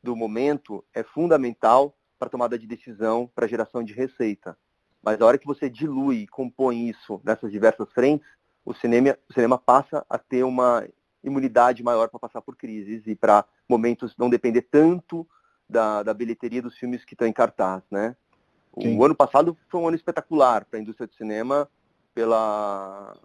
do 0.02 0.16
momento 0.16 0.84
é 0.94 1.04
fundamental 1.04 1.96
para 2.20 2.30
tomada 2.30 2.58
de 2.58 2.68
decisão, 2.68 3.30
para 3.34 3.48
geração 3.48 3.84
de 3.84 3.94
receita. 3.94 4.58
Mas 5.02 5.22
a 5.22 5.26
hora 5.26 5.38
que 5.38 5.46
você 5.46 5.70
dilui 5.70 6.18
e 6.18 6.28
compõe 6.28 6.90
isso 6.90 7.22
nessas 7.24 7.52
diversas 7.52 7.92
frentes, 7.94 8.28
o 8.66 8.74
cinema, 8.74 9.18
o 9.30 9.34
cinema 9.34 9.58
passa 9.58 10.06
a 10.10 10.18
ter 10.18 10.44
uma 10.44 10.86
imunidade 11.24 11.84
maior 11.84 12.10
para 12.10 12.20
passar 12.20 12.42
por 12.42 12.56
crises 12.56 13.06
e 13.06 13.16
para 13.16 13.46
momentos 13.70 14.16
não 14.18 14.30
depender 14.30 14.63
tanto 14.63 15.28
da, 15.70 16.04
da 16.04 16.13
bilheteria 16.13 16.62
dos 16.62 16.78
filmes 16.78 17.06
que 17.06 17.13
estão 17.13 17.28
em 17.28 17.34
cartaz, 17.34 17.84
né? 17.92 18.16
O 18.74 19.04
ano 19.04 19.16
passado 19.16 19.58
foi 19.70 19.82
um 19.82 19.88
ano 19.88 19.96
espetacular 19.96 20.66
para 20.66 20.78
a 20.78 20.82
indústria 20.82 21.08
de 21.08 21.16
cinema 21.16 21.68
pela 22.13 23.16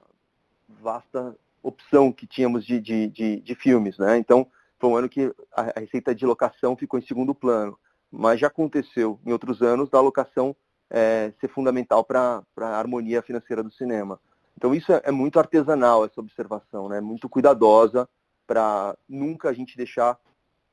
vasta 0.67 1.37
opção 1.63 2.13
que 2.13 2.27
tínhamos 2.27 2.65
de, 2.65 2.81
de, 2.81 3.09
de, 3.09 3.41
de, 3.41 3.55
filmes, 3.55 3.99
né? 3.99 4.19
Então, 4.19 4.47
foi 4.79 4.91
um 4.91 4.97
ano 4.97 5.09
que 5.09 5.33
a, 5.53 5.63
a 5.77 5.81
receita 5.81 6.15
de 6.15 6.27
locação 6.27 6.77
ficou 6.77 6.99
em 6.99 7.07
segundo 7.07 7.35
plano. 7.35 7.79
Mas 8.11 8.41
já 8.41 8.49
aconteceu 8.49 9.19
em 9.25 9.33
outros 9.33 9.63
anos 9.63 9.89
da 9.89 10.01
locação 10.01 10.55
é, 10.91 11.33
ser 11.41 11.49
fundamental 11.49 12.05
para 12.05 12.43
a 12.59 12.79
harmonia 12.79 13.23
financeira 13.23 13.63
do 13.63 13.73
cinema. 13.73 14.21
Então, 14.57 14.75
isso 14.75 14.93
é, 14.93 15.01
é 15.05 15.11
muito 15.11 15.39
artesanal, 15.39 16.05
essa 16.05 16.21
observação, 16.21 16.89
né? 16.89 17.01
Muito 17.01 17.29
cuidadosa 17.29 18.09
para 18.47 18.97
nunca 19.09 19.49
a 19.49 19.53
gente 19.53 19.77
deixar 19.77 20.19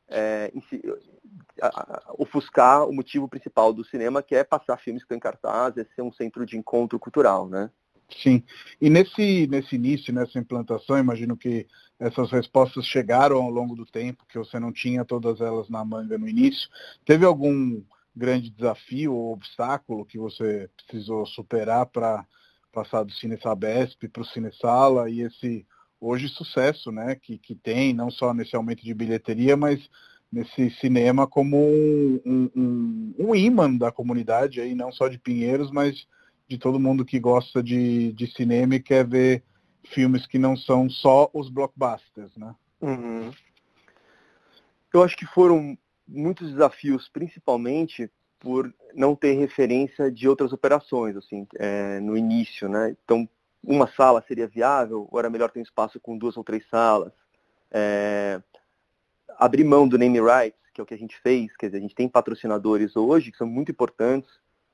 é, 0.09 0.51
ofuscar 2.17 2.87
o 2.87 2.93
motivo 2.93 3.27
principal 3.27 3.71
do 3.71 3.85
cinema, 3.85 4.23
que 4.23 4.35
é 4.35 4.43
passar 4.43 4.77
filmes 4.77 5.03
que 5.03 5.05
estão 5.05 5.17
em 5.17 5.21
cartaz, 5.21 5.77
é 5.77 5.85
ser 5.95 6.01
um 6.01 6.11
centro 6.11 6.45
de 6.45 6.57
encontro 6.57 6.99
cultural, 6.99 7.47
né? 7.47 7.69
Sim. 8.17 8.43
E 8.81 8.89
nesse, 8.89 9.47
nesse 9.47 9.75
início, 9.75 10.13
nessa 10.13 10.39
implantação, 10.39 10.97
imagino 10.97 11.37
que 11.37 11.67
essas 11.99 12.31
respostas 12.31 12.85
chegaram 12.85 13.37
ao 13.37 13.49
longo 13.49 13.75
do 13.75 13.85
tempo, 13.85 14.25
que 14.27 14.37
você 14.37 14.59
não 14.59 14.71
tinha 14.71 15.05
todas 15.05 15.41
elas 15.41 15.69
na 15.69 15.85
manga 15.85 16.17
no 16.17 16.27
início. 16.27 16.69
Teve 17.05 17.25
algum 17.25 17.81
grande 18.15 18.49
desafio 18.49 19.13
ou 19.13 19.33
obstáculo 19.33 20.05
que 20.05 20.17
você 20.17 20.69
precisou 20.87 21.25
superar 21.25 21.85
para 21.85 22.25
passar 22.71 23.03
do 23.03 23.11
Cine 23.11 23.39
Sabesp 23.39 24.07
para 24.07 24.21
o 24.21 24.25
Cine 24.25 24.51
Sala 24.51 25.09
e 25.09 25.21
esse 25.21 25.65
hoje 25.99 26.29
sucesso 26.29 26.91
né, 26.91 27.15
que, 27.15 27.37
que 27.37 27.55
tem, 27.55 27.93
não 27.93 28.09
só 28.09 28.33
nesse 28.33 28.55
aumento 28.55 28.83
de 28.83 28.93
bilheteria, 28.93 29.57
mas 29.57 29.89
nesse 30.31 30.69
cinema 30.71 31.27
como 31.27 31.57
um, 31.57 32.21
um, 32.25 32.49
um, 32.55 33.15
um 33.19 33.35
imã 33.35 33.75
da 33.75 33.91
comunidade, 33.91 34.61
aí, 34.61 34.75
não 34.75 34.91
só 34.91 35.07
de 35.07 35.17
Pinheiros, 35.17 35.71
mas 35.71 36.07
de 36.49 36.57
todo 36.57 36.79
mundo 36.79 37.05
que 37.05 37.19
gosta 37.19 37.61
de, 37.61 38.11
de 38.13 38.27
cinema 38.27 38.75
e 38.75 38.79
quer 38.79 39.05
ver 39.05 39.43
filmes 39.85 40.25
que 40.25 40.37
não 40.37 40.57
são 40.57 40.89
só 40.89 41.29
os 41.33 41.49
blockbusters, 41.49 42.35
né? 42.35 42.55
Uhum. 42.81 43.31
Eu 44.93 45.03
acho 45.03 45.15
que 45.15 45.25
foram 45.25 45.77
muitos 46.07 46.51
desafios, 46.51 47.07
principalmente 47.07 48.11
por 48.39 48.73
não 48.95 49.15
ter 49.15 49.33
referência 49.33 50.11
de 50.11 50.27
outras 50.27 50.51
operações, 50.51 51.15
assim, 51.15 51.47
é, 51.55 51.99
no 51.99 52.17
início, 52.17 52.67
né? 52.67 52.95
Então, 53.03 53.29
uma 53.63 53.87
sala 53.87 54.23
seria 54.27 54.47
viável, 54.47 55.07
ou 55.11 55.19
era 55.19 55.29
melhor 55.29 55.51
ter 55.51 55.59
um 55.59 55.63
espaço 55.63 55.99
com 55.99 56.17
duas 56.17 56.35
ou 56.35 56.43
três 56.43 56.67
salas? 56.69 57.13
é, 57.71 58.41
abrir 59.37 59.63
mão 59.63 59.87
do 59.87 59.97
name 59.97 60.19
rights, 60.19 60.59
que 60.73 60.81
é 60.81 60.83
o 60.83 60.87
que 60.87 60.93
a 60.93 60.97
gente 60.97 61.17
fez, 61.21 61.55
quer 61.55 61.67
dizer, 61.67 61.77
a 61.77 61.81
gente 61.81 61.95
tem 61.95 62.07
patrocinadores 62.07 62.95
hoje 62.95 63.31
que 63.31 63.37
são 63.37 63.47
muito 63.47 63.71
importantes, 63.71 64.29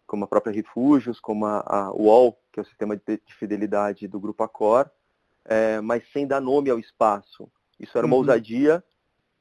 como 0.05 0.25
a 0.25 0.27
própria 0.27 0.53
Refúgios, 0.53 1.19
como 1.19 1.45
a, 1.45 1.63
a 1.65 1.91
UOL, 1.91 2.37
que 2.51 2.59
é 2.59 2.63
o 2.63 2.65
sistema 2.65 2.95
de, 2.95 3.17
de 3.25 3.33
fidelidade 3.35 4.07
do 4.07 4.19
Grupo 4.19 4.43
Accor, 4.43 4.89
é, 5.45 5.79
mas 5.81 6.03
sem 6.11 6.25
dar 6.27 6.41
nome 6.41 6.69
ao 6.69 6.79
espaço. 6.79 7.49
Isso 7.79 7.97
era 7.97 8.05
uma 8.05 8.15
uhum. 8.15 8.21
ousadia 8.21 8.83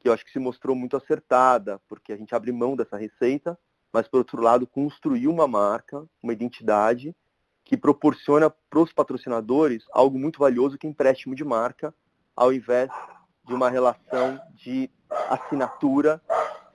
que 0.00 0.08
eu 0.08 0.12
acho 0.12 0.24
que 0.24 0.32
se 0.32 0.38
mostrou 0.38 0.76
muito 0.76 0.96
acertada, 0.96 1.80
porque 1.88 2.12
a 2.12 2.16
gente 2.16 2.34
abre 2.34 2.52
mão 2.52 2.76
dessa 2.76 2.96
receita, 2.96 3.58
mas, 3.90 4.06
por 4.06 4.18
outro 4.18 4.42
lado, 4.42 4.66
construiu 4.66 5.30
uma 5.30 5.48
marca, 5.48 6.04
uma 6.22 6.32
identidade, 6.32 7.16
que 7.64 7.76
proporciona 7.76 8.50
para 8.50 8.80
os 8.80 8.92
patrocinadores 8.92 9.84
algo 9.92 10.18
muito 10.18 10.38
valioso 10.38 10.76
que 10.76 10.86
é 10.86 10.90
empréstimo 10.90 11.34
de 11.34 11.42
marca, 11.42 11.94
ao 12.36 12.52
invés 12.52 12.90
de 13.46 13.54
uma 13.54 13.70
relação 13.70 14.38
de 14.54 14.90
assinatura 15.30 16.20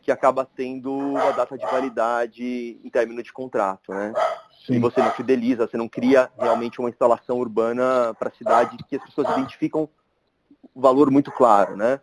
que 0.09 0.11
acaba 0.11 0.43
tendo 0.43 0.91
uma 0.91 1.31
data 1.33 1.55
de 1.55 1.63
validade 1.67 2.79
em 2.83 2.89
término 2.89 3.21
de 3.21 3.31
contrato, 3.31 3.93
né? 3.93 4.11
Sim. 4.65 4.73
E 4.73 4.79
você 4.79 4.99
não 4.99 5.11
fideliza, 5.11 5.67
você 5.67 5.77
não 5.77 5.87
cria 5.87 6.31
realmente 6.35 6.79
uma 6.79 6.89
instalação 6.89 7.37
urbana 7.37 8.11
para 8.17 8.29
a 8.29 8.31
cidade 8.31 8.75
que 8.87 8.95
as 8.95 9.03
pessoas 9.03 9.29
identificam 9.37 9.87
um 10.75 10.81
valor 10.81 11.11
muito 11.11 11.31
claro, 11.31 11.77
né? 11.77 12.01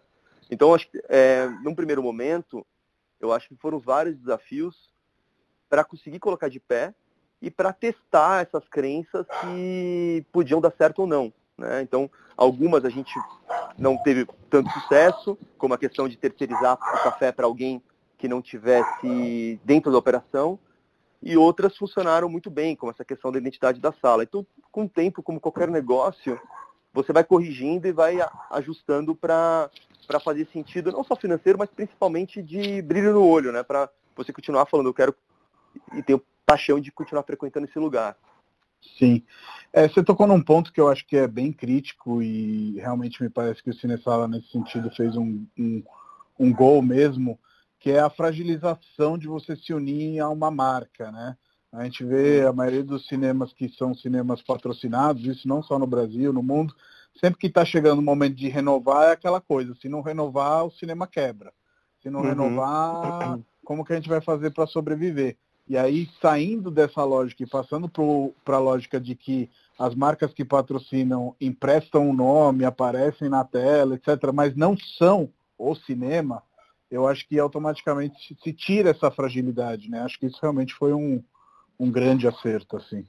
Então, 0.49 0.73
acho 0.73 0.88
que, 0.88 1.03
é, 1.09 1.49
num 1.64 1.75
primeiro 1.75 2.01
momento, 2.01 2.64
eu 3.19 3.33
acho 3.33 3.49
que 3.49 3.57
foram 3.57 3.81
vários 3.81 4.16
desafios 4.16 4.88
para 5.69 5.83
conseguir 5.83 6.21
colocar 6.21 6.49
de 6.49 6.61
pé 6.61 6.95
e 7.42 7.51
para 7.51 7.73
testar 7.73 8.47
essas 8.47 8.69
crenças 8.69 9.27
que 9.40 10.25
podiam 10.31 10.61
dar 10.61 10.73
certo 10.79 11.01
ou 11.01 11.09
não. 11.09 11.33
Né? 11.59 11.83
Então, 11.83 12.09
algumas 12.37 12.85
a 12.85 12.88
gente 12.88 13.12
não 13.77 13.97
teve 13.99 14.29
tanto 14.49 14.71
sucesso, 14.71 15.37
como 15.59 15.75
a 15.75 15.79
questão 15.79 16.09
de 16.09 16.16
terceirizar 16.16 16.75
o 16.75 17.03
café 17.03 17.33
para 17.33 17.47
alguém 17.47 17.83
que 18.18 18.29
não 18.29 18.40
tivesse 18.40 19.61
dentro 19.64 19.92
da 19.92 19.98
operação, 19.98 20.59
e 21.22 21.37
outras 21.37 21.76
funcionaram 21.76 22.29
muito 22.29 22.50
bem, 22.50 22.76
como 22.76 22.92
essa 22.92 23.05
questão 23.05 23.33
da 23.33 23.38
identidade 23.38 23.81
da 23.81 23.92
sala. 23.92 24.22
Então, 24.22 24.46
com 24.70 24.85
o 24.85 24.88
tempo, 24.88 25.22
como 25.22 25.40
qualquer 25.40 25.68
negócio, 25.68 26.38
você 26.92 27.12
vai 27.12 27.24
corrigindo 27.24 27.87
e 27.88 27.92
vai 27.92 28.18
ajustando 28.50 29.14
para 29.14 29.70
fazer 30.24 30.46
sentido, 30.52 30.92
não 30.92 31.05
só 31.05 31.16
financeiro, 31.16 31.59
mas 31.59 31.70
principalmente 31.70 32.42
de 32.42 32.81
brilho 32.83 33.12
no 33.12 33.26
olho, 33.26 33.52
né? 33.52 33.62
Para 33.62 33.90
você 34.14 34.33
continuar 34.33 34.66
falando, 34.66 34.88
eu 34.88 34.94
quero 34.94 35.14
e 35.94 36.02
ter 36.02 36.20
paixão 36.44 36.81
de 36.81 36.92
continuar 36.92 37.22
frequentando 37.24 37.66
esse 37.66 37.79
lugar. 37.79 38.16
Sim. 38.98 39.22
É, 39.72 39.88
você 39.88 40.02
tocou 40.02 40.26
num 40.26 40.40
ponto 40.40 40.72
que 40.72 40.81
eu 40.81 40.88
acho 40.88 41.05
que 41.07 41.16
é 41.16 41.26
bem 41.26 41.52
crítico 41.52 42.22
e 42.22 42.79
realmente 42.79 43.22
me 43.22 43.29
parece 43.29 43.62
que 43.62 43.70
o 43.70 43.74
Cinesala, 43.74 44.29
nesse 44.29 44.50
sentido, 44.50 44.90
fez 44.90 45.16
um, 45.16 45.44
um, 45.59 45.83
um 46.38 46.52
gol 46.52 46.81
mesmo, 46.81 47.38
que 47.87 47.92
é 47.92 48.01
a 48.01 48.11
fragilização 48.11 49.16
de 49.16 49.29
você 49.29 49.55
se 49.55 49.72
unir 49.72 50.18
a 50.18 50.29
uma 50.29 50.51
marca, 50.51 51.12
né? 51.12 51.37
A 51.70 51.85
gente 51.85 52.05
vê 52.05 52.44
a 52.44 52.53
maioria 52.53 52.83
dos 52.83 53.07
cinemas 53.07 53.53
que 53.53 53.68
são 53.68 53.94
cinemas 53.94 54.42
patrocinados, 54.42 55.25
isso 55.25 55.46
não 55.46 55.62
só 55.62 55.79
no 55.79 55.87
Brasil, 55.87 56.33
no 56.33 56.42
mundo, 56.42 56.75
sempre 57.20 57.38
que 57.38 57.46
está 57.46 57.64
chegando 57.64 58.01
o 58.01 58.03
momento 58.03 58.35
de 58.35 58.49
renovar 58.49 59.11
é 59.11 59.12
aquela 59.12 59.40
coisa, 59.40 59.72
se 59.81 59.88
não 59.88 60.01
renovar, 60.01 60.66
o 60.66 60.70
cinema 60.72 61.07
quebra. 61.07 61.53
Se 62.03 62.11
não 62.11 62.22
uhum. 62.22 62.27
renovar, 62.27 63.38
como 63.64 63.85
que 63.85 63.92
a 63.92 63.96
gente 63.96 64.09
vai 64.09 64.20
fazer 64.20 64.51
para 64.51 64.66
sobreviver? 64.66 65.37
E 65.68 65.79
aí, 65.79 66.11
saindo 66.20 66.72
dessa 66.72 67.05
lógica 67.05 67.44
e 67.44 67.49
passando 67.49 67.88
para 68.44 68.57
a 68.57 68.61
lógica 68.61 69.01
de 69.01 69.14
que 69.14 69.49
as 69.79 69.94
marcas 69.94 70.35
que 70.35 70.44
patrocinam 70.44 71.37
emprestam 71.40 72.09
o 72.09 72.11
um 72.11 72.14
nome, 72.14 72.64
aparecem 72.64 73.29
na 73.29 73.44
tela, 73.44 73.94
etc., 73.94 74.33
mas 74.35 74.57
não 74.57 74.77
são 74.77 75.29
o 75.57 75.72
cinema, 75.77 76.42
eu 76.90 77.07
acho 77.07 77.27
que 77.27 77.38
automaticamente 77.38 78.37
se 78.42 78.53
tira 78.53 78.90
essa 78.90 79.11
fragilidade, 79.11 79.90
né? 79.90 80.01
Acho 80.03 80.18
que 80.18 80.27
isso 80.27 80.38
realmente 80.40 80.75
foi 80.75 80.92
um, 80.92 81.22
um 81.79 81.90
grande 81.90 82.29
acerto, 82.29 82.77
assim. 82.77 83.05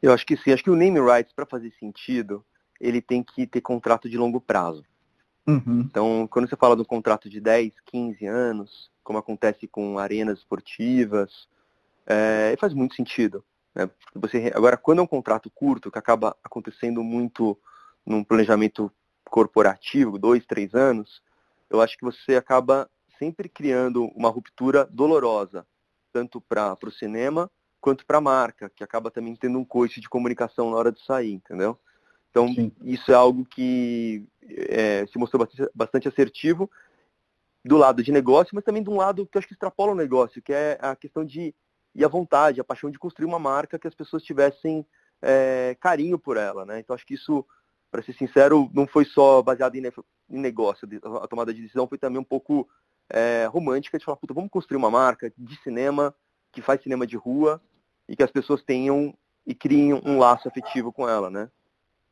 Eu 0.00 0.12
acho 0.12 0.26
que 0.26 0.36
sim. 0.36 0.52
Acho 0.52 0.64
que 0.64 0.70
o 0.70 0.76
name 0.76 1.00
rights, 1.00 1.32
para 1.32 1.46
fazer 1.46 1.72
sentido, 1.78 2.44
ele 2.80 3.00
tem 3.00 3.22
que 3.22 3.46
ter 3.46 3.60
contrato 3.60 4.08
de 4.08 4.18
longo 4.18 4.40
prazo. 4.40 4.84
Uhum. 5.46 5.80
Então, 5.80 6.26
quando 6.30 6.48
você 6.48 6.56
fala 6.56 6.74
do 6.74 6.84
contrato 6.84 7.28
de 7.28 7.40
10, 7.40 7.72
15 7.86 8.26
anos, 8.26 8.90
como 9.04 9.18
acontece 9.18 9.66
com 9.66 9.98
arenas 9.98 10.38
esportivas, 10.38 11.48
é, 12.06 12.56
faz 12.58 12.74
muito 12.74 12.94
sentido. 12.94 13.44
Né? 13.74 13.88
Você, 14.14 14.52
agora, 14.54 14.76
quando 14.76 15.00
é 15.00 15.02
um 15.02 15.06
contrato 15.06 15.50
curto, 15.50 15.90
que 15.90 15.98
acaba 15.98 16.36
acontecendo 16.42 17.02
muito 17.02 17.58
num 18.04 18.24
planejamento 18.24 18.90
corporativo, 19.24 20.18
dois, 20.18 20.44
três 20.44 20.74
anos, 20.74 21.22
eu 21.72 21.80
acho 21.80 21.96
que 21.96 22.04
você 22.04 22.36
acaba 22.36 22.88
sempre 23.18 23.48
criando 23.48 24.04
uma 24.14 24.28
ruptura 24.28 24.86
dolorosa, 24.90 25.66
tanto 26.12 26.40
para 26.40 26.76
o 26.84 26.90
cinema 26.90 27.50
quanto 27.80 28.06
para 28.06 28.18
a 28.18 28.20
marca, 28.20 28.70
que 28.70 28.84
acaba 28.84 29.10
também 29.10 29.34
tendo 29.34 29.58
um 29.58 29.64
coice 29.64 30.00
de 30.00 30.08
comunicação 30.08 30.70
na 30.70 30.76
hora 30.76 30.92
de 30.92 31.02
sair, 31.04 31.32
entendeu? 31.32 31.78
Então, 32.30 32.48
Sim. 32.48 32.70
isso 32.82 33.10
é 33.10 33.14
algo 33.14 33.44
que 33.44 34.24
é, 34.68 35.06
se 35.06 35.18
mostrou 35.18 35.44
bastante, 35.44 35.70
bastante 35.74 36.08
assertivo 36.08 36.70
do 37.64 37.76
lado 37.76 38.02
de 38.02 38.12
negócio, 38.12 38.54
mas 38.54 38.64
também 38.64 38.82
de 38.82 38.90
um 38.90 38.96
lado 38.96 39.26
que 39.26 39.36
eu 39.36 39.38
acho 39.38 39.48
que 39.48 39.54
extrapola 39.54 39.92
o 39.92 39.96
negócio, 39.96 40.42
que 40.42 40.52
é 40.52 40.78
a 40.80 40.94
questão 40.94 41.24
de 41.24 41.54
e 41.94 42.04
a 42.04 42.08
vontade, 42.08 42.60
a 42.60 42.64
paixão 42.64 42.90
de 42.90 42.98
construir 42.98 43.26
uma 43.26 43.38
marca 43.38 43.78
que 43.78 43.86
as 43.86 43.94
pessoas 43.94 44.22
tivessem 44.22 44.86
é, 45.20 45.76
carinho 45.80 46.18
por 46.18 46.36
ela, 46.36 46.64
né? 46.64 46.80
Então 46.80 46.94
acho 46.94 47.06
que 47.06 47.14
isso, 47.14 47.46
para 47.92 48.02
ser 48.02 48.14
sincero, 48.14 48.70
não 48.72 48.86
foi 48.86 49.04
só 49.04 49.42
baseado 49.42 49.74
em, 49.76 49.92
negócio, 50.30 50.88
a 51.22 51.28
tomada 51.28 51.52
de 51.52 51.60
decisão 51.60 51.86
foi 51.86 51.98
também 51.98 52.18
um 52.18 52.24
pouco 52.24 52.66
é, 53.10 53.46
romântica 53.52 53.98
de 53.98 54.04
falar, 54.04 54.16
puta, 54.16 54.32
vamos 54.32 54.50
construir 54.50 54.78
uma 54.78 54.90
marca 54.90 55.30
de 55.36 55.56
cinema 55.62 56.14
que 56.50 56.62
faz 56.62 56.82
cinema 56.82 57.06
de 57.06 57.16
rua 57.16 57.60
e 58.08 58.16
que 58.16 58.22
as 58.22 58.30
pessoas 58.30 58.62
tenham 58.62 59.14
e 59.46 59.54
criem 59.54 59.92
um 59.92 60.18
laço 60.18 60.48
afetivo 60.48 60.90
com 60.90 61.06
ela, 61.06 61.30
né? 61.30 61.50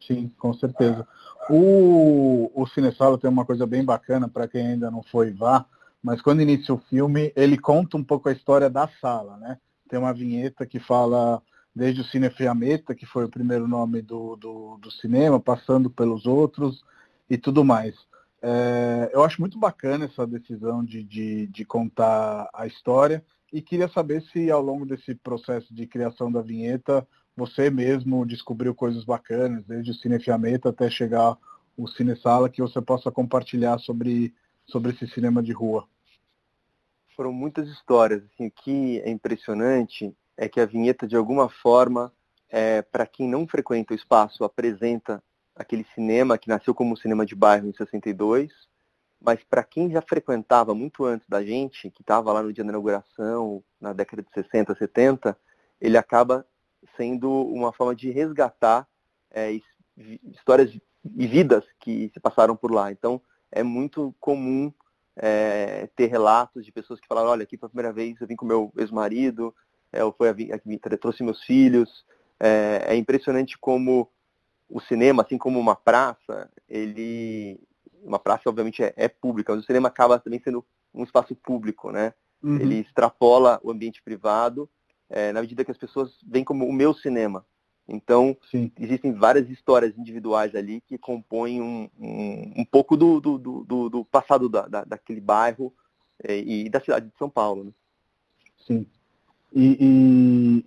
Sim, 0.06 0.30
com 0.38 0.52
certeza. 0.52 1.08
O, 1.48 2.50
o 2.54 2.66
Cinesala 2.66 3.18
tem 3.18 3.30
uma 3.30 3.46
coisa 3.46 3.66
bem 3.66 3.82
bacana 3.82 4.28
para 4.28 4.46
quem 4.46 4.66
ainda 4.66 4.90
não 4.90 5.02
foi 5.02 5.30
vá, 5.30 5.64
mas 6.02 6.20
quando 6.20 6.42
inicia 6.42 6.74
o 6.74 6.82
filme, 6.90 7.32
ele 7.34 7.56
conta 7.56 7.96
um 7.96 8.04
pouco 8.04 8.28
a 8.28 8.32
história 8.32 8.68
da 8.68 8.86
sala, 9.00 9.38
né? 9.38 9.58
Tem 9.88 9.98
uma 9.98 10.12
vinheta 10.12 10.66
que 10.66 10.78
fala 10.78 11.42
desde 11.74 12.00
o 12.00 12.04
Cine 12.04 12.30
Fiametta, 12.30 12.94
que 12.94 13.06
foi 13.06 13.24
o 13.24 13.30
primeiro 13.30 13.66
nome 13.68 14.02
do, 14.02 14.36
do, 14.36 14.76
do 14.78 14.90
cinema, 14.90 15.38
passando 15.38 15.88
pelos 15.90 16.26
outros 16.26 16.84
e 17.28 17.38
tudo 17.38 17.64
mais. 17.64 17.94
É, 18.42 19.10
eu 19.12 19.22
acho 19.22 19.40
muito 19.40 19.58
bacana 19.58 20.06
essa 20.06 20.26
decisão 20.26 20.84
de, 20.84 21.04
de, 21.04 21.46
de, 21.48 21.64
contar 21.64 22.48
a 22.54 22.66
história 22.66 23.22
e 23.52 23.60
queria 23.60 23.88
saber 23.88 24.22
se 24.22 24.50
ao 24.50 24.62
longo 24.62 24.86
desse 24.86 25.14
processo 25.14 25.72
de 25.74 25.86
criação 25.86 26.32
da 26.32 26.40
vinheta 26.40 27.06
você 27.36 27.70
mesmo 27.70 28.26
descobriu 28.26 28.74
coisas 28.74 29.04
bacanas, 29.04 29.64
desde 29.66 29.90
o 29.90 29.94
Cinefiamento 29.94 30.68
até 30.68 30.90
chegar 30.90 31.36
o 31.76 31.86
Cinesala, 31.86 32.50
que 32.50 32.60
você 32.60 32.80
possa 32.80 33.10
compartilhar 33.10 33.78
sobre, 33.78 34.34
sobre 34.66 34.92
esse 34.92 35.06
cinema 35.08 35.42
de 35.42 35.52
rua. 35.52 35.86
Foram 37.16 37.32
muitas 37.32 37.68
histórias. 37.68 38.22
Assim, 38.24 38.46
o 38.46 38.50
que 38.50 39.00
é 39.00 39.10
impressionante 39.10 40.14
é 40.40 40.48
que 40.48 40.58
a 40.58 40.64
vinheta, 40.64 41.06
de 41.06 41.14
alguma 41.14 41.50
forma, 41.50 42.10
é, 42.48 42.80
para 42.80 43.06
quem 43.06 43.28
não 43.28 43.46
frequenta 43.46 43.92
o 43.92 43.96
espaço, 43.96 44.42
apresenta 44.42 45.22
aquele 45.54 45.84
cinema 45.94 46.38
que 46.38 46.48
nasceu 46.48 46.74
como 46.74 46.96
cinema 46.96 47.26
de 47.26 47.34
bairro 47.34 47.68
em 47.68 47.74
62, 47.74 48.50
mas 49.20 49.44
para 49.44 49.62
quem 49.62 49.90
já 49.90 50.00
frequentava 50.00 50.74
muito 50.74 51.04
antes 51.04 51.28
da 51.28 51.44
gente, 51.44 51.90
que 51.90 52.00
estava 52.00 52.32
lá 52.32 52.42
no 52.42 52.54
dia 52.54 52.64
da 52.64 52.70
inauguração, 52.70 53.62
na 53.78 53.92
década 53.92 54.22
de 54.22 54.32
60, 54.32 54.74
70, 54.76 55.36
ele 55.78 55.98
acaba 55.98 56.46
sendo 56.96 57.30
uma 57.30 57.70
forma 57.70 57.94
de 57.94 58.10
resgatar 58.10 58.88
é, 59.30 59.60
histórias 60.24 60.74
e 61.04 61.26
vidas 61.26 61.66
que 61.78 62.10
se 62.14 62.18
passaram 62.18 62.56
por 62.56 62.72
lá. 62.72 62.90
Então, 62.90 63.20
é 63.52 63.62
muito 63.62 64.14
comum 64.18 64.72
é, 65.16 65.86
ter 65.94 66.06
relatos 66.06 66.64
de 66.64 66.72
pessoas 66.72 66.98
que 66.98 67.06
falaram, 67.06 67.28
olha, 67.28 67.42
aqui 67.42 67.58
foi 67.58 67.66
a 67.66 67.70
primeira 67.70 67.92
vez 67.92 68.18
eu 68.18 68.26
vim 68.26 68.36
com 68.36 68.46
meu 68.46 68.72
ex-marido, 68.78 69.54
é, 69.92 70.04
ou 70.04 70.12
foi 70.12 70.28
a, 70.28 70.32
a, 70.32 70.96
trouxe 70.96 71.22
meus 71.22 71.42
filhos. 71.44 72.04
É, 72.38 72.84
é, 72.86 72.96
impressionante 72.96 73.58
como 73.58 74.10
o 74.68 74.80
cinema, 74.80 75.22
assim 75.22 75.36
como 75.36 75.58
uma 75.58 75.76
praça, 75.76 76.50
ele 76.68 77.60
uma 78.02 78.18
praça 78.18 78.48
obviamente 78.48 78.82
é, 78.82 78.94
é, 78.96 79.08
pública, 79.08 79.52
mas 79.52 79.62
o 79.62 79.66
cinema 79.66 79.88
acaba 79.88 80.18
também 80.18 80.40
sendo 80.42 80.64
um 80.94 81.04
espaço 81.04 81.34
público, 81.34 81.90
né? 81.90 82.14
Uhum. 82.42 82.56
Ele 82.56 82.76
extrapola 82.76 83.60
o 83.62 83.70
ambiente 83.70 84.02
privado 84.02 84.70
é, 85.10 85.32
na 85.32 85.42
medida 85.42 85.64
que 85.64 85.70
as 85.70 85.76
pessoas 85.76 86.16
veem 86.26 86.44
como 86.44 86.66
o 86.66 86.72
meu 86.72 86.94
cinema. 86.94 87.44
Então, 87.86 88.36
Sim. 88.50 88.70
existem 88.78 89.12
várias 89.12 89.50
histórias 89.50 89.98
individuais 89.98 90.54
ali 90.54 90.80
que 90.80 90.96
compõem 90.96 91.60
um, 91.60 91.90
um, 91.98 92.52
um 92.58 92.64
pouco 92.64 92.96
do, 92.96 93.20
do, 93.20 93.36
do, 93.36 93.88
do 93.90 94.04
passado 94.04 94.48
da, 94.48 94.66
da, 94.68 94.84
daquele 94.84 95.20
bairro 95.20 95.74
é, 96.22 96.38
e 96.38 96.68
da 96.70 96.80
cidade 96.80 97.06
de 97.06 97.18
São 97.18 97.28
Paulo. 97.28 97.64
Né? 97.64 97.72
Sim. 98.64 98.86
E, 99.52 99.76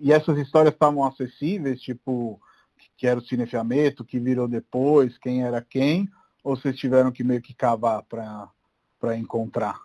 e, 0.02 0.08
e, 0.08 0.12
essas 0.12 0.38
histórias 0.38 0.74
estavam 0.74 1.04
acessíveis, 1.06 1.82
tipo, 1.82 2.40
que 2.98 3.08
era 3.08 3.20
o 3.20 3.24
cinefiamento, 3.24 4.04
que 4.04 4.20
virou 4.20 4.48
depois, 4.48 5.18
quem 5.18 5.44
era 5.44 5.62
quem, 5.62 6.10
ou 6.44 6.56
vocês 6.56 6.78
tiveram 6.78 7.12
que 7.12 7.24
meio 7.24 7.42
que 7.42 7.54
cavar 7.54 8.04
para 8.04 9.18
encontrar? 9.18 9.80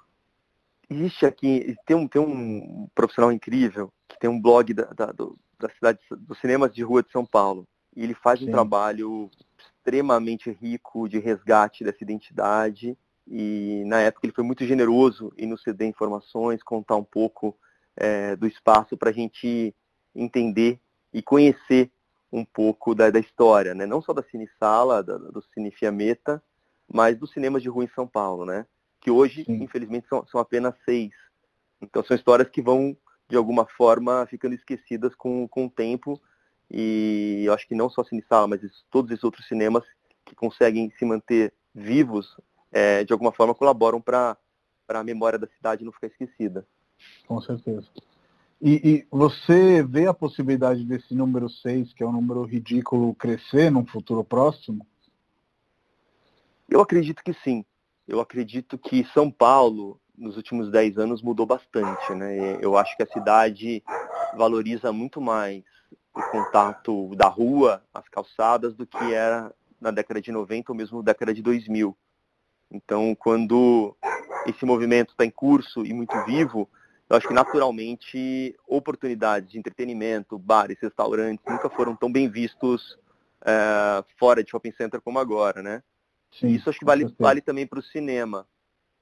Existe 0.91 1.27
aqui, 1.27 1.77
tem 1.87 1.97
um, 1.97 2.09
tem 2.09 2.21
um 2.21 2.89
profissional 2.95 3.31
incrível 3.31 3.93
que 4.09 4.19
tem 4.19 4.29
um 4.29 4.41
blog 4.41 4.73
da, 4.73 4.85
da, 4.85 5.07
do, 5.13 5.39
da 5.59 5.69
cidade 5.69 5.99
dos 6.11 6.39
cinemas 6.41 6.73
de 6.73 6.83
rua 6.83 7.03
de 7.03 7.13
São 7.13 7.25
Paulo. 7.25 7.69
E 7.95 8.03
ele 8.03 8.15
faz 8.15 8.41
Sim. 8.41 8.49
um 8.49 8.51
trabalho 8.51 9.31
extremamente 9.59 10.51
rico 10.51 11.09
de 11.09 11.19
resgate 11.19 11.85
dessa 11.85 12.03
identidade. 12.03 12.97
E 13.27 13.83
na 13.87 14.01
época 14.01 14.27
ele 14.27 14.33
foi 14.33 14.45
muito 14.45 14.65
generoso 14.65 15.33
em 15.37 15.47
nos 15.47 15.63
ceder 15.63 15.87
informações, 15.87 16.63
contar 16.63 16.97
um 16.97 17.05
pouco 17.05 17.55
é, 17.99 18.37
do 18.37 18.47
espaço 18.47 18.97
para 18.97 19.11
a 19.11 19.13
gente 19.13 19.75
entender 20.15 20.81
e 21.13 21.21
conhecer 21.21 21.91
um 22.33 22.45
pouco 22.45 22.95
da, 22.95 23.11
da 23.11 23.19
história, 23.19 23.75
né? 23.75 23.87
não 23.87 24.01
só 24.01 24.13
da 24.13 24.23
Cine 24.23 24.49
Sala, 24.59 25.03
da, 25.03 25.17
do 25.17 25.43
Cine 25.55 25.71
Fiametta, 25.71 26.43
mas 26.91 27.19
dos 27.19 27.33
cinemas 27.33 27.63
de 27.63 27.69
rua 27.69 27.85
em 27.85 27.91
São 27.95 28.07
Paulo, 28.07 28.45
né? 28.45 28.67
que 29.01 29.11
hoje, 29.11 29.45
Sim. 29.45 29.63
infelizmente, 29.63 30.07
são, 30.09 30.27
são 30.27 30.41
apenas 30.41 30.75
seis. 30.85 31.13
Então 31.81 32.03
são 32.05 32.17
histórias 32.17 32.49
que 32.49 32.63
vão, 32.63 32.97
de 33.29 33.37
alguma 33.37 33.67
forma, 33.67 34.27
ficando 34.27 34.55
esquecidas 34.55 35.15
com, 35.15 35.49
com 35.49 35.67
o 35.67 35.71
tempo, 35.71 36.21
e 36.71 37.45
eu 37.47 37.55
acho 37.55 37.67
que 37.67 37.75
não 37.75 37.89
só 37.89 38.05
Cine 38.05 38.25
Sala, 38.29 38.47
mas 38.47 38.61
todos 38.91 39.11
esses 39.11 39.25
outros 39.25 39.47
cinemas 39.47 39.85
que 40.25 40.35
conseguem 40.35 40.93
se 40.99 41.05
manter 41.05 41.55
vivos, 41.75 42.37
é, 42.71 43.05
de 43.05 43.13
alguma 43.13 43.33
forma 43.33 43.55
colaboram 43.55 44.01
para 44.01 44.37
a 44.89 45.05
memória 45.05 45.39
da 45.39 45.47
cidade 45.47 45.85
não 45.85 45.93
ficar 45.93 46.09
esquecida. 46.09 46.67
Com 47.27 47.41
certeza. 47.41 47.87
E, 48.61 48.73
e, 48.73 49.07
você 49.11 49.83
vê 49.83 50.07
a 50.07 50.15
possibilidade 50.15 50.85
desse 50.85 51.15
número 51.15 51.49
6, 51.49 51.93
que 51.93 52.03
é 52.03 52.07
um 52.07 52.13
número 52.13 52.43
ridículo, 52.43 53.15
crescer 53.15 53.71
num 53.71 53.87
futuro 53.87 54.25
próximo? 54.25 54.85
Eu 56.69 56.81
acredito 56.81 57.23
que 57.23 57.33
sim. 57.33 57.65
Eu 58.07 58.21
acredito 58.21 58.77
que 58.77 59.05
São 59.15 59.31
Paulo, 59.31 60.01
nos 60.17 60.37
últimos 60.37 60.71
10 60.71 60.99
anos, 60.99 61.23
mudou 61.23 61.47
bastante. 61.47 62.13
Né? 62.15 62.59
Eu 62.61 62.77
acho 62.77 62.97
que 62.97 63.03
a 63.03 63.07
cidade 63.07 63.83
valoriza 64.37 64.93
muito 64.93 65.21
mais 65.21 65.63
o 66.15 66.23
contato 66.31 67.15
da 67.15 67.29
rua, 67.29 67.83
as 67.95 68.09
calçadas, 68.09 68.75
do 68.75 68.87
que 68.87 69.13
era 69.13 69.55
na 69.81 69.93
década 69.93 70.21
de 70.21 70.33
90 70.33 70.73
ou 70.73 70.77
mesmo 70.77 70.99
na 70.99 71.05
década 71.05 71.33
de 71.33 71.43
2000. 71.43 71.97
Então, 72.71 73.15
quando 73.15 73.97
esse 74.47 74.65
movimento 74.65 75.11
está 75.11 75.25
em 75.25 75.31
curso 75.31 75.87
e 75.87 75.95
muito 75.95 76.15
vivo, 76.25 76.69
eu 77.09 77.17
acho 77.17 77.29
que 77.29 77.35
naturalmente 77.35 78.55
oportunidades 78.67 79.51
de 79.51 79.59
entretenimento, 79.59 80.39
bares, 80.39 80.79
restaurantes, 80.81 81.45
nunca 81.47 81.71
foram 81.71 81.97
tão 81.97 82.11
bem 82.11 82.29
vistos 82.29 82.99
é, 83.45 84.05
fora 84.19 84.43
de 84.43 84.51
shopping 84.51 84.73
center 84.73 85.01
como 85.01 85.19
agora, 85.19 85.63
né? 85.63 85.83
Sim, 86.33 86.49
Isso 86.49 86.69
acho 86.69 86.79
que 86.79 86.85
vale, 86.85 87.07
vale 87.19 87.41
também 87.41 87.67
para 87.67 87.79
o 87.79 87.83
cinema. 87.83 88.47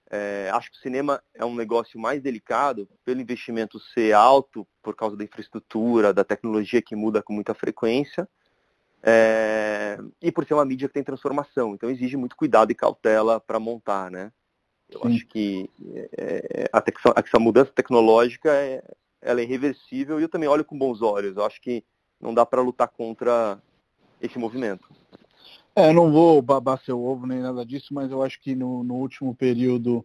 É, 0.09 0.49
acho 0.55 0.71
que 0.71 0.79
o 0.79 0.81
cinema 0.81 1.21
é 1.35 1.45
um 1.45 1.55
negócio 1.55 1.99
mais 1.99 2.23
delicado 2.23 2.89
pelo 3.05 3.21
investimento 3.21 3.81
ser 3.93 4.13
alto 4.13 4.67
por 4.81 4.95
causa 4.95 5.17
da 5.17 5.25
infraestrutura, 5.25 6.15
da 6.15 6.23
tecnologia 6.23 6.81
que 6.81 6.95
muda 6.95 7.21
com 7.21 7.33
muita 7.33 7.55
frequência 7.55 8.29
é, 9.03 9.99
e 10.23 10.31
por 10.31 10.47
ser 10.47 10.55
uma 10.55 10.65
mídia 10.65 10.87
que 10.87 10.95
tem 10.95 11.03
transformação. 11.03 11.75
Então 11.75 11.91
exige 11.91 12.17
muito 12.17 12.37
cuidado 12.37 12.71
e 12.71 12.75
cautela 12.75 13.41
para 13.41 13.59
montar, 13.59 14.11
né? 14.11 14.33
Eu 14.89 15.01
Sim. 15.01 15.09
acho 15.09 15.27
que 15.27 15.71
é, 16.17 16.69
a, 16.73 16.83
essa 17.17 17.39
mudança 17.39 17.73
tecnológica 17.75 18.51
é, 18.51 18.83
ela 19.21 19.41
é 19.41 19.45
irreversível 19.45 20.21
e 20.21 20.23
eu 20.23 20.29
também 20.29 20.49
olho 20.49 20.65
com 20.65 20.79
bons 20.79 21.03
olhos. 21.03 21.37
Eu 21.37 21.45
acho 21.45 21.61
que 21.61 21.85
não 22.21 22.33
dá 22.33 22.47
para 22.47 22.63
lutar 22.63 22.89
contra 22.89 23.61
esse 24.21 24.39
movimento. 24.39 24.89
É, 25.75 25.93
não 25.93 26.11
vou 26.11 26.41
babar 26.41 26.81
seu 26.83 27.03
ovo 27.03 27.27
nem 27.27 27.41
nada 27.41 27.65
disso, 27.65 27.93
mas 27.93 28.11
eu 28.11 28.23
acho 28.23 28.41
que 28.41 28.55
no, 28.55 28.83
no 28.83 28.95
último 28.95 29.35
período 29.35 30.05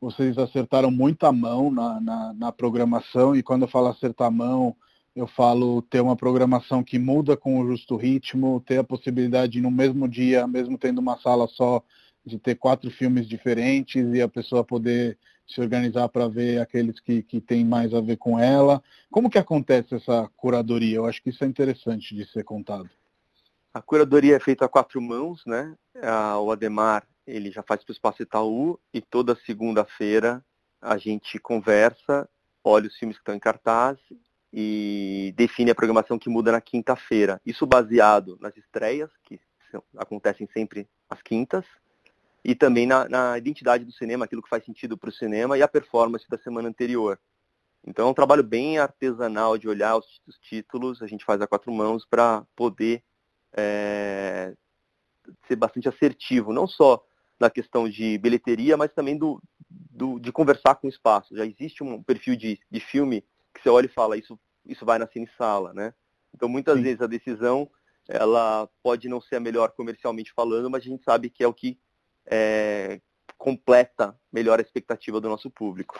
vocês 0.00 0.36
acertaram 0.36 0.90
muito 0.90 1.24
a 1.24 1.32
mão 1.32 1.70
na, 1.70 2.00
na, 2.00 2.34
na, 2.34 2.52
programação, 2.52 3.34
e 3.34 3.42
quando 3.42 3.62
eu 3.62 3.68
falo 3.68 3.88
acertar 3.88 4.28
a 4.28 4.30
mão, 4.30 4.76
eu 5.16 5.26
falo 5.26 5.82
ter 5.82 6.00
uma 6.00 6.14
programação 6.14 6.84
que 6.84 6.98
muda 6.98 7.36
com 7.36 7.58
o 7.58 7.66
justo 7.66 7.96
ritmo, 7.96 8.62
ter 8.64 8.78
a 8.78 8.84
possibilidade 8.84 9.52
de, 9.52 9.60
no 9.60 9.70
mesmo 9.70 10.06
dia, 10.06 10.46
mesmo 10.46 10.78
tendo 10.78 10.98
uma 10.98 11.18
sala 11.18 11.48
só, 11.48 11.82
de 12.28 12.38
ter 12.38 12.54
quatro 12.54 12.90
filmes 12.90 13.26
diferentes 13.26 14.06
e 14.14 14.22
a 14.22 14.28
pessoa 14.28 14.62
poder 14.62 15.18
se 15.46 15.60
organizar 15.60 16.08
para 16.08 16.28
ver 16.28 16.60
aqueles 16.60 17.00
que, 17.00 17.22
que 17.22 17.40
tem 17.40 17.64
mais 17.64 17.94
a 17.94 18.00
ver 18.00 18.18
com 18.18 18.38
ela. 18.38 18.82
Como 19.10 19.30
que 19.30 19.38
acontece 19.38 19.94
essa 19.94 20.30
curadoria? 20.36 20.96
Eu 20.96 21.06
acho 21.06 21.22
que 21.22 21.30
isso 21.30 21.42
é 21.42 21.46
interessante 21.46 22.14
de 22.14 22.26
ser 22.30 22.44
contado. 22.44 22.88
A 23.72 23.80
curadoria 23.80 24.36
é 24.36 24.40
feita 24.40 24.66
a 24.66 24.68
quatro 24.68 25.00
mãos, 25.00 25.42
né? 25.46 25.74
O 26.42 26.52
Ademar, 26.52 27.06
ele 27.26 27.50
já 27.50 27.62
faz 27.62 27.82
para 27.82 27.92
o 27.92 27.94
Espaço 27.94 28.22
Itaú 28.22 28.78
e 28.92 29.00
toda 29.00 29.38
segunda-feira 29.46 30.44
a 30.80 30.96
gente 30.96 31.38
conversa, 31.38 32.28
olha 32.62 32.86
os 32.86 32.96
filmes 32.96 33.16
que 33.16 33.22
estão 33.22 33.34
em 33.34 33.40
cartaz 33.40 33.98
e 34.52 35.34
define 35.36 35.70
a 35.70 35.74
programação 35.74 36.18
que 36.18 36.28
muda 36.28 36.52
na 36.52 36.60
quinta-feira. 36.60 37.40
Isso 37.44 37.66
baseado 37.66 38.38
nas 38.40 38.56
estreias, 38.56 39.10
que 39.24 39.40
acontecem 39.96 40.48
sempre 40.52 40.88
às 41.08 41.20
quintas, 41.20 41.64
e 42.48 42.54
também 42.54 42.86
na, 42.86 43.06
na 43.10 43.36
identidade 43.36 43.84
do 43.84 43.92
cinema, 43.92 44.24
aquilo 44.24 44.42
que 44.42 44.48
faz 44.48 44.64
sentido 44.64 44.96
para 44.96 45.10
o 45.10 45.12
cinema 45.12 45.58
e 45.58 45.62
a 45.62 45.68
performance 45.68 46.24
da 46.30 46.38
semana 46.38 46.66
anterior. 46.66 47.20
Então 47.86 48.08
é 48.08 48.10
um 48.10 48.14
trabalho 48.14 48.42
bem 48.42 48.78
artesanal 48.78 49.58
de 49.58 49.68
olhar 49.68 49.98
os, 49.98 50.06
os 50.26 50.38
títulos, 50.38 51.02
a 51.02 51.06
gente 51.06 51.26
faz 51.26 51.42
a 51.42 51.46
quatro 51.46 51.70
mãos 51.70 52.06
para 52.06 52.42
poder 52.56 53.04
é, 53.54 54.54
ser 55.46 55.56
bastante 55.56 55.90
assertivo, 55.90 56.50
não 56.50 56.66
só 56.66 57.04
na 57.38 57.50
questão 57.50 57.86
de 57.86 58.16
bilheteria, 58.16 58.78
mas 58.78 58.94
também 58.94 59.18
do, 59.18 59.42
do, 59.68 60.18
de 60.18 60.32
conversar 60.32 60.76
com 60.76 60.86
o 60.86 60.90
espaço. 60.90 61.36
Já 61.36 61.44
existe 61.44 61.84
um 61.84 62.02
perfil 62.02 62.34
de, 62.34 62.58
de 62.70 62.80
filme 62.80 63.22
que 63.52 63.62
você 63.62 63.68
olha 63.68 63.84
e 63.84 63.90
fala, 63.90 64.16
isso, 64.16 64.40
isso 64.64 64.86
vai 64.86 64.98
na 64.98 65.06
cine-sala, 65.06 65.74
né? 65.74 65.92
Então, 66.34 66.48
muitas 66.48 66.78
Sim. 66.78 66.82
vezes 66.82 67.02
a 67.02 67.06
decisão, 67.06 67.70
ela 68.08 68.66
pode 68.82 69.06
não 69.06 69.20
ser 69.20 69.36
a 69.36 69.40
melhor 69.40 69.72
comercialmente 69.72 70.32
falando, 70.32 70.70
mas 70.70 70.82
a 70.82 70.86
gente 70.86 71.04
sabe 71.04 71.28
que 71.28 71.44
é 71.44 71.46
o 71.46 71.52
que 71.52 71.78
é, 72.30 73.00
completa 73.36 74.14
melhor 74.32 74.58
a 74.58 74.62
expectativa 74.62 75.20
do 75.20 75.28
nosso 75.28 75.50
público. 75.50 75.98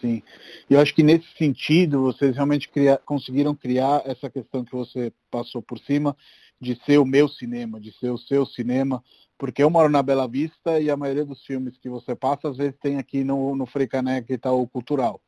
Sim. 0.00 0.22
E 0.70 0.74
eu 0.74 0.80
acho 0.80 0.94
que 0.94 1.02
nesse 1.02 1.26
sentido, 1.36 2.02
vocês 2.02 2.34
realmente 2.34 2.68
criar, 2.68 2.98
conseguiram 2.98 3.54
criar 3.54 4.02
essa 4.04 4.30
questão 4.30 4.64
que 4.64 4.72
você 4.72 5.12
passou 5.30 5.60
por 5.60 5.78
cima, 5.78 6.16
de 6.60 6.76
ser 6.84 6.98
o 6.98 7.04
meu 7.04 7.28
cinema, 7.28 7.80
de 7.80 7.92
ser 7.98 8.10
o 8.10 8.18
seu 8.18 8.44
cinema, 8.44 9.02
porque 9.36 9.62
eu 9.62 9.70
moro 9.70 9.88
na 9.88 10.02
Bela 10.02 10.26
Vista 10.26 10.80
e 10.80 10.90
a 10.90 10.96
maioria 10.96 11.24
dos 11.24 11.44
filmes 11.44 11.76
que 11.78 11.88
você 11.88 12.14
passa, 12.14 12.48
às 12.48 12.56
vezes 12.56 12.76
tem 12.80 12.98
aqui 12.98 13.22
no, 13.22 13.54
no 13.54 13.66
e 14.28 14.38
tal, 14.38 14.66
cultural. 14.66 15.20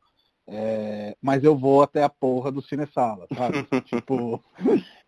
É, 0.53 1.15
mas 1.21 1.45
eu 1.45 1.55
vou 1.55 1.81
até 1.81 2.03
a 2.03 2.09
porra 2.09 2.51
do 2.51 2.61
Cinesala, 2.61 3.25
sabe? 3.33 3.65
tipo, 3.85 4.43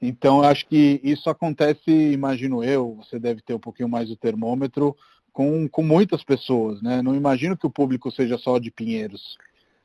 então 0.02 0.42
acho 0.42 0.66
que 0.66 1.02
isso 1.04 1.30
acontece, 1.30 1.92
imagino 1.92 2.64
eu, 2.64 2.96
você 2.96 3.20
deve 3.20 3.42
ter 3.42 3.54
um 3.54 3.60
pouquinho 3.60 3.90
mais 3.90 4.10
o 4.10 4.16
termômetro, 4.16 4.96
com, 5.34 5.68
com 5.68 5.84
muitas 5.84 6.24
pessoas, 6.24 6.82
né? 6.82 7.02
Não 7.02 7.14
imagino 7.14 7.58
que 7.58 7.68
o 7.68 7.72
público 7.72 8.10
seja 8.10 8.38
só 8.38 8.58
de 8.58 8.72
Pinheiros. 8.72 9.38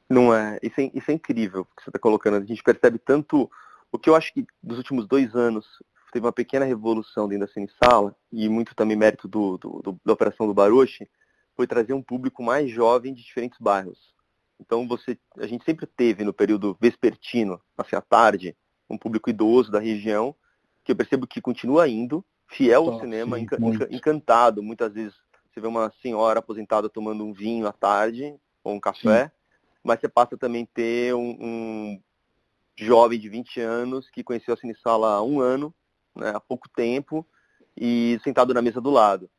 Não 0.08 0.32
é, 0.32 0.60
isso 0.62 0.80
é, 0.80 0.90
isso 0.94 1.10
é 1.10 1.14
incrível 1.14 1.64
que 1.64 1.82
você 1.82 1.90
está 1.90 1.98
colocando. 1.98 2.36
A 2.36 2.44
gente 2.44 2.62
percebe 2.62 2.98
tanto 2.98 3.50
o 3.90 3.98
que 3.98 4.08
eu 4.08 4.14
acho 4.14 4.32
que 4.32 4.46
dos 4.62 4.78
últimos 4.78 5.08
dois 5.08 5.34
anos 5.34 5.66
teve 6.12 6.24
uma 6.24 6.32
pequena 6.32 6.64
revolução 6.64 7.26
dentro 7.26 7.46
da 7.46 7.52
Cine 7.52 7.68
Sala, 7.82 8.14
e 8.30 8.48
muito 8.48 8.76
também 8.76 8.96
mérito 8.96 9.26
do, 9.26 9.58
do, 9.58 9.82
do, 9.82 10.00
da 10.04 10.12
operação 10.12 10.46
do 10.46 10.54
Baruchi, 10.54 11.08
foi 11.56 11.66
trazer 11.66 11.94
um 11.94 12.02
público 12.02 12.44
mais 12.44 12.70
jovem 12.70 13.12
de 13.12 13.22
diferentes 13.22 13.58
bairros. 13.58 14.16
Então 14.60 14.86
você, 14.86 15.18
a 15.38 15.46
gente 15.46 15.64
sempre 15.64 15.86
teve 15.86 16.24
no 16.24 16.32
período 16.32 16.76
vespertino, 16.80 17.60
assim 17.76 17.96
à 17.96 18.00
tarde, 18.00 18.56
um 18.90 18.98
público 18.98 19.30
idoso 19.30 19.70
da 19.70 19.78
região, 19.78 20.34
que 20.84 20.92
eu 20.92 20.96
percebo 20.96 21.26
que 21.26 21.40
continua 21.40 21.88
indo, 21.88 22.24
fiel 22.46 22.90
ao 22.90 23.00
cinema, 23.00 23.36
sim, 23.36 23.44
enca 23.44 23.88
encantado. 23.90 24.62
Muitas 24.62 24.92
vezes 24.94 25.14
você 25.50 25.60
vê 25.60 25.66
uma 25.66 25.92
senhora 26.02 26.40
aposentada 26.40 26.88
tomando 26.88 27.24
um 27.24 27.32
vinho 27.32 27.66
à 27.66 27.72
tarde, 27.72 28.34
ou 28.64 28.74
um 28.74 28.80
café, 28.80 29.26
sim. 29.26 29.30
mas 29.84 30.00
você 30.00 30.08
passa 30.08 30.36
também 30.36 30.64
a 30.64 30.74
ter 30.74 31.14
um, 31.14 31.36
um, 31.40 32.02
jovem 32.76 33.18
de 33.18 33.28
20 33.28 33.60
anos 33.60 34.08
que 34.10 34.24
conheceu 34.24 34.54
a 34.54 34.56
Cine 34.56 34.74
Sala 34.76 35.14
há 35.14 35.22
um 35.22 35.40
ano, 35.40 35.74
né, 36.14 36.30
há 36.34 36.40
pouco 36.40 36.68
tempo, 36.68 37.26
e 37.76 38.18
sentado 38.24 38.52
na 38.52 38.62
mesa 38.62 38.80
do 38.80 38.90
lado. 38.90 39.30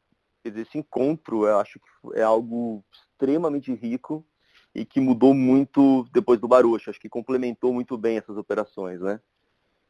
Quer 0.43 0.49
dizer, 0.49 0.61
esse 0.63 0.77
encontro, 0.77 1.45
eu 1.45 1.59
acho 1.59 1.79
que 1.79 2.19
é 2.19 2.23
algo 2.23 2.83
extremamente 2.91 3.73
rico 3.73 4.25
e 4.79 4.85
que 4.85 5.01
mudou 5.01 5.33
muito 5.33 6.07
depois 6.13 6.39
do 6.39 6.47
Baruch. 6.47 6.89
Acho 6.89 6.99
que 6.99 7.09
complementou 7.09 7.73
muito 7.73 7.97
bem 7.97 8.17
essas 8.17 8.37
operações, 8.37 9.01
né? 9.01 9.19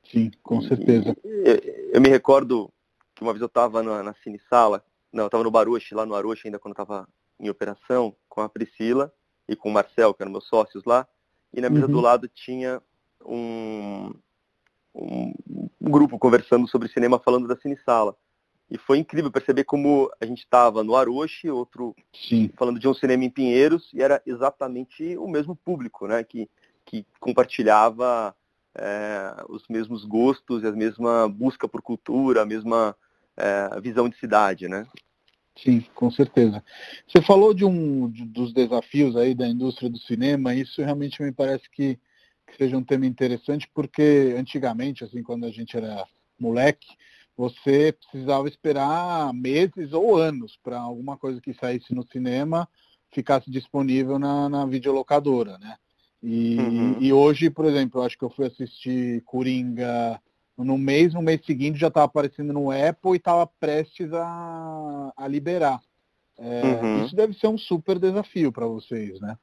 Sim, 0.03 0.31
com 0.41 0.61
certeza. 0.61 1.15
eu, 1.23 1.55
eu, 1.93 2.01
me 2.01 2.09
recordo 2.09 2.71
que 3.13 3.21
uma 3.21 3.31
vez 3.31 3.41
eu 3.41 3.47
estava 3.47 3.83
na, 3.83 4.01
na 4.01 4.15
Cine 4.15 4.41
Sala, 4.49 4.83
não, 5.13 5.25
eu 5.25 5.27
estava 5.27 5.43
no 5.43 5.51
Baruch, 5.51 5.93
lá 5.93 6.05
no 6.05 6.15
Arush 6.15 6.45
ainda 6.45 6.57
quando 6.57 6.73
estava 6.73 7.07
em 7.39 7.49
operação, 7.49 8.15
com 8.27 8.41
a 8.41 8.49
Priscila 8.49 9.13
e 9.47 9.55
com 9.55 9.69
o 9.69 9.71
Marcel, 9.71 10.13
que 10.13 10.23
eram 10.23 10.31
meus 10.31 10.47
sócios 10.47 10.83
lá, 10.85 11.07
e 11.53 11.61
na 11.61 11.69
mesa 11.69 11.85
uhum. 11.85 11.91
do 11.91 12.01
lado 12.01 12.27
tinha 12.27 12.81
um, 13.23 14.11
um, 14.95 15.33
um, 15.81 15.91
grupo 15.91 16.17
conversando 16.17 16.67
sobre 16.67 16.87
cinema 16.87 17.19
falando 17.19 17.47
da 17.47 17.55
Cine 17.55 17.77
Sala. 17.85 18.15
E 18.69 18.77
foi 18.77 18.99
incrível 18.99 19.31
perceber 19.31 19.63
como 19.63 20.11
a 20.21 20.25
gente 20.25 20.39
estava 20.39 20.83
no 20.83 20.95
Aroche, 20.95 21.49
outro 21.49 21.95
Sim. 22.13 22.51
falando 22.55 22.79
de 22.79 22.87
um 22.87 22.93
cinema 22.93 23.23
em 23.23 23.29
Pinheiros, 23.29 23.89
e 23.93 24.01
era 24.01 24.21
exatamente 24.25 25.17
o 25.17 25.27
mesmo 25.27 25.55
público, 25.55 26.07
né? 26.07 26.23
Que, 26.23 26.49
que 26.85 27.05
compartilhava 27.19 28.35
é, 28.75 29.43
os 29.49 29.67
mesmos 29.67 30.05
gostos 30.05 30.63
e 30.63 30.67
a 30.67 30.71
mesma 30.71 31.27
busca 31.27 31.67
por 31.67 31.81
cultura, 31.81 32.43
a 32.43 32.45
mesma 32.45 32.95
é, 33.35 33.79
visão 33.81 34.07
de 34.07 34.17
cidade, 34.17 34.67
né? 34.67 34.85
Sim, 35.57 35.81
com 35.93 36.09
certeza. 36.09 36.63
Você 37.07 37.21
falou 37.21 37.53
de 37.53 37.65
um 37.65 38.07
dos 38.07 38.53
desafios 38.53 39.15
aí 39.15 39.33
da 39.35 39.47
indústria 39.47 39.89
do 39.89 39.97
cinema, 39.97 40.53
isso 40.53 40.81
realmente 40.81 41.21
me 41.21 41.31
parece 41.31 41.69
que, 41.69 41.99
que 42.47 42.55
seja 42.55 42.77
um 42.77 42.83
tema 42.83 43.05
interessante, 43.05 43.69
porque 43.73 44.35
antigamente, 44.37 45.03
assim, 45.03 45.21
quando 45.21 45.45
a 45.45 45.51
gente 45.51 45.75
era 45.75 46.05
moleque, 46.39 46.87
você 47.39 47.93
precisava 47.93 48.49
esperar 48.49 49.33
meses 49.33 49.93
ou 49.93 50.17
anos 50.17 50.59
para 50.61 50.77
alguma 50.77 51.15
coisa 51.15 51.39
que 51.39 51.53
saísse 51.53 51.95
no 51.95 52.05
cinema 52.05 52.67
ficasse 53.13 53.49
disponível 53.49 54.19
na, 54.19 54.49
na 54.49 54.65
videolocadora, 54.65 55.57
né? 55.57 55.77
E, 56.21 56.57
uhum. 56.59 56.97
e 56.99 57.13
hoje, 57.13 57.49
por 57.49 57.63
exemplo, 57.63 58.01
eu 58.01 58.05
acho 58.05 58.17
que 58.17 58.25
eu 58.25 58.29
fui 58.29 58.45
assistir 58.45 59.21
Coringa 59.21 60.21
no 60.57 60.77
mês, 60.77 61.13
no 61.13 61.21
mês 61.21 61.39
seguinte 61.45 61.79
já 61.79 61.87
estava 61.87 62.07
aparecendo 62.07 62.51
no 62.51 62.71
Apple 62.71 63.13
e 63.13 63.15
estava 63.15 63.47
prestes 63.47 64.11
a, 64.11 65.13
a 65.15 65.25
liberar. 65.25 65.79
É, 66.37 66.61
uhum. 66.61 67.05
Isso 67.05 67.15
deve 67.15 67.33
ser 67.35 67.47
um 67.47 67.57
super 67.57 67.97
desafio 67.97 68.51
para 68.51 68.67
vocês, 68.67 69.17
né? 69.21 69.37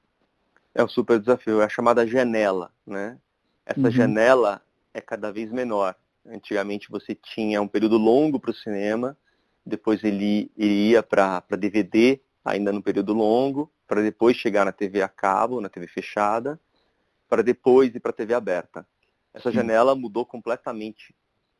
É 0.74 0.84
um 0.84 0.88
super 0.88 1.18
desafio, 1.18 1.62
é 1.62 1.64
a 1.64 1.68
chamada 1.70 2.06
janela, 2.06 2.70
né? 2.86 3.16
Essa 3.64 3.80
uhum. 3.80 3.90
janela 3.90 4.60
é 4.92 5.00
cada 5.00 5.32
vez 5.32 5.50
menor. 5.50 5.96
Antigamente 6.28 6.90
você 6.90 7.14
tinha 7.14 7.60
um 7.62 7.68
período 7.68 7.96
longo 7.96 8.40
para 8.40 8.50
o 8.50 8.54
cinema, 8.54 9.16
depois 9.64 10.02
ele 10.04 10.50
iria 10.56 11.02
para 11.02 11.42
DVD, 11.58 12.20
ainda 12.44 12.72
no 12.72 12.82
período 12.82 13.12
longo, 13.12 13.72
para 13.86 14.02
depois 14.02 14.36
chegar 14.36 14.64
na 14.64 14.72
TV 14.72 15.02
a 15.02 15.08
cabo, 15.08 15.60
na 15.60 15.68
TV 15.68 15.86
fechada, 15.86 16.60
para 17.28 17.42
depois 17.42 17.94
ir 17.94 18.00
para 18.00 18.10
a 18.10 18.14
TV 18.14 18.34
aberta. 18.34 18.86
Essa 19.32 19.50
Sim. 19.50 19.56
janela 19.56 19.94
mudou 19.94 20.24
completamente 20.24 21.14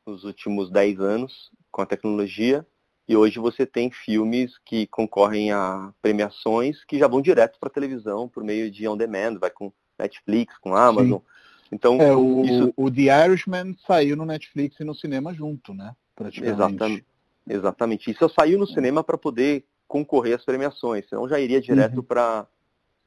nos 0.07 0.25
últimos 0.25 0.71
10 0.71 1.01
anos 1.01 1.51
com 1.71 1.83
a 1.83 1.87
tecnologia 1.87 2.67
e 3.09 3.17
hoje 3.17 3.39
você 3.39 3.65
tem 3.65 3.91
filmes 3.91 4.59
que 4.65 4.87
concorrem 4.89 5.53
a 5.53 5.93
premiações 6.03 6.85
que 6.85 6.99
já 6.99 7.07
vão 7.07 7.21
direto 7.21 7.59
para 7.59 7.69
a 7.69 7.73
televisão 7.73 8.29
por 8.29 8.43
meio 8.43 8.71
de 8.71 8.89
on-demand, 8.89 9.39
vai 9.39 9.51
com 9.51 9.73
Netflix, 9.99 10.57
com 10.59 10.75
Amazon. 10.75 11.19
Sim. 11.19 11.25
Então, 11.73 12.01
é, 12.01 12.15
o, 12.15 12.45
isso... 12.45 12.75
o 12.77 12.91
The 12.91 13.27
Irishman 13.27 13.77
saiu 13.87 14.17
no 14.17 14.25
Netflix 14.25 14.79
e 14.81 14.85
no 14.85 14.95
cinema 14.95 15.35
junto, 15.35 15.75
né? 15.75 15.95
Praticamente. 16.15 16.55
Exatamente. 16.55 17.07
Exatamente. 17.49 18.11
Isso 18.11 18.29
saiu 18.29 18.59
no 18.59 18.65
é. 18.65 18.75
cinema 18.75 19.05
para 19.05 19.19
poder 19.19 19.65
concorrer 19.87 20.35
às 20.35 20.45
premiações, 20.45 21.09
senão 21.09 21.29
já 21.29 21.39
iria 21.39 21.61
direto 21.61 21.99
uhum. 21.99 22.03
para 22.03 22.47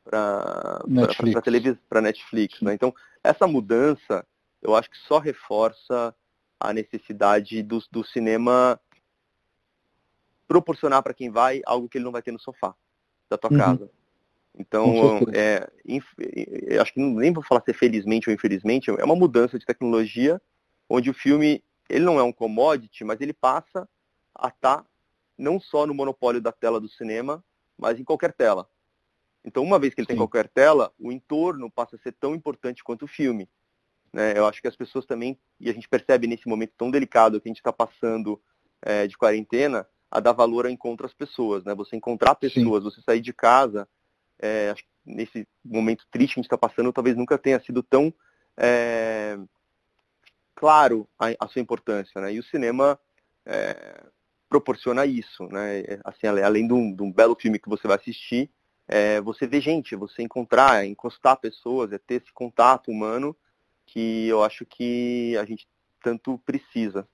para 0.01 0.81
Netflix, 0.87 1.77
para 1.87 2.01
Netflix 2.01 2.61
né? 2.61 2.73
Então, 2.73 2.91
essa 3.23 3.45
mudança 3.45 4.25
eu 4.61 4.75
acho 4.75 4.89
que 4.89 4.97
só 5.07 5.19
reforça 5.19 6.15
a 6.59 6.73
necessidade 6.73 7.61
do, 7.61 7.79
do 7.91 8.03
cinema 8.03 8.79
proporcionar 10.47 11.03
para 11.03 11.13
quem 11.13 11.29
vai 11.29 11.61
algo 11.65 11.87
que 11.87 11.97
ele 11.97 12.05
não 12.05 12.11
vai 12.11 12.21
ter 12.21 12.31
no 12.31 12.39
sofá 12.39 12.73
da 13.29 13.37
tua 13.37 13.51
uhum. 13.51 13.57
casa. 13.57 13.91
Então, 14.57 14.93
é, 15.33 15.69
acho 16.81 16.93
que 16.93 16.99
nem 16.99 17.31
vou 17.31 17.43
falar 17.43 17.61
se 17.61 17.71
é 17.71 17.73
felizmente 17.73 18.29
ou 18.29 18.33
infelizmente, 18.33 18.89
é 18.89 19.03
uma 19.03 19.15
mudança 19.15 19.57
de 19.57 19.65
tecnologia 19.65 20.41
onde 20.89 21.09
o 21.09 21.13
filme, 21.13 21.63
ele 21.89 22.03
não 22.03 22.19
é 22.19 22.23
um 22.23 22.31
commodity, 22.31 23.03
mas 23.03 23.21
ele 23.21 23.33
passa 23.33 23.87
a 24.35 24.47
estar 24.47 24.77
tá 24.77 24.85
não 25.37 25.59
só 25.59 25.85
no 25.85 25.93
monopólio 25.93 26.41
da 26.41 26.51
tela 26.51 26.79
do 26.79 26.89
cinema, 26.89 27.43
mas 27.77 27.99
em 27.99 28.03
qualquer 28.03 28.33
tela. 28.33 28.67
Então, 29.45 29.63
uma 29.63 29.79
vez 29.79 29.93
que 29.93 30.01
ele 30.01 30.05
Sim. 30.05 30.09
tem 30.09 30.17
qualquer 30.17 30.49
tela, 30.49 30.91
o 30.99 31.11
entorno 31.11 31.71
passa 31.71 31.95
a 31.95 31.99
ser 31.99 32.11
tão 32.11 32.35
importante 32.35 32.83
quanto 32.83 33.05
o 33.05 33.07
filme. 33.07 33.47
Né? 34.11 34.33
Eu 34.35 34.45
acho 34.45 34.61
que 34.61 34.67
as 34.67 34.75
pessoas 34.75 35.05
também, 35.05 35.39
e 35.59 35.69
a 35.69 35.73
gente 35.73 35.87
percebe 35.87 36.27
nesse 36.27 36.47
momento 36.47 36.73
tão 36.77 36.91
delicado 36.91 37.39
que 37.39 37.47
a 37.47 37.51
gente 37.51 37.59
está 37.59 37.71
passando 37.71 38.41
é, 38.81 39.07
de 39.07 39.17
quarentena, 39.17 39.87
a 40.11 40.19
dar 40.19 40.33
valor 40.33 40.65
ao 40.65 40.71
encontro 40.71 41.05
às 41.05 41.13
pessoas. 41.13 41.63
Né? 41.63 41.73
Você 41.75 41.95
encontrar 41.95 42.35
pessoas, 42.35 42.83
Sim. 42.83 42.89
você 42.89 43.01
sair 43.01 43.21
de 43.21 43.31
casa, 43.31 43.87
é, 44.41 44.73
nesse 45.05 45.47
momento 45.63 46.05
triste 46.11 46.33
que 46.33 46.39
a 46.39 46.41
gente 46.41 46.45
está 46.45 46.57
passando, 46.57 46.93
talvez 46.93 47.15
nunca 47.15 47.37
tenha 47.37 47.59
sido 47.59 47.83
tão 47.83 48.13
é, 48.57 49.37
claro 50.55 51.07
a, 51.17 51.27
a, 51.39 51.47
sua 51.47 51.61
importância. 51.61 52.19
Né? 52.21 52.33
E 52.33 52.39
o 52.39 52.43
cinema 52.43 52.99
é, 53.45 54.03
proporciona 54.47 55.05
isso. 55.05 55.43
Né? 55.47 55.79
É, 55.81 55.99
assim, 56.03 56.27
além 56.27 56.67
de 56.67 56.73
um, 56.73 56.93
de 56.93 57.01
um, 57.01 57.11
belo 57.11 57.35
filme 57.35 57.59
que 57.59 57.69
você 57.69 57.87
vai 57.87 57.97
assistir, 57.97 58.49
é, 58.87 59.21
você 59.21 59.47
vê 59.47 59.61
gente, 59.61 59.95
você 59.95 60.21
encontrar, 60.21 60.85
encostar 60.85 61.37
pessoas, 61.37 61.91
é 61.91 61.97
ter 61.97 62.21
esse 62.21 62.33
contato 62.33 62.91
humano 62.91 63.35
que 63.85 64.27
eu 64.27 64.43
acho 64.43 64.65
que 64.65 65.35
a 65.37 65.45
gente 65.45 65.67
tanto 66.01 66.37
precisa. 66.39 67.07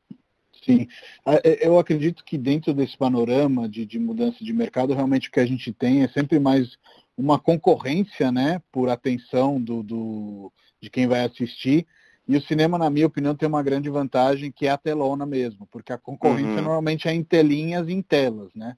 Sim, 0.64 0.88
é, 1.26 1.68
eu 1.68 1.78
acredito 1.78 2.24
que 2.24 2.38
dentro 2.38 2.74
desse 2.74 2.98
panorama 2.98 3.68
de, 3.68 3.86
de, 3.86 4.00
mudança 4.00 4.44
de 4.44 4.54
mercado, 4.54 4.94
realmente 4.94 5.28
o 5.28 5.32
que 5.32 5.40
a 5.40 5.46
gente 5.46 5.74
tem 5.74 6.04
é 6.04 6.08
sempre 6.08 6.40
mais 6.40 6.78
uma 7.18 7.40
concorrência, 7.40 8.32
né, 8.32 8.62
por 8.72 8.90
atenção 8.90 9.62
do, 9.62 9.82
do, 9.82 10.52
de 10.82 10.90
quem 10.90 11.08
vai 11.08 11.24
assistir. 11.24 11.86
E 12.28 12.36
o 12.36 12.42
cinema, 12.42 12.78
na 12.78 12.90
minha 12.90 13.06
opinião, 13.06 13.36
tem 13.36 13.48
uma 13.48 13.64
grande 13.64 13.90
vantagem 13.90 14.52
que 14.52 14.66
é 14.68 14.72
a 14.72 14.78
telona 14.78 15.26
mesmo, 15.26 15.68
porque 15.68 15.94
a 15.94 15.98
concorrência 15.98 16.56
uhum. 16.56 16.64
normalmente 16.64 17.08
é 17.08 17.14
em 17.14 17.24
telinhas 17.24 17.88
e 17.88 17.94
em 17.94 18.02
telas, 18.02 18.54
né? 18.56 18.76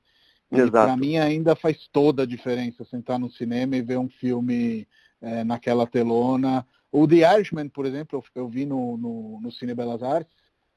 Para 0.71 0.95
mim 0.95 1.17
ainda 1.17 1.55
faz 1.55 1.87
toda 1.91 2.23
a 2.23 2.25
diferença 2.25 2.85
sentar 2.85 3.19
no 3.19 3.29
cinema 3.29 3.75
e 3.75 3.81
ver 3.81 3.97
um 3.97 4.09
filme 4.09 4.87
é, 5.21 5.43
naquela 5.43 5.85
telona 5.85 6.65
o 6.91 7.07
The 7.07 7.17
Irishman, 7.35 7.69
por 7.69 7.85
exemplo, 7.85 8.23
eu, 8.35 8.43
eu 8.43 8.49
vi 8.49 8.65
no, 8.65 8.97
no, 8.97 9.39
no, 9.41 9.51
Cine 9.51 9.73
Belas 9.73 10.01
Artes, 10.01 10.35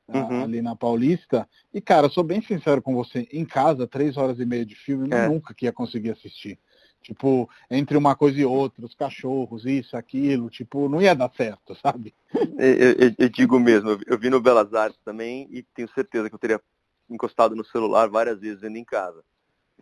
uhum. 0.09 0.43
ali 0.43 0.61
na 0.61 0.75
Paulista. 0.75 1.49
E, 1.73 1.81
cara, 1.81 2.09
sou 2.09 2.25
bem 2.25 2.43
sincero 2.43 2.83
com 2.83 2.95
você, 2.95 3.29
em 3.33 3.45
casa, 3.45 3.87
três 3.87 4.17
horas 4.17 4.39
e 4.41 4.45
meia 4.45 4.67
de 4.67 4.75
filme, 4.75 5.09
é. 5.13 5.27
eu 5.27 5.31
nunca 5.31 5.55
que 5.55 5.67
ia 5.67 5.73
conseguir 5.73 6.11
assistir. 6.11 6.59
Tipo, 7.03 7.49
entre 7.71 7.97
uma 7.97 8.15
coisa 8.15 8.39
e 8.39 8.45
outra, 8.45 8.85
os 8.85 8.95
cachorros, 8.95 9.65
isso, 9.65 9.97
aquilo, 9.97 10.51
tipo, 10.51 10.89
não 10.89 11.01
ia 11.01 11.15
dar 11.15 11.33
certo, 11.35 11.75
sabe? 11.75 12.15
Eu, 12.59 12.75
eu, 12.77 13.15
eu 13.19 13.29
digo 13.29 13.59
mesmo, 13.59 13.99
eu 14.07 14.19
vi 14.19 14.29
no 14.29 14.41
Belas 14.41 14.75
Artes 14.75 15.01
também 15.03 15.49
e 15.51 15.63
tenho 15.63 15.89
certeza 15.95 16.29
que 16.29 16.35
eu 16.35 16.39
teria 16.39 16.61
encostado 17.09 17.57
no 17.57 17.65
celular 17.65 18.09
várias 18.09 18.39
vezes 18.39 18.61
vendo 18.61 18.77
em 18.77 18.85
casa. 18.85 19.25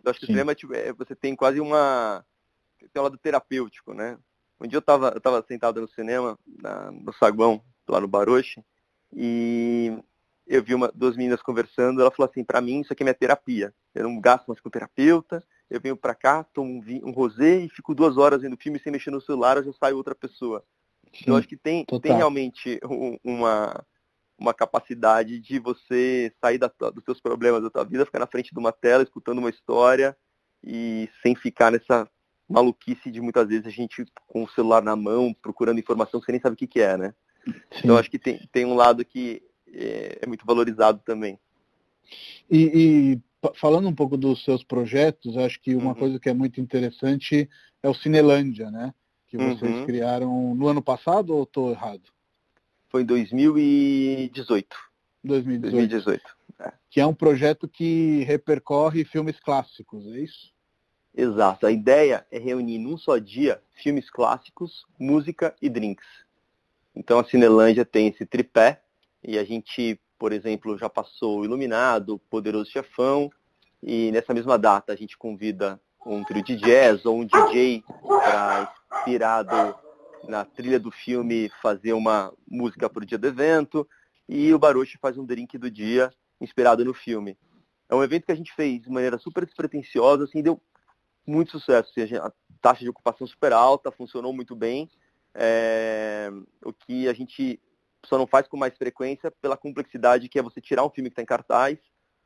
Eu 0.03 0.09
acho 0.09 0.19
que 0.19 0.25
Sim. 0.25 0.31
o 0.31 0.35
cinema 0.35 0.55
tipo, 0.55 0.73
é, 0.73 0.93
você 0.93 1.13
tem 1.13 1.35
quase 1.35 1.59
uma. 1.59 2.25
tem 2.93 3.01
um 3.01 3.03
lado 3.03 3.17
terapêutico, 3.17 3.93
né? 3.93 4.17
Um 4.59 4.67
dia 4.67 4.77
eu 4.77 4.79
estava 4.79 5.09
eu 5.09 5.21
tava 5.21 5.43
sentado 5.47 5.81
no 5.81 5.89
cinema, 5.89 6.39
na, 6.47 6.91
no 6.91 7.13
saguão, 7.13 7.61
lá 7.87 7.99
no 7.99 8.07
Baroche, 8.07 8.63
e 9.13 9.97
eu 10.47 10.63
vi 10.63 10.73
uma, 10.73 10.91
duas 10.93 11.15
meninas 11.15 11.41
conversando, 11.41 12.01
ela 12.01 12.11
falou 12.11 12.29
assim, 12.29 12.43
para 12.43 12.61
mim 12.61 12.81
isso 12.81 12.91
aqui 12.91 13.03
é 13.03 13.05
minha 13.05 13.13
terapia. 13.13 13.73
Eu 13.93 14.03
não 14.03 14.19
gasto 14.19 14.47
mais 14.47 14.59
com 14.59 14.69
terapeuta, 14.69 15.43
eu 15.69 15.79
venho 15.79 15.95
para 15.95 16.15
cá, 16.15 16.43
tomo 16.43 16.71
um, 16.71 17.09
um 17.09 17.11
rosé 17.11 17.59
e 17.59 17.69
fico 17.69 17.93
duas 17.93 18.17
horas 18.17 18.41
vendo 18.41 18.57
filme 18.57 18.79
sem 18.79 18.91
mexer 18.91 19.11
no 19.11 19.21
celular, 19.21 19.57
eu 19.57 19.63
já 19.63 19.73
saio 19.73 19.97
outra 19.97 20.15
pessoa. 20.15 20.63
Sim, 21.13 21.25
eu 21.27 21.35
acho 21.35 21.47
que 21.47 21.57
tem, 21.57 21.85
tem 21.85 22.15
realmente 22.15 22.79
um, 22.83 23.17
uma, 23.23 23.85
uma 24.37 24.53
capacidade 24.53 25.39
de 25.39 25.59
você 25.59 26.31
sair 26.39 26.57
da, 26.57 26.71
dos 26.93 27.03
seus 27.03 27.19
problemas 27.19 27.63
da 27.63 27.69
tua 27.69 27.83
vida, 27.83 28.05
ficar 28.05 28.19
na 28.19 28.27
frente 28.27 28.53
de 28.53 28.59
uma 28.59 28.71
tela, 28.71 29.03
escutando 29.03 29.39
uma 29.39 29.49
história 29.49 30.15
e 30.63 31.09
sem 31.21 31.35
ficar 31.35 31.71
nessa 31.71 32.07
maluquice 32.47 33.11
de 33.11 33.21
muitas 33.21 33.47
vezes 33.47 33.67
a 33.67 33.69
gente 33.69 34.05
com 34.27 34.43
o 34.43 34.49
celular 34.49 34.81
na 34.81 34.95
mão, 34.95 35.33
procurando 35.33 35.79
informação 35.79 36.19
que 36.19 36.25
você 36.25 36.31
nem 36.31 36.41
sabe 36.41 36.55
o 36.55 36.57
que, 36.57 36.67
que 36.67 36.81
é, 36.81 36.97
né? 36.97 37.13
Sim. 37.45 37.81
Então 37.83 37.97
acho 37.97 38.09
que 38.09 38.19
tem, 38.19 38.39
tem 38.51 38.65
um 38.65 38.75
lado 38.75 39.05
que 39.05 39.43
é, 39.67 40.19
é 40.21 40.27
muito 40.27 40.45
valorizado 40.45 41.01
também. 41.05 41.39
E, 42.49 42.71
e, 42.73 43.21
falando 43.55 43.87
um 43.87 43.95
pouco 43.95 44.17
dos 44.17 44.43
seus 44.43 44.63
projetos, 44.63 45.37
acho 45.37 45.59
que 45.61 45.75
uma 45.75 45.89
uhum. 45.89 45.95
coisa 45.95 46.19
que 46.19 46.29
é 46.29 46.33
muito 46.33 46.59
interessante 46.59 47.49
é 47.81 47.89
o 47.89 47.93
Cinelândia, 47.93 48.69
né? 48.69 48.93
Que 49.27 49.37
vocês 49.37 49.71
uhum. 49.71 49.85
criaram 49.85 50.55
no 50.55 50.67
ano 50.67 50.81
passado 50.81 51.35
ou 51.35 51.43
estou 51.43 51.71
errado? 51.71 52.03
Foi 52.89 53.03
em 53.03 53.05
2018. 53.05 54.75
2018. 55.23 55.71
2018. 55.71 56.37
É. 56.59 56.73
Que 56.89 56.99
é 56.99 57.05
um 57.05 57.13
projeto 57.13 57.67
que 57.67 58.23
repercorre 58.23 59.05
filmes 59.05 59.39
clássicos, 59.39 60.05
é 60.07 60.19
isso? 60.19 60.51
Exato. 61.15 61.65
A 61.65 61.71
ideia 61.71 62.25
é 62.31 62.39
reunir 62.39 62.79
num 62.79 62.97
só 62.97 63.17
dia 63.17 63.61
filmes 63.73 64.09
clássicos, 64.09 64.85
música 64.99 65.55
e 65.61 65.69
drinks. 65.69 66.07
Então 66.95 67.19
a 67.19 67.23
Cinelândia 67.23 67.85
tem 67.85 68.07
esse 68.07 68.25
tripé 68.25 68.81
e 69.23 69.37
a 69.37 69.43
gente, 69.43 69.99
por 70.19 70.33
exemplo, 70.33 70.77
já 70.77 70.89
passou 70.89 71.45
Iluminado, 71.45 72.19
Poderoso 72.29 72.69
Chefão 72.69 73.31
e 73.81 74.11
nessa 74.11 74.33
mesma 74.33 74.59
data 74.59 74.91
a 74.91 74.95
gente 74.95 75.17
convida 75.17 75.79
um 76.05 76.23
trio 76.23 76.43
de 76.43 76.57
jazz 76.57 77.05
ou 77.05 77.17
um 77.17 77.25
DJ 77.25 77.83
para 78.05 78.73
inspirado 78.93 79.75
na 80.27 80.43
trilha 80.43 80.79
do 80.79 80.91
filme 80.91 81.49
fazer 81.61 81.93
uma 81.93 82.33
música 82.45 82.89
para 82.89 83.01
o 83.01 83.05
dia 83.05 83.17
do 83.17 83.27
evento 83.27 83.87
e 84.27 84.53
o 84.53 84.59
Baruch 84.59 84.97
faz 84.97 85.17
um 85.17 85.25
drink 85.25 85.57
do 85.57 85.71
dia 85.71 86.11
inspirado 86.39 86.83
no 86.83 86.93
filme. 86.93 87.37
é 87.89 87.95
um 87.95 88.03
evento 88.03 88.25
que 88.25 88.31
a 88.31 88.35
gente 88.35 88.53
fez 88.53 88.81
de 88.81 88.89
maneira 88.89 89.17
super 89.17 89.45
despretensiosa, 89.45 90.25
assim, 90.25 90.41
deu 90.41 90.61
muito 91.25 91.51
sucesso. 91.51 91.91
Assim, 91.97 92.15
a, 92.15 92.31
taxa 92.61 92.81
de 92.81 92.89
ocupação 92.89 93.25
super 93.25 93.53
alta, 93.53 93.91
funcionou 93.91 94.33
muito 94.33 94.55
bem. 94.55 94.89
É, 95.33 96.29
o 96.63 96.73
que 96.73 97.07
a 97.07 97.13
gente 97.13 97.59
só 98.05 98.17
não 98.17 98.27
faz 98.27 98.47
com 98.47 98.57
mais 98.57 98.77
frequência 98.77 99.31
pela 99.41 99.57
complexidade 99.57 100.29
que 100.29 100.39
é 100.39 100.41
você 100.41 100.61
tirar 100.61 100.85
um 100.85 100.89
filme 100.89 101.09
que 101.09 101.13
está 101.13 101.21
em 101.21 101.25
cartaz 101.25 101.77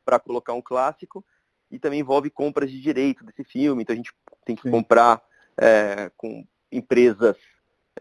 para 0.05 0.19
colocar 0.19 0.53
um 0.53 0.61
clássico 0.61 1.26
e 1.71 1.80
também 1.80 1.99
envolve 1.99 2.30
compras 2.30 2.69
de 2.69 2.80
direito 2.80 3.26
desse 3.26 3.43
filme. 3.43 3.82
Então 3.82 3.93
a 3.93 3.97
gente 3.97 4.13
tem 4.45 4.55
que 4.55 4.63
Sim. 4.63 4.71
comprar 4.71 5.21
é, 5.57 6.11
com 6.15 6.45
empresas 6.71 7.36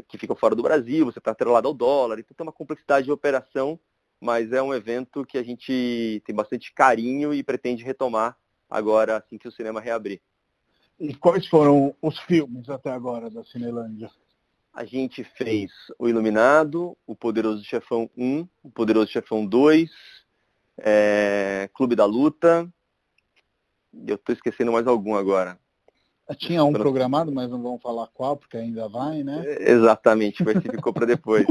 que 0.08 0.18
ficam 0.18 0.36
fora 0.36 0.54
do 0.54 0.62
Brasil, 0.62 1.04
você 1.04 1.18
está 1.18 1.32
atrelado 1.32 1.68
ao 1.68 1.74
dólar, 1.74 2.18
então 2.18 2.34
tem 2.34 2.46
uma 2.46 2.52
complexidade 2.52 3.06
de 3.06 3.12
operação, 3.12 3.78
mas 4.20 4.52
é 4.52 4.62
um 4.62 4.72
evento 4.72 5.24
que 5.24 5.36
a 5.36 5.42
gente 5.42 6.22
tem 6.24 6.34
bastante 6.34 6.72
carinho 6.72 7.34
e 7.34 7.42
pretende 7.42 7.84
retomar 7.84 8.36
agora 8.70 9.18
assim 9.18 9.36
que 9.36 9.48
o 9.48 9.52
cinema 9.52 9.80
reabrir. 9.80 10.20
E 10.98 11.14
quais 11.14 11.46
foram 11.46 11.94
os 12.00 12.18
filmes 12.20 12.68
até 12.70 12.90
agora 12.90 13.28
da 13.28 13.44
Cinelândia? 13.44 14.10
A 14.72 14.84
gente 14.84 15.22
fez 15.22 15.70
O 15.98 16.08
Iluminado, 16.08 16.96
O 17.06 17.14
Poderoso 17.14 17.62
Chefão 17.62 18.08
1, 18.16 18.48
O 18.62 18.70
Poderoso 18.70 19.10
Chefão 19.10 19.44
2, 19.44 19.90
é, 20.78 21.68
Clube 21.74 21.94
da 21.94 22.06
Luta. 22.06 22.66
Eu 24.06 24.14
estou 24.14 24.32
esquecendo 24.34 24.72
mais 24.72 24.86
algum 24.86 25.14
agora. 25.14 25.58
Tinha 26.38 26.64
um 26.64 26.72
programado, 26.72 27.30
mas 27.30 27.50
não 27.50 27.62
vamos 27.62 27.82
falar 27.82 28.06
qual, 28.14 28.36
porque 28.36 28.56
ainda 28.56 28.88
vai, 28.88 29.22
né? 29.22 29.44
Exatamente, 29.60 30.42
vai 30.42 30.54
ficou 30.54 30.92
para 30.92 31.04
depois. 31.04 31.44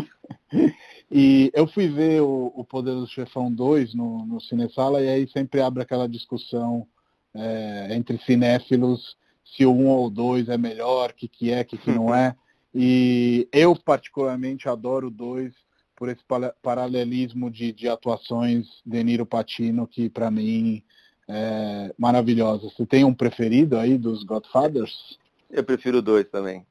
e 1.11 1.51
eu 1.53 1.67
fui 1.67 1.87
ver 1.87 2.21
o, 2.21 2.51
o 2.55 2.65
Poderoso 2.65 3.11
Chefão 3.11 3.53
2 3.53 3.93
no, 3.93 4.25
no 4.25 4.41
Cinesala 4.41 5.01
e 5.01 5.07
aí 5.07 5.27
sempre 5.29 5.61
abre 5.61 5.83
aquela 5.83 6.09
discussão 6.09 6.87
é, 7.35 7.89
entre 7.91 8.17
cinéfilos 8.19 9.15
se 9.45 9.65
o 9.65 9.71
1 9.71 9.87
ou 9.87 10.07
o 10.07 10.09
2 10.09 10.49
é 10.49 10.57
melhor, 10.57 11.11
o 11.11 11.13
que, 11.13 11.27
que 11.27 11.51
é, 11.51 11.61
o 11.61 11.65
que, 11.65 11.77
que 11.77 11.91
não 11.91 12.15
é. 12.15 12.35
E 12.73 13.47
eu, 13.51 13.75
particularmente, 13.75 14.69
adoro 14.69 15.07
o 15.07 15.11
2 15.11 15.53
por 15.95 16.09
esse 16.09 16.23
paralelismo 16.61 17.51
de, 17.51 17.71
de 17.71 17.87
atuações 17.87 18.81
de 18.85 19.03
Niro 19.03 19.25
Patino, 19.25 19.87
que 19.87 20.09
para 20.09 20.31
mim 20.31 20.83
é 21.27 21.93
maravilhosa. 21.97 22.69
Você 22.69 22.85
tem 22.85 23.03
um 23.03 23.13
preferido 23.13 23.77
aí 23.77 23.97
dos 23.97 24.23
Godfathers? 24.23 25.19
Eu 25.49 25.63
prefiro 25.63 25.99
o 25.99 26.01
2 26.01 26.29
também. 26.29 26.65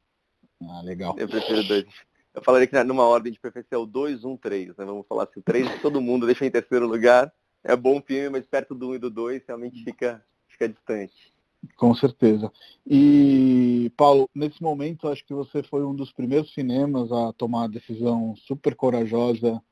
Ah, 0.62 0.82
legal. 0.82 1.14
Eu 1.18 1.28
prefiro 1.28 1.60
o 1.60 1.64
2. 1.64 1.86
Eu 2.34 2.42
falaria 2.42 2.66
que 2.66 2.84
numa 2.84 3.04
ordem 3.04 3.32
de 3.32 3.38
preferência 3.38 3.74
é 3.74 3.78
o 3.78 3.86
2, 3.86 4.24
1, 4.24 4.36
3. 4.36 4.68
Né? 4.68 4.84
Vamos 4.84 5.06
falar 5.06 5.24
assim, 5.24 5.40
o 5.40 5.42
3 5.42 5.80
todo 5.80 6.00
mundo 6.00 6.26
deixa 6.26 6.44
em 6.44 6.50
terceiro 6.50 6.86
lugar. 6.86 7.32
É 7.62 7.76
bom 7.76 8.00
filme, 8.00 8.30
mas 8.30 8.46
perto 8.46 8.74
do 8.74 8.90
1 8.90 8.94
e 8.94 8.98
do 8.98 9.10
2 9.10 9.42
realmente 9.46 9.84
fica, 9.84 10.24
fica 10.48 10.68
distante. 10.68 11.32
Com 11.76 11.94
certeza. 11.94 12.50
E, 12.86 13.92
Paulo, 13.96 14.28
nesse 14.34 14.62
momento, 14.62 15.08
acho 15.08 15.24
que 15.24 15.34
você 15.34 15.62
foi 15.62 15.84
um 15.84 15.94
dos 15.94 16.12
primeiros 16.12 16.52
cinemas 16.52 17.12
a 17.12 17.32
tomar 17.32 17.64
a 17.64 17.68
decisão 17.68 18.34
super 18.36 18.74
corajosa 18.74 19.62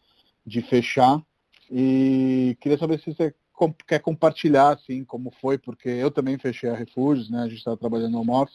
de 0.44 0.60
fechar. 0.62 1.22
E 1.70 2.56
queria 2.60 2.78
saber 2.78 2.98
se 3.00 3.12
você 3.12 3.34
quer 3.86 4.00
compartilhar, 4.00 4.74
assim, 4.74 5.04
como 5.04 5.30
foi, 5.40 5.58
porque 5.58 5.88
eu 5.88 6.10
também 6.10 6.38
fechei 6.38 6.70
a 6.70 6.76
Refúgios, 6.76 7.28
né? 7.30 7.40
A 7.40 7.48
gente 7.48 7.58
estava 7.58 7.76
trabalhando 7.76 8.12
no 8.12 8.30
home 8.32 8.48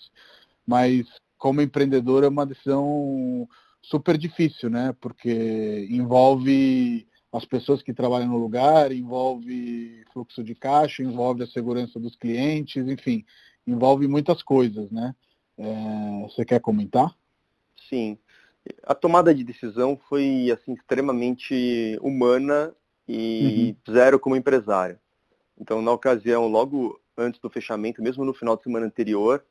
mas 0.65 1.05
como 1.37 1.61
empreendedor 1.61 2.23
é 2.23 2.27
uma 2.27 2.45
decisão 2.45 3.47
super 3.81 4.17
difícil, 4.17 4.69
né? 4.69 4.95
Porque 5.01 5.87
envolve 5.91 7.05
as 7.33 7.45
pessoas 7.45 7.81
que 7.81 7.93
trabalham 7.93 8.27
no 8.27 8.37
lugar, 8.37 8.91
envolve 8.91 10.05
fluxo 10.13 10.43
de 10.43 10.53
caixa, 10.53 11.01
envolve 11.01 11.41
a 11.41 11.47
segurança 11.47 11.99
dos 11.99 12.15
clientes, 12.15 12.87
enfim, 12.87 13.25
envolve 13.65 14.07
muitas 14.07 14.43
coisas, 14.43 14.91
né? 14.91 15.15
É, 15.57 16.21
você 16.21 16.45
quer 16.45 16.59
comentar? 16.59 17.15
Sim. 17.89 18.19
A 18.83 18.93
tomada 18.93 19.33
de 19.33 19.43
decisão 19.43 19.99
foi 20.07 20.51
assim 20.51 20.73
extremamente 20.73 21.97
humana 22.01 22.71
e 23.07 23.75
uhum. 23.87 23.93
zero 23.93 24.19
como 24.19 24.35
empresário. 24.35 24.99
Então, 25.59 25.81
na 25.81 25.91
ocasião, 25.91 26.47
logo 26.47 27.01
antes 27.17 27.41
do 27.41 27.49
fechamento, 27.49 28.01
mesmo 28.01 28.23
no 28.23 28.33
final 28.33 28.55
de 28.55 28.63
semana 28.63 28.85
anterior, 28.85 29.43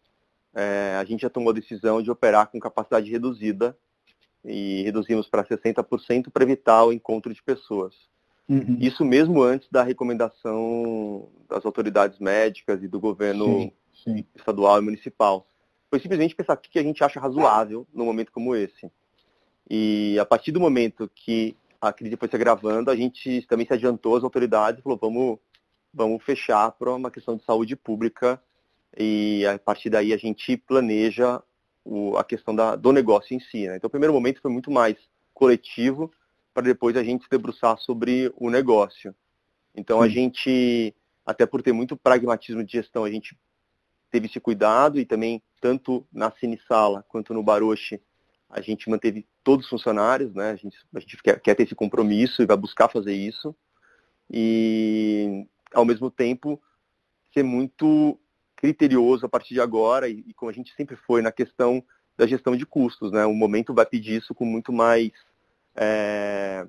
é, 0.54 0.96
a 1.00 1.04
gente 1.04 1.22
já 1.22 1.30
tomou 1.30 1.50
a 1.50 1.54
decisão 1.54 2.00
de 2.00 2.10
operar 2.10 2.46
com 2.46 2.60
capacidade 2.60 3.10
reduzida 3.10 3.76
e 4.44 4.82
reduzimos 4.82 5.28
para 5.28 5.44
60% 5.44 6.30
para 6.30 6.42
evitar 6.42 6.84
o 6.84 6.92
encontro 6.92 7.32
de 7.32 7.42
pessoas. 7.42 7.94
Uhum. 8.48 8.76
Isso 8.80 9.04
mesmo 9.04 9.42
antes 9.42 9.68
da 9.70 9.82
recomendação 9.82 11.28
das 11.48 11.64
autoridades 11.64 12.18
médicas 12.18 12.82
e 12.82 12.88
do 12.88 12.98
governo 13.00 13.46
sim, 13.46 13.72
sim. 14.04 14.24
estadual 14.34 14.78
e 14.78 14.82
municipal. 14.82 15.46
Foi 15.88 16.00
simplesmente 16.00 16.34
pensar 16.34 16.54
o 16.54 16.58
que 16.58 16.78
a 16.78 16.82
gente 16.82 17.04
acha 17.04 17.20
razoável 17.20 17.86
num 17.94 18.04
momento 18.04 18.32
como 18.32 18.56
esse. 18.56 18.90
E 19.70 20.18
a 20.18 20.24
partir 20.24 20.50
do 20.50 20.60
momento 20.60 21.10
que 21.14 21.56
a 21.80 21.92
crise 21.92 22.16
foi 22.16 22.28
se 22.28 22.36
agravando, 22.36 22.90
a 22.90 22.96
gente 22.96 23.42
também 23.48 23.66
se 23.66 23.72
adiantou 23.72 24.16
às 24.16 24.24
autoridades 24.24 24.80
e 24.80 24.82
falou, 24.82 24.98
vamos, 25.00 25.38
vamos 25.92 26.22
fechar 26.22 26.70
para 26.72 26.94
uma 26.94 27.10
questão 27.10 27.36
de 27.36 27.44
saúde 27.44 27.76
pública 27.76 28.40
e 28.96 29.46
a 29.46 29.58
partir 29.58 29.88
daí 29.90 30.12
a 30.12 30.16
gente 30.16 30.56
planeja 30.56 31.42
o, 31.84 32.16
a 32.16 32.24
questão 32.24 32.54
da, 32.54 32.76
do 32.76 32.92
negócio 32.92 33.34
em 33.34 33.40
si. 33.40 33.66
Né? 33.66 33.76
Então, 33.76 33.88
o 33.88 33.90
primeiro 33.90 34.12
momento 34.12 34.40
foi 34.40 34.50
muito 34.50 34.70
mais 34.70 34.96
coletivo, 35.34 36.12
para 36.54 36.62
depois 36.62 36.96
a 36.96 37.02
gente 37.02 37.24
se 37.24 37.30
debruçar 37.30 37.78
sobre 37.78 38.32
o 38.36 38.50
negócio. 38.50 39.14
Então, 39.74 40.02
a 40.02 40.08
gente, 40.08 40.94
até 41.24 41.46
por 41.46 41.62
ter 41.62 41.72
muito 41.72 41.96
pragmatismo 41.96 42.62
de 42.62 42.72
gestão, 42.72 43.04
a 43.04 43.10
gente 43.10 43.36
teve 44.10 44.26
esse 44.26 44.38
cuidado 44.38 45.00
e 45.00 45.06
também, 45.06 45.42
tanto 45.60 46.06
na 46.12 46.30
Cine 46.32 46.60
Sala 46.68 47.02
quanto 47.08 47.32
no 47.32 47.42
Baroche, 47.42 48.00
a 48.50 48.60
gente 48.60 48.90
manteve 48.90 49.26
todos 49.42 49.64
os 49.64 49.70
funcionários, 49.70 50.34
né? 50.34 50.50
A 50.50 50.56
gente, 50.56 50.76
a 50.94 51.00
gente 51.00 51.16
quer, 51.22 51.40
quer 51.40 51.54
ter 51.54 51.62
esse 51.62 51.74
compromisso 51.74 52.42
e 52.42 52.46
vai 52.46 52.56
buscar 52.56 52.90
fazer 52.90 53.14
isso. 53.14 53.56
E, 54.30 55.46
ao 55.72 55.86
mesmo 55.86 56.10
tempo, 56.10 56.60
ser 57.32 57.42
muito 57.42 58.18
criterioso 58.62 59.26
a 59.26 59.28
partir 59.28 59.54
de 59.54 59.60
agora 59.60 60.08
e, 60.08 60.24
e, 60.24 60.32
como 60.32 60.48
a 60.48 60.54
gente 60.54 60.72
sempre 60.76 60.94
foi 60.94 61.20
na 61.20 61.32
questão 61.32 61.82
da 62.16 62.28
gestão 62.28 62.56
de 62.56 62.64
custos. 62.64 63.10
Né? 63.10 63.26
O 63.26 63.34
momento 63.34 63.74
vai 63.74 63.84
pedir 63.84 64.18
isso 64.18 64.32
com 64.32 64.44
muito 64.44 64.72
mais 64.72 65.10
é, 65.74 66.64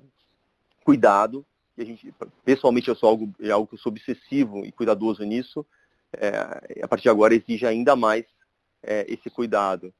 cuidado. 0.82 1.46
E 1.78 1.82
a 1.82 1.84
gente, 1.84 2.12
pessoalmente, 2.44 2.88
eu 2.88 2.96
sou 2.96 3.08
algo, 3.08 3.32
é 3.40 3.50
algo 3.50 3.68
que 3.68 3.74
eu 3.74 3.78
sou 3.78 3.92
obsessivo 3.92 4.66
e 4.66 4.72
cuidadoso 4.72 5.22
nisso. 5.22 5.64
É, 6.12 6.82
a 6.82 6.88
partir 6.88 7.04
de 7.04 7.10
agora 7.10 7.34
exige 7.34 7.64
ainda 7.64 7.94
mais 7.94 8.24
é, 8.82 9.06
esse 9.08 9.30
cuidado. 9.30 9.94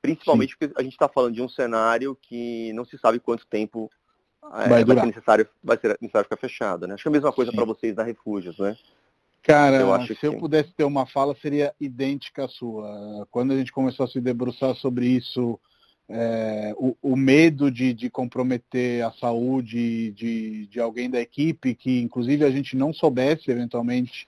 Principalmente 0.00 0.52
Sim. 0.52 0.56
porque 0.58 0.80
a 0.80 0.82
gente 0.82 0.92
está 0.92 1.08
falando 1.08 1.34
de 1.34 1.42
um 1.42 1.48
cenário 1.48 2.16
que 2.22 2.72
não 2.72 2.86
se 2.86 2.96
sabe 2.96 3.20
quanto 3.20 3.46
tempo 3.46 3.90
é, 4.42 4.68
vai, 4.68 4.84
vai, 4.84 4.96
ser 4.96 5.06
necessário, 5.06 5.48
vai 5.62 5.78
ser 5.78 5.98
necessário 6.00 6.24
ficar 6.24 6.40
fechado. 6.40 6.86
Né? 6.86 6.94
Acho 6.94 7.02
que 7.02 7.08
é 7.08 7.10
a 7.10 7.12
mesma 7.12 7.32
coisa 7.32 7.52
para 7.52 7.64
vocês 7.66 7.94
da 7.94 8.02
Refúgios, 8.02 8.58
né? 8.58 8.76
Cara, 9.44 9.76
eu 9.76 10.06
se 10.06 10.14
que... 10.14 10.26
eu 10.26 10.38
pudesse 10.38 10.72
ter 10.74 10.84
uma 10.84 11.04
fala, 11.04 11.36
seria 11.40 11.74
idêntica 11.78 12.46
à 12.46 12.48
sua. 12.48 13.28
Quando 13.30 13.52
a 13.52 13.56
gente 13.58 13.70
começou 13.70 14.04
a 14.04 14.08
se 14.08 14.18
debruçar 14.18 14.74
sobre 14.74 15.06
isso, 15.06 15.60
é, 16.08 16.74
o, 16.78 16.96
o, 17.02 17.14
medo 17.14 17.70
de, 17.70 17.92
de, 17.92 18.08
comprometer 18.08 19.04
a 19.04 19.12
saúde 19.12 20.12
de, 20.12 20.66
de 20.66 20.80
alguém 20.80 21.10
da 21.10 21.20
equipe, 21.20 21.74
que 21.74 22.00
inclusive 22.00 22.42
a 22.42 22.50
gente 22.50 22.74
não 22.74 22.92
soubesse 22.92 23.50
eventualmente 23.50 24.26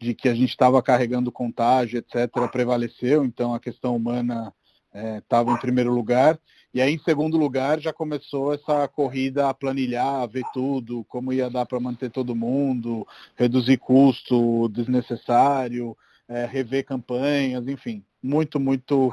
de 0.00 0.14
que 0.14 0.30
a 0.30 0.34
gente 0.34 0.50
estava 0.50 0.82
carregando 0.82 1.30
contágio, 1.30 1.98
etc., 1.98 2.30
prevaleceu, 2.50 3.22
então 3.24 3.54
a 3.54 3.60
questão 3.60 3.94
humana 3.94 4.52
estava 5.18 5.50
é, 5.50 5.54
em 5.54 5.58
primeiro 5.58 5.92
lugar. 5.92 6.38
E 6.74 6.82
aí, 6.82 6.94
em 6.94 6.98
segundo 6.98 7.38
lugar, 7.38 7.78
já 7.78 7.92
começou 7.92 8.52
essa 8.52 8.88
corrida 8.88 9.48
a 9.48 9.54
planilhar, 9.54 10.22
a 10.22 10.26
ver 10.26 10.42
tudo, 10.52 11.04
como 11.04 11.32
ia 11.32 11.48
dar 11.48 11.64
para 11.66 11.78
manter 11.78 12.10
todo 12.10 12.34
mundo, 12.34 13.06
reduzir 13.36 13.76
custo 13.76 14.68
desnecessário, 14.70 15.96
é, 16.28 16.44
rever 16.44 16.84
campanhas, 16.84 17.68
enfim, 17.68 18.04
muito, 18.20 18.58
muito 18.58 19.12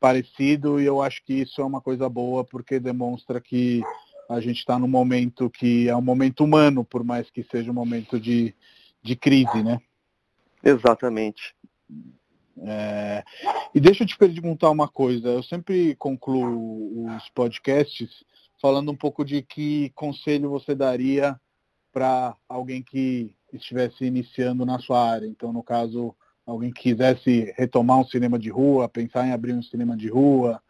parecido. 0.00 0.80
E 0.80 0.84
eu 0.84 1.00
acho 1.00 1.22
que 1.24 1.34
isso 1.34 1.60
é 1.60 1.64
uma 1.64 1.80
coisa 1.80 2.08
boa, 2.08 2.44
porque 2.44 2.80
demonstra 2.80 3.40
que 3.40 3.82
a 4.28 4.40
gente 4.40 4.58
está 4.58 4.76
num 4.76 4.88
momento 4.88 5.48
que 5.48 5.88
é 5.88 5.94
um 5.94 6.02
momento 6.02 6.42
humano, 6.42 6.84
por 6.84 7.04
mais 7.04 7.30
que 7.30 7.44
seja 7.44 7.70
um 7.70 7.74
momento 7.74 8.18
de, 8.18 8.52
de 9.00 9.14
crise, 9.14 9.62
né? 9.62 9.78
Exatamente. 10.64 11.54
É, 12.62 13.24
e 13.74 13.80
deixa 13.80 14.04
eu 14.04 14.06
te 14.06 14.16
perguntar 14.16 14.70
uma 14.70 14.88
coisa. 14.88 15.28
Eu 15.28 15.42
sempre 15.42 15.94
concluo 15.96 17.06
os 17.16 17.28
podcasts 17.30 18.24
falando 18.60 18.92
um 18.92 18.96
pouco 18.96 19.24
de 19.24 19.42
que 19.42 19.90
conselho 19.94 20.50
você 20.50 20.74
daria 20.74 21.38
para 21.92 22.36
alguém 22.48 22.82
que 22.82 23.34
estivesse 23.52 24.04
iniciando 24.04 24.64
na 24.66 24.78
sua 24.78 25.10
área. 25.10 25.26
Então, 25.26 25.52
no 25.52 25.62
caso, 25.62 26.14
alguém 26.46 26.72
que 26.72 26.82
quisesse 26.82 27.52
retomar 27.56 27.98
um 27.98 28.04
cinema 28.04 28.38
de 28.38 28.50
rua, 28.50 28.88
pensar 28.88 29.26
em 29.26 29.32
abrir 29.32 29.54
um 29.54 29.62
cinema 29.62 29.96
de 29.96 30.08
rua, 30.08 30.62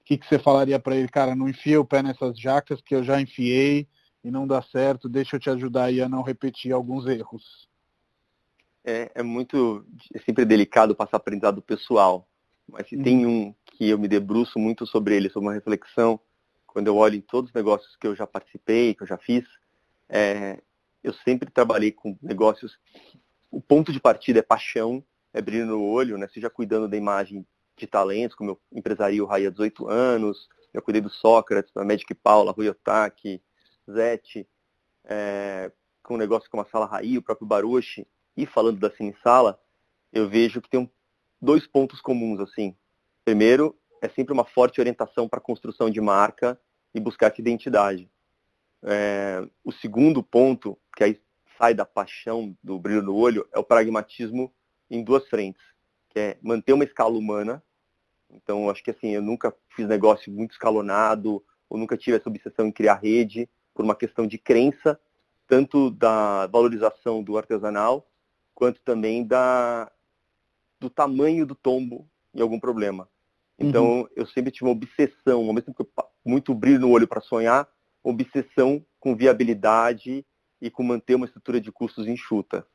o 0.00 0.04
que, 0.04 0.18
que 0.18 0.26
você 0.26 0.38
falaria 0.38 0.78
para 0.78 0.96
ele? 0.96 1.08
Cara, 1.08 1.34
não 1.34 1.48
enfia 1.48 1.80
o 1.80 1.84
pé 1.84 2.02
nessas 2.02 2.38
jacas 2.38 2.80
que 2.80 2.94
eu 2.94 3.02
já 3.02 3.20
enfiei 3.20 3.88
e 4.22 4.30
não 4.30 4.46
dá 4.46 4.62
certo. 4.62 5.08
Deixa 5.08 5.36
eu 5.36 5.40
te 5.40 5.50
ajudar 5.50 5.84
aí 5.84 6.00
a 6.00 6.08
não 6.08 6.22
repetir 6.22 6.72
alguns 6.72 7.06
erros. 7.06 7.68
É, 8.86 9.10
é 9.16 9.22
muito, 9.22 9.84
é 10.14 10.20
sempre 10.20 10.44
delicado 10.44 10.94
passar 10.94 11.16
aprendizado 11.16 11.60
pessoal, 11.60 12.28
mas 12.68 12.88
se 12.88 12.96
uhum. 12.96 13.02
tem 13.02 13.26
um 13.26 13.54
que 13.66 13.88
eu 13.88 13.98
me 13.98 14.06
debruço 14.06 14.60
muito 14.60 14.86
sobre 14.86 15.16
ele, 15.16 15.28
sobre 15.28 15.48
uma 15.48 15.54
reflexão, 15.54 16.20
quando 16.66 16.86
eu 16.86 16.96
olho 16.96 17.16
em 17.16 17.20
todos 17.20 17.50
os 17.50 17.54
negócios 17.54 17.96
que 17.96 18.06
eu 18.06 18.14
já 18.14 18.26
participei, 18.26 18.94
que 18.94 19.02
eu 19.02 19.06
já 19.06 19.18
fiz, 19.18 19.44
é, 20.08 20.62
eu 21.02 21.12
sempre 21.12 21.50
trabalhei 21.50 21.90
com 21.90 22.16
negócios. 22.22 22.78
O 23.50 23.60
ponto 23.60 23.92
de 23.92 23.98
partida 23.98 24.38
é 24.38 24.42
paixão, 24.42 25.02
é 25.32 25.42
brilho 25.42 25.66
no 25.66 25.82
olho, 25.82 26.16
né? 26.16 26.28
Seja 26.28 26.48
cuidando 26.48 26.88
da 26.88 26.96
imagem 26.96 27.44
de 27.76 27.86
talentos, 27.86 28.36
como 28.36 28.50
eu 28.50 28.60
empresaria 28.72 29.22
o 29.22 29.26
Raia 29.26 29.48
há 29.48 29.50
18 29.50 29.88
anos, 29.88 30.48
eu 30.72 30.80
cuidei 30.80 31.02
do 31.02 31.10
Sócrates, 31.10 31.72
da 31.72 31.84
Magic 31.84 32.14
Paula, 32.14 32.52
Rui 32.52 32.68
Otaki, 32.68 33.42
Zete, 33.90 34.48
é, 35.04 35.72
com 36.02 36.14
um 36.14 36.18
negócio 36.18 36.48
como 36.50 36.62
a 36.62 36.66
Sala 36.66 36.86
Raí, 36.86 37.18
o 37.18 37.22
próprio 37.22 37.46
Baruchi, 37.46 38.06
e 38.36 38.46
falando 38.46 38.78
da 38.78 38.90
Cine 38.90 39.14
Sala, 39.22 39.60
eu 40.12 40.28
vejo 40.28 40.60
que 40.60 40.68
tem 40.68 40.80
um, 40.80 40.88
dois 41.40 41.66
pontos 41.66 42.00
comuns, 42.00 42.40
assim. 42.40 42.74
Primeiro, 43.24 43.76
é 44.00 44.08
sempre 44.08 44.32
uma 44.32 44.44
forte 44.44 44.80
orientação 44.80 45.28
para 45.28 45.38
a 45.38 45.42
construção 45.42 45.90
de 45.90 46.00
marca 46.00 46.58
e 46.94 47.00
buscar 47.00 47.30
essa 47.30 47.40
identidade. 47.40 48.10
É, 48.82 49.46
o 49.64 49.72
segundo 49.72 50.22
ponto, 50.22 50.78
que 50.96 51.04
aí 51.04 51.20
sai 51.58 51.74
da 51.74 51.84
paixão, 51.84 52.56
do 52.62 52.78
brilho 52.78 53.02
no 53.02 53.14
olho, 53.14 53.48
é 53.52 53.58
o 53.58 53.64
pragmatismo 53.64 54.52
em 54.90 55.02
duas 55.02 55.26
frentes, 55.28 55.62
que 56.10 56.18
é 56.18 56.38
manter 56.42 56.72
uma 56.72 56.84
escala 56.84 57.16
humana. 57.16 57.62
Então, 58.30 58.68
acho 58.70 58.82
que 58.82 58.90
assim, 58.90 59.10
eu 59.10 59.22
nunca 59.22 59.54
fiz 59.74 59.86
negócio 59.86 60.30
muito 60.32 60.52
escalonado, 60.52 61.42
ou 61.68 61.78
nunca 61.78 61.96
tive 61.96 62.16
essa 62.16 62.28
obsessão 62.28 62.66
em 62.66 62.72
criar 62.72 62.94
rede, 62.94 63.48
por 63.74 63.84
uma 63.84 63.94
questão 63.94 64.26
de 64.26 64.38
crença, 64.38 64.98
tanto 65.46 65.90
da 65.90 66.46
valorização 66.46 67.22
do 67.22 67.36
artesanal, 67.36 68.06
quanto 68.56 68.80
também 68.80 69.22
da, 69.22 69.92
do 70.80 70.88
tamanho 70.88 71.46
do 71.46 71.54
tombo 71.54 72.08
em 72.34 72.40
algum 72.40 72.58
problema. 72.58 73.06
Então, 73.58 74.00
uhum. 74.00 74.08
eu 74.16 74.26
sempre 74.26 74.50
tive 74.50 74.64
uma 74.64 74.72
obsessão, 74.72 75.46
ao 75.46 75.52
mesmo 75.52 75.62
tempo 75.62 75.84
que 75.84 76.00
eu, 76.00 76.04
muito 76.24 76.54
brilho 76.54 76.80
no 76.80 76.90
olho 76.90 77.06
para 77.06 77.20
sonhar, 77.20 77.68
obsessão 78.02 78.84
com 78.98 79.14
viabilidade 79.14 80.24
e 80.60 80.70
com 80.70 80.82
manter 80.82 81.14
uma 81.14 81.26
estrutura 81.26 81.60
de 81.60 81.70
custos 81.70 82.08
enxuta. 82.08 82.66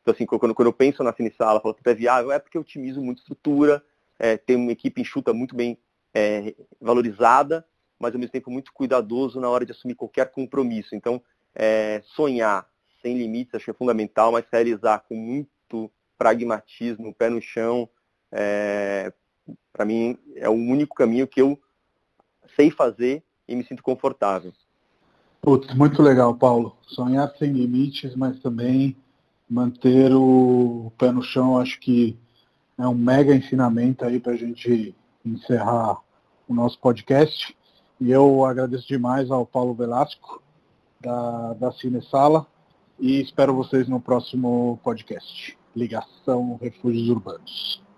Então, 0.00 0.14
assim, 0.14 0.24
quando, 0.24 0.54
quando 0.54 0.68
eu 0.68 0.72
penso 0.72 1.04
na 1.04 1.12
Finisala, 1.12 1.60
falo 1.60 1.74
que 1.74 1.88
é 1.88 1.94
viável, 1.94 2.32
é 2.32 2.38
porque 2.38 2.56
eu 2.56 2.62
otimizo 2.62 3.02
muito 3.02 3.18
estrutura, 3.18 3.84
é, 4.18 4.38
tem 4.38 4.56
uma 4.56 4.72
equipe 4.72 5.02
enxuta 5.02 5.34
muito 5.34 5.54
bem 5.54 5.78
é, 6.14 6.54
valorizada, 6.80 7.66
mas 7.98 8.14
ao 8.14 8.18
mesmo 8.18 8.32
tempo 8.32 8.50
muito 8.50 8.72
cuidadoso 8.72 9.38
na 9.38 9.50
hora 9.50 9.66
de 9.66 9.72
assumir 9.72 9.94
qualquer 9.94 10.30
compromisso. 10.30 10.94
Então, 10.94 11.22
é, 11.54 12.00
sonhar 12.04 12.66
sem 13.06 13.16
limites 13.16 13.54
acho 13.54 13.66
que 13.66 13.70
é 13.70 13.74
fundamental, 13.74 14.32
mas 14.32 14.44
realizar 14.52 15.04
com 15.08 15.14
muito 15.14 15.88
pragmatismo, 16.18 17.14
pé 17.14 17.30
no 17.30 17.40
chão, 17.40 17.88
é, 18.32 19.12
para 19.72 19.84
mim 19.84 20.18
é 20.34 20.48
o 20.48 20.54
único 20.54 20.96
caminho 20.96 21.28
que 21.28 21.40
eu 21.40 21.56
sei 22.56 22.68
fazer 22.68 23.22
e 23.46 23.54
me 23.54 23.64
sinto 23.64 23.82
confortável. 23.82 24.52
Putz, 25.40 25.72
muito 25.74 26.02
legal, 26.02 26.34
Paulo. 26.34 26.76
Sonhar 26.82 27.32
sem 27.38 27.52
limites, 27.52 28.16
mas 28.16 28.40
também 28.40 28.96
manter 29.48 30.12
o 30.12 30.90
pé 30.98 31.12
no 31.12 31.22
chão, 31.22 31.58
acho 31.58 31.78
que 31.78 32.18
é 32.76 32.88
um 32.88 32.94
mega 32.94 33.32
ensinamento 33.32 34.04
aí 34.04 34.18
para 34.18 34.32
a 34.32 34.36
gente 34.36 34.92
encerrar 35.24 35.98
o 36.48 36.54
nosso 36.54 36.80
podcast. 36.80 37.56
E 38.00 38.10
eu 38.10 38.44
agradeço 38.44 38.88
demais 38.88 39.30
ao 39.30 39.46
Paulo 39.46 39.74
Velasco, 39.74 40.42
da, 41.00 41.52
da 41.54 41.72
Cine 41.72 42.02
Sala, 42.02 42.46
e 42.98 43.20
espero 43.20 43.54
vocês 43.54 43.88
no 43.88 44.00
próximo 44.00 44.80
podcast. 44.82 45.58
Ligação 45.74 46.58
Refúgios 46.60 47.08
Urbanos. 47.08 47.85